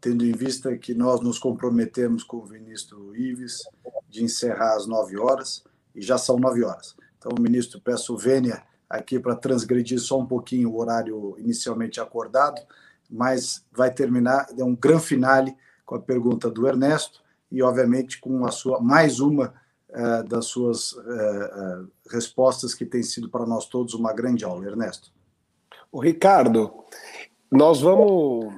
tendo 0.01 0.25
em 0.25 0.31
vista 0.31 0.75
que 0.75 0.95
nós 0.95 1.21
nos 1.21 1.37
comprometemos 1.37 2.23
com 2.23 2.37
o 2.37 2.49
ministro 2.49 3.15
Ives 3.15 3.61
de 4.09 4.23
encerrar 4.23 4.77
às 4.77 4.87
nove 4.87 5.15
horas, 5.15 5.63
e 5.93 6.01
já 6.01 6.17
são 6.17 6.39
nove 6.39 6.63
horas. 6.63 6.95
Então, 7.19 7.33
ministro, 7.39 7.79
peço 7.79 8.17
vênia 8.17 8.63
aqui 8.89 9.19
para 9.19 9.35
transgredir 9.35 9.99
só 9.99 10.17
um 10.17 10.25
pouquinho 10.25 10.71
o 10.71 10.79
horário 10.79 11.35
inicialmente 11.37 12.01
acordado, 12.01 12.59
mas 13.07 13.63
vai 13.71 13.93
terminar, 13.93 14.47
é 14.57 14.63
um 14.63 14.75
grande 14.75 15.03
finale 15.03 15.55
com 15.85 15.93
a 15.93 16.01
pergunta 16.01 16.49
do 16.49 16.67
Ernesto, 16.67 17.21
e, 17.51 17.61
obviamente, 17.61 18.19
com 18.19 18.43
a 18.43 18.49
sua 18.49 18.81
mais 18.81 19.19
uma 19.19 19.53
das 20.27 20.45
suas 20.45 20.91
uh, 20.91 20.99
uh, 20.99 21.91
respostas, 22.09 22.73
que 22.73 22.85
tem 22.85 23.01
sido 23.01 23.29
para 23.29 23.45
nós 23.45 23.65
todos 23.67 23.93
uma 23.93 24.13
grande 24.13 24.43
aula. 24.43 24.65
Ernesto. 24.65 25.11
O 25.91 26.01
Ricardo, 26.01 26.83
nós 27.51 27.81
vamos 27.81 28.53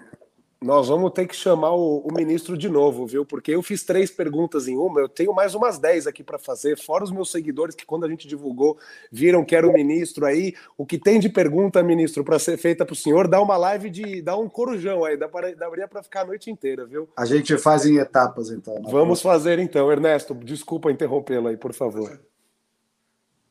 nós 0.62 0.90
vamos 0.90 1.14
ter 1.14 1.26
que 1.26 1.36
chamar 1.36 1.72
o, 1.72 2.00
o, 2.00 2.14
ministro 2.14 2.58
de 2.58 2.68
novo, 2.68 3.08
viu? 3.08 3.26
Porque 3.26 3.52
eu 3.52 3.64
fiz 3.64 3.84
três 3.84 4.12
perguntas 4.12 4.68
em 4.68 4.78
uma, 4.78 5.00
eu 5.00 5.08
tenho 5.08 5.34
mais 5.34 5.56
umas 5.56 5.80
dez 5.80 6.06
aqui 6.06 6.22
para 6.22 6.38
fazer, 6.38 6.78
fora 6.78 7.04
os 7.04 7.12
meus 7.12 7.32
seguidores 7.32 7.76
que, 7.76 7.86
quando 7.86 8.06
a 8.06 8.10
gente 8.10 8.28
divulgou, 8.28 8.78
viram 9.10 9.46
que 9.46 9.56
era 9.56 9.68
o 9.68 9.72
ministro 9.72 10.26
aí. 10.26 10.54
O 10.78 10.86
que 10.86 10.98
tem 10.98 11.18
de 11.18 11.30
pergunta, 11.30 11.82
ministro, 11.82 12.26
para 12.26 12.38
ser 12.38 12.58
feita 12.58 12.86
para 12.86 12.92
o 12.92 12.96
senhor, 12.96 13.26
dá 13.26 13.42
uma 13.42 13.56
live 13.56 13.90
de. 13.90 14.22
dá 14.22 14.36
um 14.36 14.50
corujão 14.50 15.06
aí, 15.06 15.16
dá 15.16 15.30
pra, 15.30 15.54
daria 15.56 15.88
para 15.88 16.04
ficar 16.04 16.22
a 16.22 16.26
noite 16.26 16.52
inteira, 16.52 16.86
viu? 16.86 17.08
A 17.16 17.24
gente 17.24 17.58
faz 17.58 17.86
em 17.86 17.98
etapas, 17.98 18.52
então. 18.52 18.76
Né? 18.76 18.90
Vamos 18.90 19.22
fazer 19.22 19.60
então. 19.60 19.90
Ernesto, 19.90 20.36
desculpa 20.36 20.92
interrompê-lo 20.92 21.48
aí, 21.48 21.56
por 21.56 21.74
favor. 21.74 22.20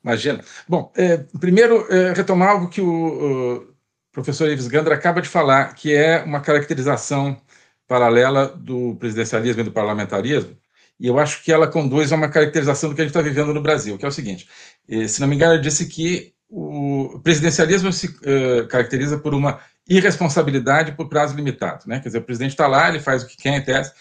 Imagina. 0.04 0.44
Bom, 0.68 0.92
é, 0.94 1.24
primeiro, 1.40 1.90
é, 1.90 2.12
retomar 2.12 2.50
algo 2.50 2.68
que 2.68 2.80
o, 2.80 2.86
o 2.86 3.77
professor 4.18 4.50
Ives 4.50 4.66
Gandra 4.66 4.94
acaba 4.94 5.22
de 5.22 5.28
falar, 5.28 5.74
que 5.74 5.94
é 5.94 6.22
uma 6.22 6.40
caracterização 6.40 7.40
paralela 7.86 8.48
do 8.48 8.96
presidencialismo 8.96 9.60
e 9.60 9.64
do 9.64 9.72
parlamentarismo, 9.72 10.56
e 10.98 11.06
eu 11.06 11.18
acho 11.18 11.44
que 11.44 11.52
ela 11.52 11.68
conduz 11.68 12.12
a 12.12 12.16
uma 12.16 12.28
caracterização 12.28 12.90
do 12.90 12.96
que 12.96 13.00
a 13.00 13.04
gente 13.04 13.10
está 13.10 13.22
vivendo 13.22 13.54
no 13.54 13.62
Brasil, 13.62 13.96
que 13.96 14.04
é 14.04 14.08
o 14.08 14.12
seguinte: 14.12 14.48
eh, 14.88 15.06
se 15.06 15.20
não 15.20 15.28
me 15.28 15.36
engano, 15.36 15.54
ele 15.54 15.62
disse 15.62 15.86
que 15.86 16.32
o 16.50 17.20
presidencialismo 17.22 17.92
se 17.92 18.06
uh, 18.06 18.66
caracteriza 18.68 19.18
por 19.18 19.34
uma 19.34 19.60
irresponsabilidade 19.88 20.92
por 20.92 21.08
prazo 21.08 21.36
limitado. 21.36 21.84
Né? 21.86 22.00
Quer 22.00 22.08
dizer, 22.08 22.18
o 22.18 22.24
presidente 22.24 22.50
está 22.50 22.66
lá, 22.66 22.88
ele 22.88 23.00
faz 23.00 23.22
o 23.22 23.26
que 23.26 23.36
quer 23.36 23.62
tese, 23.64 23.92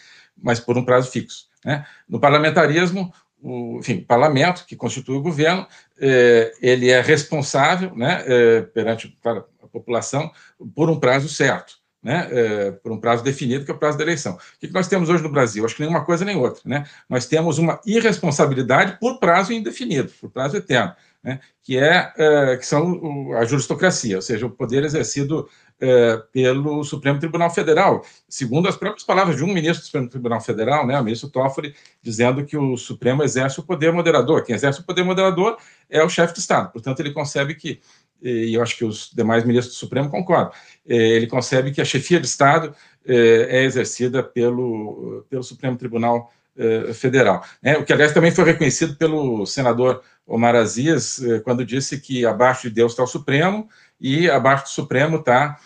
mas 0.42 0.60
por 0.60 0.78
um 0.78 0.86
prazo 0.86 1.12
fixo. 1.12 1.46
Né? 1.64 1.86
No 2.08 2.20
parlamentarismo, 2.20 3.14
o 3.42 3.80
enfim, 3.80 4.02
parlamento, 4.02 4.66
que 4.66 4.76
constitui 4.76 5.18
o 5.18 5.22
governo, 5.22 5.68
é, 6.00 6.54
ele 6.62 6.90
é 6.90 7.02
responsável 7.02 7.96
né, 7.96 8.24
é, 8.26 8.62
perante 8.62 9.18
a 9.26 9.57
população 9.80 10.32
por 10.76 10.90
um 10.90 11.00
prazo 11.00 11.30
certo. 11.30 11.76
Né, 12.04 12.28
é, 12.32 12.72
por 12.72 12.92
um 12.92 13.00
prazo 13.00 13.24
definido, 13.24 13.66
que 13.66 13.72
é 13.72 13.74
o 13.74 13.78
prazo 13.78 13.98
da 13.98 14.04
eleição. 14.04 14.36
O 14.36 14.40
que 14.60 14.72
nós 14.72 14.88
temos 14.88 15.10
hoje 15.10 15.24
no 15.24 15.32
Brasil? 15.32 15.66
Acho 15.66 15.76
que 15.76 15.82
nenhuma 15.82 16.06
coisa 16.06 16.24
nem 16.24 16.38
outra. 16.38 16.62
Né? 16.64 16.86
Nós 17.10 17.26
temos 17.26 17.58
uma 17.58 17.82
irresponsabilidade 17.86 18.98
por 19.00 19.20
prazo 19.20 19.52
indefinido, 19.52 20.10
por 20.22 20.30
prazo 20.30 20.56
eterno, 20.56 20.94
né? 21.22 21.40
que, 21.62 21.78
é, 21.78 22.14
é 22.16 22.56
que 22.56 22.66
são 22.66 23.34
a 23.36 23.44
juristocracia, 23.44 24.16
ou 24.16 24.22
seja, 24.22 24.46
o 24.46 24.50
poder 24.50 24.86
exercido 24.86 25.50
é, 25.80 26.18
pelo 26.32 26.84
Supremo 26.84 27.20
Tribunal 27.20 27.50
Federal, 27.50 28.04
segundo 28.28 28.68
as 28.68 28.76
próprias 28.76 29.06
palavras 29.06 29.36
de 29.36 29.44
um 29.44 29.54
ministro 29.54 29.82
do 29.82 29.86
Supremo 29.86 30.10
Tribunal 30.10 30.42
Federal, 30.42 30.88
né, 30.88 31.00
o 31.00 31.04
ministro 31.04 31.30
Toffoli, 31.30 31.76
dizendo 32.02 32.46
que 32.46 32.58
o 32.58 32.76
Supremo 32.78 33.24
exerce 33.24 33.60
o 33.60 33.64
poder 33.64 33.92
moderador. 33.92 34.44
Quem 34.44 34.56
exerce 34.56 34.80
o 34.80 34.84
poder 34.84 35.04
moderador 35.04 35.58
é 35.90 36.04
o 36.04 36.10
chefe 36.10 36.34
de 36.34 36.40
Estado. 36.40 36.72
Portanto, 36.72 37.00
ele 37.00 37.12
concebe 37.12 37.54
que, 37.56 37.80
e 38.22 38.54
eu 38.54 38.62
acho 38.62 38.78
que 38.78 38.86
os 38.86 39.12
demais 39.14 39.44
ministros 39.44 39.76
do 39.76 39.80
Supremo 39.80 40.10
concordam, 40.10 40.52
é, 40.88 40.96
ele 40.96 41.28
concebe 41.28 41.72
que 41.72 41.82
a 41.82 41.86
chefia 41.86 42.20
de 42.20 42.28
Estado 42.28 42.74
é, 43.06 43.60
é 43.60 43.64
exercida 43.64 44.24
pelo, 44.24 45.26
pelo 45.30 45.44
Supremo 45.44 45.78
Tribunal 45.78 46.32
é, 46.58 46.94
Federal. 46.94 47.44
Né? 47.62 47.78
O 47.78 47.86
que, 47.86 47.94
aliás, 47.94 48.14
também 48.14 48.32
foi 48.32 48.46
reconhecido 48.46 48.96
pelo 48.96 49.46
senador 49.46 50.02
Omar 50.26 50.56
Aziz, 50.56 51.22
quando 51.44 51.66
disse 51.66 52.00
que 52.02 52.26
abaixo 52.26 52.68
de 52.68 52.76
Deus 52.76 52.92
está 52.92 53.04
o 53.04 53.08
Supremo 53.08 53.70
e 54.00 54.30
abaixo 54.30 54.66
do 54.66 54.70
Supremo 54.70 55.24
tá, 55.24 55.58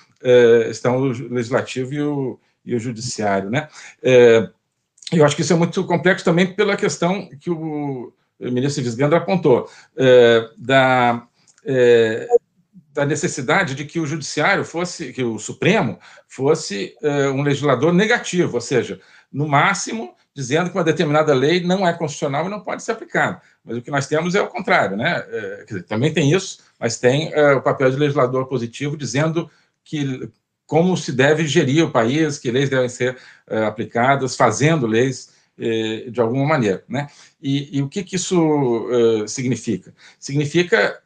estão 0.69 0.97
o 0.97 1.07
Legislativo 1.07 1.93
e 1.95 2.01
o, 2.03 2.39
e 2.63 2.75
o 2.75 2.79
Judiciário. 2.79 3.49
Né? 3.49 3.67
Eu 5.11 5.25
acho 5.25 5.35
que 5.35 5.41
isso 5.41 5.53
é 5.53 5.55
muito 5.55 5.83
complexo 5.83 6.23
também 6.23 6.53
pela 6.53 6.77
questão 6.77 7.27
que 7.39 7.49
o 7.49 8.13
ministro 8.39 8.83
Visgandra 8.83 9.17
apontou, 9.17 9.67
da, 10.59 11.25
é, 11.65 12.27
da 12.93 13.05
necessidade 13.05 13.73
de 13.73 13.85
que 13.85 13.99
o 13.99 14.05
Judiciário 14.05 14.65
fosse, 14.65 15.13
que 15.13 15.23
o 15.23 15.39
Supremo 15.39 15.97
fosse 16.27 16.95
é, 17.01 17.29
um 17.29 17.41
legislador 17.41 17.93
negativo, 17.93 18.55
ou 18.55 18.61
seja, 18.61 18.99
no 19.31 19.47
máximo 19.47 20.13
dizendo 20.33 20.69
que 20.69 20.77
uma 20.77 20.83
determinada 20.83 21.33
lei 21.33 21.61
não 21.61 21.85
é 21.85 21.93
constitucional 21.93 22.45
e 22.45 22.49
não 22.49 22.61
pode 22.61 22.83
ser 22.83 22.93
aplicada. 22.93 23.41
Mas 23.63 23.77
o 23.77 23.81
que 23.81 23.91
nós 23.91 24.07
temos 24.07 24.33
é 24.33 24.41
o 24.41 24.47
contrário, 24.47 24.95
né? 24.95 25.25
É, 25.27 25.65
dizer, 25.65 25.83
também 25.83 26.13
tem 26.13 26.31
isso, 26.31 26.59
mas 26.79 26.97
tem 26.97 27.31
é, 27.33 27.53
o 27.53 27.61
papel 27.61 27.91
de 27.91 27.97
legislador 27.97 28.47
positivo 28.47 28.95
dizendo 28.95 29.49
que 29.83 30.29
como 30.65 30.95
se 30.95 31.11
deve 31.11 31.45
gerir 31.45 31.83
o 31.83 31.91
país, 31.91 32.39
que 32.39 32.49
leis 32.49 32.69
devem 32.69 32.87
ser 32.87 33.17
é, 33.47 33.65
aplicadas, 33.65 34.35
fazendo 34.35 34.87
leis 34.87 35.39
de 36.11 36.19
alguma 36.19 36.47
maneira, 36.47 36.83
né? 36.89 37.07
E, 37.39 37.77
e 37.77 37.81
o 37.83 37.87
que, 37.87 38.03
que 38.03 38.15
isso 38.15 38.87
significa? 39.27 39.93
Significa 40.17 40.99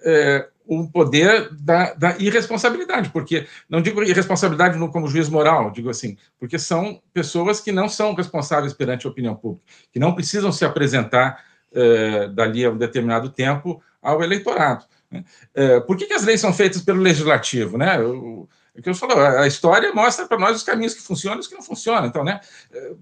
o 0.68 0.88
poder 0.90 1.50
da, 1.54 1.94
da, 1.94 2.18
irresponsabilidade, 2.18 3.10
porque 3.10 3.48
não 3.70 3.82
digo 3.82 4.04
irresponsabilidade 4.04 4.78
como 4.90 5.08
juiz 5.08 5.30
moral, 5.30 5.72
digo 5.72 5.90
assim, 5.90 6.18
porque 6.40 6.58
são 6.58 7.02
pessoas 7.14 7.60
que 7.60 7.72
não 7.72 7.88
são 7.88 8.14
responsáveis 8.14 8.74
perante 8.74 9.06
a 9.06 9.10
opinião 9.10 9.36
pública, 9.36 9.66
que 9.92 10.00
não 10.00 10.14
precisam 10.14 10.52
se 10.52 10.66
apresentar 10.66 11.44
eh, 11.74 12.28
dali 12.30 12.66
a 12.66 12.72
um 12.72 12.78
determinado 12.78 13.30
tempo 13.30 13.82
ao 14.02 14.24
eleitorado. 14.24 14.86
Né? 15.12 15.24
Eh, 15.54 15.80
por 15.82 15.98
que, 15.98 16.06
que, 16.06 16.14
as 16.14 16.24
leis 16.24 16.42
são 16.42 16.54
feitas 16.54 16.82
pelo 16.82 17.02
legislativo? 17.02 17.78
Né? 17.78 18.00
O, 18.00 18.48
o 18.78 18.82
que 18.82 18.90
eu 18.90 18.96
falo, 18.96 19.20
a 19.20 19.48
história 19.48 19.94
mostra 19.94 20.28
para 20.28 20.38
nós 20.38 20.58
os 20.58 20.64
caminhos 20.64 20.94
que 20.94 21.02
funcionam 21.02 21.38
e 21.38 21.42
os 21.42 21.48
que 21.48 21.56
não 21.56 21.62
funcionam. 21.62 22.08
Então, 22.08 22.24
né, 22.24 22.40
eh, 22.72 22.94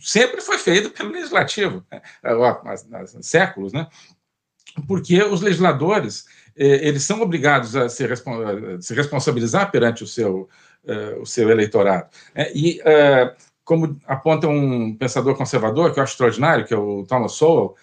sempre 0.00 0.40
foi 0.40 0.58
feito 0.58 0.90
pelo 0.90 1.10
legislativo, 1.10 1.84
né? 1.90 2.00
há, 2.22 3.22
séculos, 3.22 3.72
né? 3.72 3.86
porque 4.86 5.22
os 5.22 5.40
legisladores 5.40 6.26
eles 6.58 7.04
são 7.04 7.20
obrigados 7.20 7.76
a 7.76 7.88
se, 7.88 8.04
a 8.04 8.80
se 8.80 8.94
responsabilizar 8.94 9.70
perante 9.70 10.02
o 10.02 10.06
seu, 10.06 10.48
o 11.20 11.24
seu 11.26 11.48
eleitorado. 11.50 12.08
Né? 12.34 12.50
E, 12.54 12.80
como 13.64 13.98
aponta 14.06 14.48
um 14.48 14.96
pensador 14.96 15.36
conservador, 15.36 15.92
que 15.92 16.00
eu 16.00 16.02
acho 16.02 16.12
extraordinário, 16.12 16.64
que 16.64 16.74
é 16.74 16.76
o 16.76 17.04
Thomas 17.06 17.32
Sowell, 17.32 17.76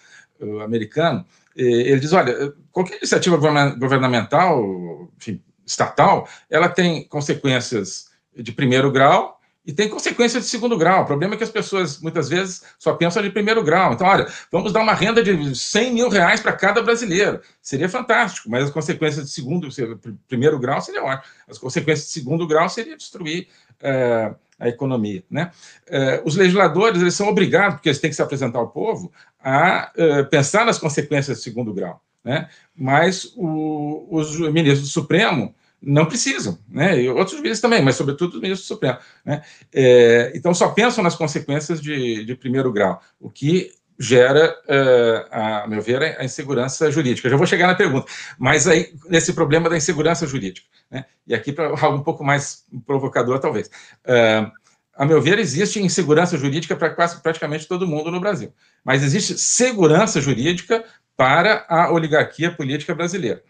americano, 0.62 1.24
ele 1.56 2.00
diz, 2.00 2.12
olha, 2.12 2.52
qualquer 2.70 2.98
iniciativa 2.98 3.36
governamental, 3.78 5.08
enfim, 5.16 5.42
estatal, 5.64 6.28
ela 6.50 6.68
tem 6.68 7.04
consequências 7.08 8.10
de 8.36 8.52
primeiro 8.52 8.92
grau 8.92 9.35
e 9.66 9.72
tem 9.72 9.88
consequências 9.88 10.44
de 10.44 10.48
segundo 10.48 10.78
grau. 10.78 11.02
O 11.02 11.06
problema 11.06 11.34
é 11.34 11.36
que 11.36 11.42
as 11.42 11.50
pessoas, 11.50 12.00
muitas 12.00 12.28
vezes, 12.28 12.62
só 12.78 12.94
pensam 12.94 13.20
de 13.20 13.30
primeiro 13.30 13.64
grau. 13.64 13.92
Então, 13.92 14.06
olha, 14.06 14.28
vamos 14.50 14.72
dar 14.72 14.80
uma 14.80 14.94
renda 14.94 15.22
de 15.22 15.54
100 15.56 15.92
mil 15.92 16.08
reais 16.08 16.40
para 16.40 16.52
cada 16.52 16.80
brasileiro. 16.80 17.40
Seria 17.60 17.88
fantástico, 17.88 18.48
mas 18.48 18.64
as 18.64 18.70
consequências 18.70 19.24
de 19.24 19.32
segundo, 19.32 19.68
primeiro 20.28 20.56
grau 20.58 20.80
seria 20.80 21.02
ótimo. 21.02 21.34
As 21.48 21.58
consequências 21.58 22.06
de 22.06 22.12
segundo 22.12 22.46
grau 22.46 22.68
seria 22.68 22.96
destruir 22.96 23.48
é, 23.82 24.32
a 24.58 24.68
economia. 24.68 25.24
Né? 25.28 25.50
É, 25.88 26.22
os 26.24 26.36
legisladores 26.36 27.02
eles 27.02 27.14
são 27.14 27.28
obrigados, 27.28 27.74
porque 27.74 27.88
eles 27.88 28.00
têm 28.00 28.10
que 28.10 28.16
se 28.16 28.22
apresentar 28.22 28.60
ao 28.60 28.68
povo, 28.68 29.12
a 29.42 29.90
é, 29.96 30.22
pensar 30.22 30.64
nas 30.64 30.78
consequências 30.78 31.38
de 31.38 31.42
segundo 31.42 31.74
grau. 31.74 32.00
Né? 32.24 32.48
Mas 32.74 33.32
o, 33.36 34.06
os 34.10 34.38
ministros 34.38 34.82
do 34.82 34.86
Supremo 34.86 35.52
não 35.86 36.04
precisam, 36.04 36.58
né? 36.68 37.00
E 37.00 37.08
outros 37.08 37.38
juízes 37.38 37.60
também, 37.60 37.80
mas 37.80 37.94
sobretudo 37.94 38.34
os 38.34 38.40
ministros 38.40 38.66
do 38.66 38.74
Supremo. 38.74 38.98
Né? 39.24 39.40
É, 39.72 40.32
então 40.34 40.52
só 40.52 40.68
pensam 40.70 41.02
nas 41.02 41.14
consequências 41.14 41.80
de, 41.80 42.24
de 42.24 42.34
primeiro 42.34 42.72
grau, 42.72 43.00
o 43.20 43.30
que 43.30 43.70
gera, 43.98 44.54
uh, 44.68 45.28
a 45.30 45.66
meu 45.68 45.80
ver, 45.80 46.02
a 46.18 46.24
insegurança 46.24 46.90
jurídica. 46.90 47.30
Já 47.30 47.36
vou 47.36 47.46
chegar 47.46 47.68
na 47.68 47.74
pergunta, 47.74 48.10
mas 48.36 48.66
aí 48.66 48.92
nesse 49.08 49.32
problema 49.32 49.70
da 49.70 49.76
insegurança 49.76 50.26
jurídica, 50.26 50.66
né? 50.90 51.04
E 51.26 51.34
aqui 51.34 51.52
para 51.52 51.68
algo 51.68 51.98
um 51.98 52.02
pouco 52.02 52.24
mais 52.24 52.64
provocador, 52.84 53.38
talvez. 53.38 53.68
Uh, 54.04 54.50
a 54.94 55.04
meu 55.04 55.22
ver, 55.22 55.38
existe 55.38 55.80
insegurança 55.80 56.36
jurídica 56.36 56.74
para 56.74 56.90
quase 56.90 57.22
praticamente 57.22 57.68
todo 57.68 57.86
mundo 57.86 58.10
no 58.10 58.20
Brasil, 58.20 58.52
mas 58.84 59.04
existe 59.04 59.38
segurança 59.38 60.20
jurídica 60.20 60.84
para 61.16 61.64
a 61.68 61.92
oligarquia 61.92 62.50
política 62.50 62.94
brasileira. 62.94 63.42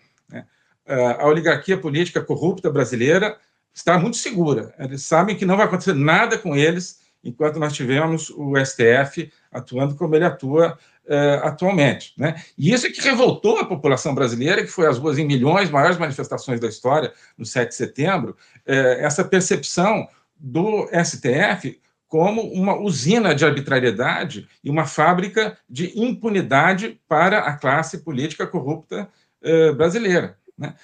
Uh, 0.86 1.20
a 1.20 1.26
oligarquia 1.26 1.76
política 1.76 2.22
corrupta 2.22 2.70
brasileira 2.70 3.36
está 3.74 3.98
muito 3.98 4.16
segura. 4.16 4.74
Eles 4.78 5.04
sabem 5.04 5.36
que 5.36 5.44
não 5.44 5.56
vai 5.56 5.66
acontecer 5.66 5.94
nada 5.94 6.38
com 6.38 6.56
eles 6.56 7.00
enquanto 7.22 7.58
nós 7.58 7.72
tivemos 7.72 8.30
o 8.30 8.54
STF 8.64 9.30
atuando 9.50 9.96
como 9.96 10.14
ele 10.14 10.24
atua 10.24 10.78
uh, 11.06 11.44
atualmente. 11.46 12.14
Né? 12.16 12.40
E 12.56 12.72
isso 12.72 12.86
é 12.86 12.90
que 12.90 13.00
revoltou 13.00 13.58
a 13.58 13.66
população 13.66 14.14
brasileira, 14.14 14.62
que 14.62 14.70
foi 14.70 14.86
às 14.86 14.98
ruas 14.98 15.18
em 15.18 15.26
milhões, 15.26 15.70
maiores 15.70 15.98
manifestações 15.98 16.60
da 16.60 16.68
história, 16.68 17.12
no 17.36 17.44
7 17.44 17.68
de 17.68 17.74
setembro, 17.74 18.36
uh, 18.66 18.72
essa 19.00 19.24
percepção 19.24 20.08
do 20.38 20.88
STF 21.04 21.80
como 22.08 22.42
uma 22.42 22.78
usina 22.78 23.34
de 23.34 23.44
arbitrariedade 23.44 24.48
e 24.62 24.70
uma 24.70 24.86
fábrica 24.86 25.58
de 25.68 25.92
impunidade 26.00 27.00
para 27.08 27.40
a 27.40 27.56
classe 27.56 27.98
política 27.98 28.46
corrupta 28.46 29.08
uh, 29.42 29.74
brasileira. 29.74 30.38
Né? 30.58 30.74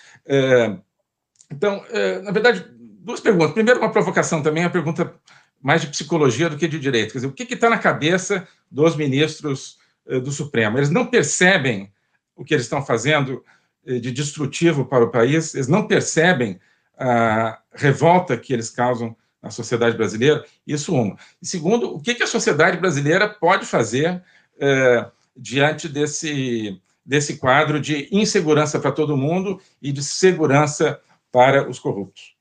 então, 1.50 1.84
na 2.22 2.30
verdade, 2.30 2.64
duas 2.76 3.20
perguntas. 3.20 3.52
Primeiro, 3.52 3.80
uma 3.80 3.90
provocação 3.90 4.42
também, 4.42 4.64
a 4.64 4.70
pergunta 4.70 5.14
mais 5.60 5.80
de 5.80 5.86
psicologia 5.86 6.50
do 6.50 6.56
que 6.56 6.68
de 6.68 6.78
direito. 6.78 7.12
Quer 7.12 7.18
dizer, 7.18 7.26
o 7.28 7.32
que 7.32 7.54
está 7.54 7.70
na 7.70 7.78
cabeça 7.78 8.46
dos 8.70 8.96
ministros 8.96 9.78
eh, 10.06 10.20
do 10.20 10.32
Supremo? 10.32 10.78
Eles 10.78 10.90
não 10.90 11.06
percebem 11.06 11.92
o 12.34 12.44
que 12.44 12.54
eles 12.54 12.64
estão 12.64 12.84
fazendo 12.84 13.44
de 13.84 14.12
destrutivo 14.12 14.84
para 14.84 15.04
o 15.04 15.10
país, 15.10 15.54
eles 15.54 15.68
não 15.68 15.86
percebem 15.86 16.60
a 16.96 17.58
revolta 17.72 18.36
que 18.36 18.52
eles 18.52 18.70
causam 18.70 19.16
na 19.42 19.50
sociedade 19.50 19.96
brasileira. 19.96 20.44
Isso, 20.66 20.94
uma. 20.94 21.16
E 21.40 21.46
segundo, 21.46 21.94
o 21.94 22.00
que, 22.00 22.14
que 22.14 22.22
a 22.22 22.28
sociedade 22.28 22.76
brasileira 22.78 23.28
pode 23.28 23.66
fazer 23.66 24.22
eh, 24.60 25.10
diante 25.36 25.88
desse, 25.88 26.80
desse 27.04 27.38
quadro 27.38 27.80
de 27.80 28.08
insegurança 28.12 28.78
para 28.78 28.92
todo 28.92 29.16
mundo 29.16 29.58
e 29.80 29.92
de 29.92 30.02
segurança 30.02 31.00
para 31.30 31.68
os 31.68 31.78
corruptos? 31.78 32.36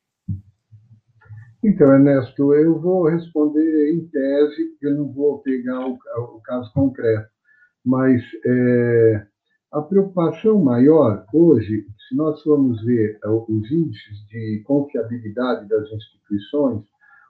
Então, 1.63 1.93
Ernesto, 1.93 2.53
eu 2.55 2.79
vou 2.79 3.07
responder 3.07 3.93
em 3.93 4.07
tese, 4.07 4.77
eu 4.81 4.95
não 4.95 5.11
vou 5.11 5.39
pegar 5.39 5.87
o, 5.87 5.93
o 5.93 6.41
caso 6.41 6.73
concreto, 6.73 7.29
mas 7.85 8.21
é, 8.45 9.27
a 9.71 9.81
preocupação 9.81 10.59
maior 10.59 11.23
hoje, 11.31 11.85
se 12.07 12.15
nós 12.15 12.41
formos 12.41 12.83
ver 12.83 13.19
é, 13.23 13.29
os 13.29 13.71
índices 13.71 14.25
de 14.27 14.63
confiabilidade 14.65 15.67
das 15.67 15.87
instituições, 15.91 16.83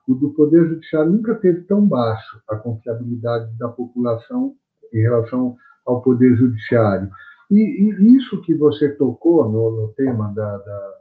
o 0.08 0.16
do 0.16 0.32
Poder 0.32 0.66
Judiciário 0.68 1.12
nunca 1.12 1.36
teve 1.36 1.62
tão 1.64 1.86
baixo 1.86 2.42
a 2.50 2.56
confiabilidade 2.56 3.52
da 3.58 3.68
população 3.68 4.56
em 4.94 5.02
relação 5.02 5.58
ao 5.86 6.02
Poder 6.02 6.36
Judiciário. 6.36 7.10
E, 7.50 7.60
e 7.60 8.16
isso 8.16 8.42
que 8.42 8.54
você 8.54 8.90
tocou 8.90 9.50
no, 9.50 9.72
no 9.72 9.88
tema 9.90 10.34
da, 10.34 10.58
da, 10.58 10.94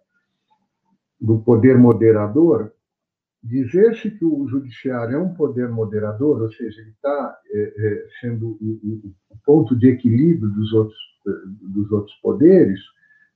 do 1.21 1.39
poder 1.39 1.79
moderador, 1.79 2.73
dizer-se 3.43 4.11
que 4.11 4.25
o 4.25 4.49
judiciário 4.49 5.17
é 5.17 5.19
um 5.19 5.35
poder 5.35 5.69
moderador, 5.69 6.43
ou 6.43 6.53
seja, 6.53 6.81
ele 6.81 6.91
está 6.91 7.39
é, 7.51 7.61
é, 7.61 8.07
sendo 8.21 8.59
o, 8.61 8.81
o, 8.83 9.15
o, 9.31 9.37
ponto 9.47 9.77
de 9.77 9.89
equilíbrio 9.89 10.51
dos 10.51 10.73
outros, 10.73 10.99
dos 11.63 11.91
outros 11.93 12.15
poderes, 12.17 12.81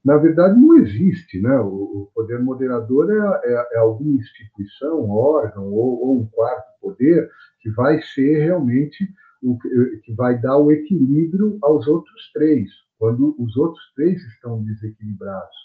na 0.04 0.18
verdade, 0.18 0.60
não 0.60 0.76
existe. 0.76 1.40
Né? 1.40 1.56
O, 1.60 2.10
poder 2.14 2.38
moderador 2.40 3.10
é, 3.10 3.52
é, 3.52 3.68
é 3.74 3.78
alguma 3.78 4.20
instituição, 4.20 5.08
órgão 5.10 5.72
ou, 5.72 6.06
ou, 6.06 6.16
um 6.20 6.26
quarto 6.26 6.80
poder 6.80 7.30
que 7.60 7.70
vai 7.70 8.00
ser 8.02 8.44
realmente 8.44 9.08
o 9.44 9.58
que 10.02 10.12
vai 10.14 10.40
dar 10.40 10.58
o 10.58 10.70
equilíbrio 10.70 11.58
aos 11.62 11.86
outros 11.86 12.30
três, 12.32 12.70
quando 12.98 13.34
os 13.38 13.56
outros 13.56 13.82
três 13.94 14.22
estão 14.32 14.62
desequilibrados. 14.62 15.56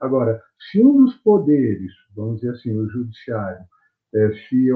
Agora, 0.00 0.40
se 0.70 0.82
um 0.82 1.04
dos 1.04 1.14
poderes, 1.16 1.92
vamos 2.14 2.40
dizer 2.40 2.52
assim, 2.52 2.76
o 2.76 2.88
judiciário, 2.88 3.64
é, 4.14 4.32
se 4.48 4.72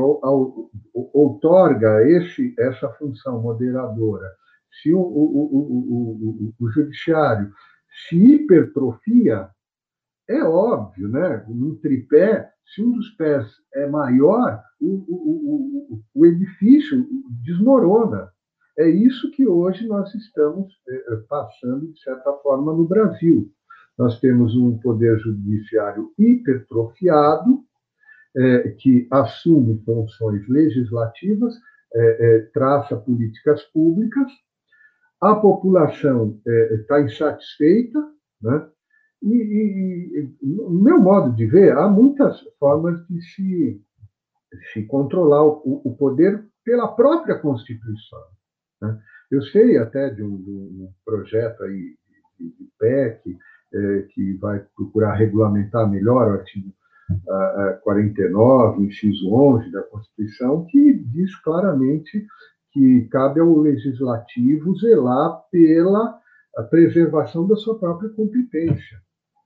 outorga 0.94 2.06
esse, 2.06 2.54
essa 2.58 2.88
função 2.94 3.40
moderadora, 3.40 4.30
se 4.80 4.92
o, 4.92 5.00
o, 5.00 6.54
o, 6.54 6.54
o 6.60 6.70
judiciário 6.70 7.52
se 8.08 8.16
hipertrofia, 8.16 9.48
é 10.28 10.42
óbvio, 10.42 11.08
né? 11.08 11.44
Num 11.48 11.76
tripé, 11.76 12.50
se 12.66 12.82
um 12.82 12.92
dos 12.92 13.10
pés 13.10 13.46
é 13.74 13.86
maior, 13.88 14.62
o, 14.80 14.86
o, 14.86 15.94
o, 15.94 16.02
o 16.14 16.26
edifício 16.26 17.06
desmorona. 17.44 18.31
É 18.82 18.90
isso 18.90 19.30
que 19.30 19.46
hoje 19.46 19.86
nós 19.86 20.12
estamos 20.12 20.72
é, 20.88 20.94
é, 20.94 21.16
passando, 21.28 21.92
de 21.92 22.00
certa 22.00 22.32
forma, 22.42 22.72
no 22.72 22.84
Brasil. 22.84 23.48
Nós 23.96 24.18
temos 24.18 24.56
um 24.56 24.76
poder 24.78 25.20
judiciário 25.20 26.12
hipertrofiado, 26.18 27.60
é, 28.36 28.70
que 28.70 29.06
assume 29.08 29.80
funções 29.84 30.48
legislativas, 30.48 31.54
é, 31.94 32.00
é, 32.00 32.40
traça 32.52 32.96
políticas 32.96 33.62
públicas, 33.66 34.32
a 35.20 35.36
população 35.36 36.40
está 36.44 36.98
é, 36.98 37.02
insatisfeita, 37.04 38.00
né? 38.42 38.68
E, 39.22 39.32
e, 39.32 40.36
no 40.42 40.70
meu 40.70 41.00
modo 41.00 41.36
de 41.36 41.46
ver, 41.46 41.76
há 41.76 41.86
muitas 41.86 42.40
formas 42.58 43.06
de 43.06 43.22
se, 43.22 43.80
se 44.72 44.84
controlar 44.86 45.44
o, 45.44 45.82
o 45.84 45.96
poder 45.96 46.44
pela 46.64 46.88
própria 46.88 47.38
Constituição. 47.38 48.18
Né? 48.82 48.98
Eu 49.30 49.40
sei 49.44 49.78
até 49.78 50.10
de 50.10 50.22
um, 50.22 50.36
de 50.36 50.50
um 50.50 50.92
projeto 51.06 51.62
aí 51.62 51.96
de, 52.38 52.48
de 52.48 52.68
PEC 52.78 53.38
é, 53.72 54.02
que 54.10 54.34
vai 54.34 54.62
procurar 54.76 55.14
regulamentar 55.14 55.88
melhor 55.88 56.28
o 56.28 56.32
artigo 56.32 56.70
a, 57.28 57.68
a 57.68 57.72
49, 57.82 58.84
inciso 58.84 59.32
11 59.32 59.70
da 59.70 59.82
Constituição, 59.82 60.66
que 60.66 60.92
diz 60.92 61.34
claramente 61.36 62.26
que 62.72 63.06
cabe 63.10 63.40
ao 63.40 63.58
legislativo 63.58 64.74
zelar 64.78 65.42
pela 65.50 66.18
preservação 66.70 67.46
da 67.46 67.56
sua 67.56 67.78
própria 67.78 68.10
competência. 68.10 68.98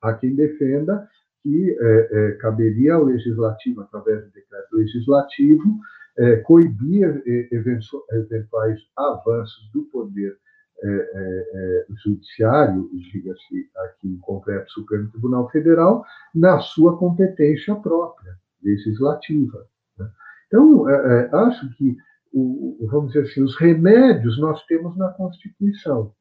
Há 0.03 0.15
quem 0.15 0.35
defenda 0.35 1.09
que 1.43 1.77
é, 1.79 2.09
é, 2.11 2.33
caberia 2.33 2.95
ao 2.95 3.05
legislativo, 3.05 3.83
através 3.83 4.25
do 4.25 4.33
decreto 4.33 4.77
legislativo, 4.77 5.79
é, 6.19 6.37
coibir 6.37 7.23
é, 7.27 7.49
eventuais 7.55 8.81
avanços 8.97 9.71
do 9.73 9.83
poder 9.85 10.37
é, 10.83 10.89
é, 10.89 11.87
judiciário, 12.05 12.91
diga-se 12.93 13.71
aqui 13.77 14.09
em 14.09 14.19
concreto 14.19 14.71
Supremo 14.73 15.11
Tribunal 15.11 15.49
Federal, 15.51 16.05
na 16.35 16.61
sua 16.61 16.99
competência 16.99 17.75
própria, 17.77 18.37
legislativa. 18.63 19.67
Né? 19.99 20.11
Então, 20.47 20.87
acho 21.33 21.75
que 21.77 21.97
o, 22.33 22.87
vamos 22.91 23.13
dizer 23.13 23.25
assim, 23.25 23.43
os 23.43 23.57
remédios 23.57 24.39
nós 24.39 24.65
temos 24.67 24.97
na 24.97 25.09
Constituição. 25.11 26.13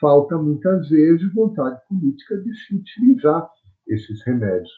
Falta 0.00 0.38
muitas 0.38 0.88
vezes 0.88 1.32
vontade 1.34 1.80
política 1.88 2.38
de 2.38 2.54
se 2.56 2.74
utilizar 2.74 3.48
esses 3.86 4.22
remédios. 4.22 4.72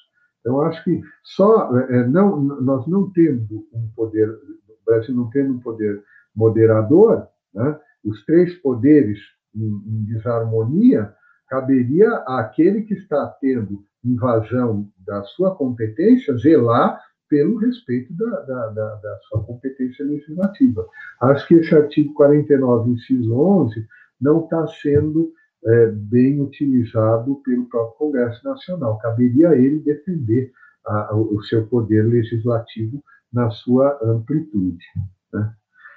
Então, 0.44 0.60
acho 0.60 0.84
que 0.84 1.00
só 1.22 1.74
é, 1.78 2.06
não, 2.06 2.38
nós 2.38 2.86
não 2.86 3.10
tendo 3.10 3.66
um 3.72 3.88
poder, 3.96 4.28
o 4.28 4.84
Brasil 4.84 5.14
não 5.14 5.30
tendo 5.30 5.54
um 5.54 5.58
poder 5.58 6.02
moderador, 6.36 7.26
né, 7.54 7.80
os 8.04 8.22
três 8.26 8.54
poderes 8.56 9.18
em, 9.56 9.64
em 9.64 10.04
desarmonia, 10.04 11.14
caberia 11.48 12.10
àquele 12.26 12.82
que 12.82 12.92
está 12.92 13.26
tendo 13.40 13.82
invasão 14.04 14.86
da 15.06 15.22
sua 15.22 15.54
competência 15.54 16.36
zelar 16.36 17.00
pelo 17.28 17.56
respeito 17.56 18.12
da, 18.14 18.40
da, 18.40 18.66
da, 18.68 18.94
da, 18.96 19.18
sua 19.28 19.42
competência 19.44 20.04
legislativa. 20.04 20.86
Acho 21.22 21.48
que 21.48 21.54
esse 21.54 21.74
artigo 21.74 22.12
49, 22.12 22.90
inciso 22.90 23.34
11, 23.34 23.86
não 24.20 24.44
está 24.44 24.66
sendo 24.66 25.32
é, 25.66 25.86
bem 25.86 26.40
utilizado 26.40 27.36
pelo 27.44 27.66
próprio 27.66 27.98
Congresso 27.98 28.44
Nacional. 28.44 28.98
Caberia 28.98 29.50
a 29.50 29.56
ele 29.56 29.80
defender 29.80 30.52
a, 30.86 31.16
o 31.16 31.42
seu 31.44 31.66
poder 31.66 32.02
legislativo 32.02 33.02
na 33.32 33.50
sua 33.50 33.98
amplitude. 34.02 34.84
Né? 35.32 35.52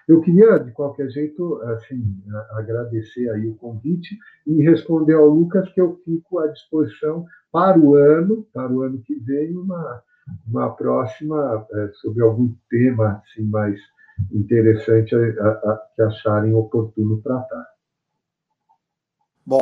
Eu 0.08 0.22
queria, 0.22 0.58
de 0.58 0.72
qualquer 0.72 1.10
jeito, 1.10 1.62
assim, 1.64 2.02
agradecer 2.52 3.30
aí 3.30 3.48
o 3.48 3.56
convite 3.56 4.18
e 4.46 4.64
responder 4.64 5.14
ao 5.14 5.28
Lucas 5.28 5.70
que 5.74 5.82
eu 5.82 6.00
fico 6.06 6.40
à 6.40 6.48
disposição 6.48 7.26
para 7.52 7.78
o 7.78 7.96
ano, 7.96 8.48
para 8.54 8.72
o 8.72 8.84
ano 8.84 9.02
que 9.02 9.16
vem, 9.16 9.56
uma 9.58 10.02
uma 10.48 10.76
próxima 10.76 11.66
é, 11.72 11.90
sobre 12.02 12.24
algum 12.24 12.54
tema 12.70 13.22
assim, 13.24 13.44
mais 13.44 13.80
interessante 14.32 15.16
a, 15.16 15.20
a, 15.20 15.82
que 15.96 16.02
acharem 16.02 16.54
oportuno 16.54 17.22
tratar. 17.22 17.66
Bom, 19.50 19.62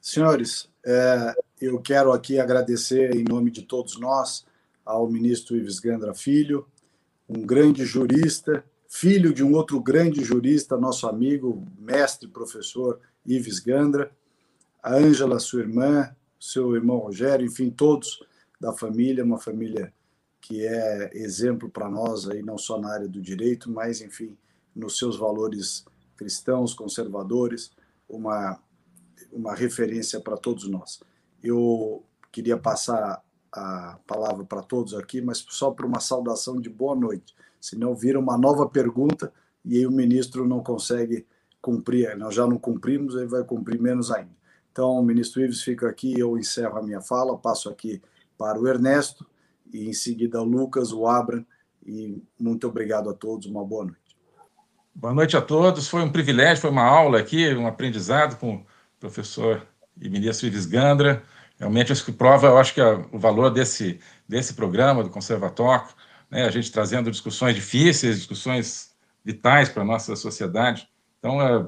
senhores, 0.00 0.68
é, 0.84 1.36
eu 1.60 1.80
quero 1.80 2.10
aqui 2.10 2.40
agradecer 2.40 3.14
em 3.14 3.22
nome 3.22 3.52
de 3.52 3.62
todos 3.62 3.96
nós 3.96 4.44
ao 4.84 5.08
ministro 5.08 5.56
Ives 5.56 5.78
Gandra 5.78 6.12
Filho, 6.12 6.66
um 7.28 7.46
grande 7.46 7.84
jurista, 7.84 8.64
filho 8.88 9.32
de 9.32 9.44
um 9.44 9.54
outro 9.54 9.80
grande 9.80 10.24
jurista, 10.24 10.76
nosso 10.76 11.06
amigo, 11.06 11.64
mestre, 11.78 12.26
professor 12.26 12.98
Ives 13.24 13.60
Gandra, 13.60 14.10
a 14.82 14.96
Ângela, 14.96 15.38
sua 15.38 15.60
irmã, 15.60 16.10
seu 16.40 16.74
irmão 16.74 16.98
Rogério, 16.98 17.46
enfim, 17.46 17.70
todos 17.70 18.24
da 18.60 18.72
família, 18.72 19.22
uma 19.22 19.38
família 19.38 19.94
que 20.40 20.66
é 20.66 21.08
exemplo 21.14 21.70
para 21.70 21.88
nós 21.88 22.28
aí 22.28 22.42
não 22.42 22.58
só 22.58 22.80
na 22.80 22.92
área 22.92 23.06
do 23.06 23.22
direito, 23.22 23.70
mas 23.70 24.00
enfim 24.00 24.36
nos 24.74 24.98
seus 24.98 25.16
valores 25.16 25.84
cristãos, 26.16 26.74
conservadores, 26.74 27.70
uma 28.08 28.60
uma 29.32 29.54
referência 29.54 30.20
para 30.20 30.36
todos 30.36 30.68
nós. 30.68 31.00
Eu 31.42 32.04
queria 32.30 32.56
passar 32.56 33.22
a 33.52 33.98
palavra 34.06 34.44
para 34.44 34.62
todos 34.62 34.94
aqui, 34.94 35.20
mas 35.20 35.44
só 35.48 35.70
para 35.70 35.86
uma 35.86 36.00
saudação 36.00 36.60
de 36.60 36.68
boa 36.68 36.94
noite. 36.94 37.34
Senão 37.60 37.94
vira 37.94 38.18
uma 38.18 38.38
nova 38.38 38.68
pergunta 38.68 39.32
e 39.64 39.78
aí 39.78 39.86
o 39.86 39.92
ministro 39.92 40.46
não 40.46 40.62
consegue 40.62 41.26
cumprir. 41.60 42.16
Nós 42.16 42.34
já 42.34 42.46
não 42.46 42.58
cumprimos, 42.58 43.14
ele 43.14 43.26
vai 43.26 43.44
cumprir 43.44 43.80
menos 43.80 44.10
ainda. 44.10 44.40
Então, 44.72 44.92
o 44.92 45.02
ministro 45.02 45.42
Ives 45.42 45.62
fica 45.62 45.88
aqui, 45.88 46.18
eu 46.18 46.38
encerro 46.38 46.78
a 46.78 46.82
minha 46.82 47.00
fala, 47.00 47.36
passo 47.36 47.68
aqui 47.68 48.00
para 48.38 48.58
o 48.58 48.68
Ernesto 48.68 49.26
e 49.72 49.88
em 49.88 49.92
seguida 49.92 50.40
o 50.40 50.44
Lucas, 50.44 50.92
o 50.92 51.06
Abram, 51.06 51.44
e 51.84 52.22
muito 52.38 52.68
obrigado 52.68 53.10
a 53.10 53.14
todos, 53.14 53.46
uma 53.46 53.64
boa 53.64 53.84
noite. 53.84 54.16
Boa 54.94 55.14
noite 55.14 55.36
a 55.36 55.42
todos, 55.42 55.88
foi 55.88 56.02
um 56.02 56.10
privilégio, 56.10 56.62
foi 56.62 56.70
uma 56.70 56.84
aula 56.84 57.18
aqui, 57.18 57.52
um 57.54 57.66
aprendizado 57.66 58.38
com 58.38 58.64
professor 59.00 59.66
e 60.00 60.08
ministro 60.08 60.46
Ives 60.46 60.66
Gandra, 60.66 61.22
realmente 61.58 61.92
isso 61.92 62.04
que 62.04 62.12
prova, 62.12 62.46
eu 62.46 62.58
acho 62.58 62.74
que 62.74 62.80
é 62.80 62.92
o 63.10 63.18
valor 63.18 63.50
desse, 63.50 63.98
desse 64.28 64.54
programa, 64.54 65.02
do 65.02 65.10
Conservatório, 65.10 65.88
né, 66.30 66.44
a 66.44 66.50
gente 66.50 66.70
trazendo 66.70 67.10
discussões 67.10 67.54
difíceis, 67.54 68.18
discussões 68.18 68.94
vitais 69.24 69.68
para 69.68 69.82
a 69.82 69.86
nossa 69.86 70.14
sociedade. 70.14 70.88
Então, 71.18 71.40
é, 71.42 71.66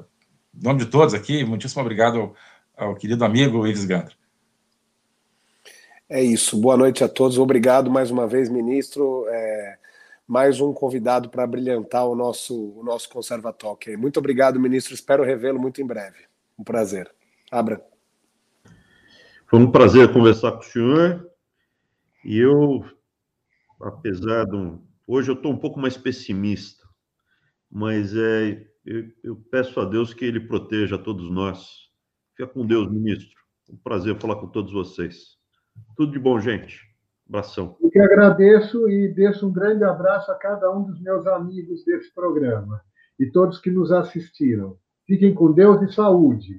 em 0.55 0.63
nome 0.63 0.81
de 0.81 0.87
todos 0.87 1.15
aqui, 1.15 1.45
muitíssimo 1.45 1.83
obrigado 1.83 2.19
ao, 2.19 2.37
ao 2.77 2.95
querido 2.95 3.25
amigo 3.25 3.67
Ives 3.67 3.85
Gandra. 3.85 4.15
É 6.09 6.23
isso. 6.23 6.59
Boa 6.59 6.77
noite 6.77 7.03
a 7.03 7.09
todos. 7.09 7.39
Obrigado 7.39 7.91
mais 7.91 8.11
uma 8.11 8.27
vez, 8.27 8.51
ministro. 8.51 9.27
É, 9.29 9.79
mais 10.27 10.61
um 10.61 10.73
convidado 10.73 11.31
para 11.31 11.47
brilhantar 11.47 12.07
o 12.07 12.15
nosso, 12.15 12.55
o 12.79 12.85
nosso 12.85 13.09
conservatório. 13.09 13.99
Muito 13.99 14.19
obrigado, 14.19 14.61
ministro. 14.61 14.95
Espero 14.95 15.25
revê-lo 15.25 15.59
muito 15.59 15.81
em 15.81 15.87
breve. 15.87 16.19
Um 16.59 16.65
prazer. 16.65 17.11
Abra. 17.53 17.85
Foi 19.47 19.61
um 19.61 19.71
prazer 19.71 20.11
conversar 20.11 20.53
com 20.53 20.61
o 20.61 20.63
senhor. 20.63 21.31
E 22.25 22.39
eu, 22.39 22.83
apesar 23.79 24.47
de 24.47 24.57
um... 24.57 24.83
Hoje 25.07 25.31
eu 25.31 25.35
estou 25.35 25.53
um 25.53 25.59
pouco 25.59 25.79
mais 25.79 25.95
pessimista, 25.95 26.83
mas 27.71 28.17
é, 28.17 28.67
eu, 28.87 29.05
eu 29.23 29.37
peço 29.51 29.79
a 29.81 29.85
Deus 29.85 30.15
que 30.15 30.25
ele 30.25 30.41
proteja 30.41 30.97
todos 30.97 31.31
nós. 31.31 31.91
Fica 32.35 32.49
com 32.49 32.67
Deus, 32.67 32.91
ministro. 32.91 33.39
Um 33.71 33.77
prazer 33.77 34.19
falar 34.19 34.37
com 34.37 34.47
todos 34.47 34.73
vocês. 34.73 35.37
Tudo 35.95 36.13
de 36.13 36.19
bom, 36.19 36.41
gente. 36.41 36.81
Abração. 37.29 37.77
Eu 37.83 37.91
que 37.91 37.99
agradeço 37.99 38.89
e 38.89 39.09
deixo 39.09 39.47
um 39.47 39.53
grande 39.53 39.85
abraço 39.85 40.31
a 40.31 40.37
cada 40.37 40.75
um 40.75 40.85
dos 40.85 40.99
meus 41.03 41.27
amigos 41.27 41.85
desse 41.85 42.15
programa 42.15 42.81
e 43.21 43.27
todos 43.31 43.61
que 43.61 43.71
nos 43.71 43.93
assistiram. 43.93 44.79
Fiquem 45.07 45.35
com 45.35 45.53
Deus 45.53 45.83
e 45.83 45.93
saúde. 45.93 46.59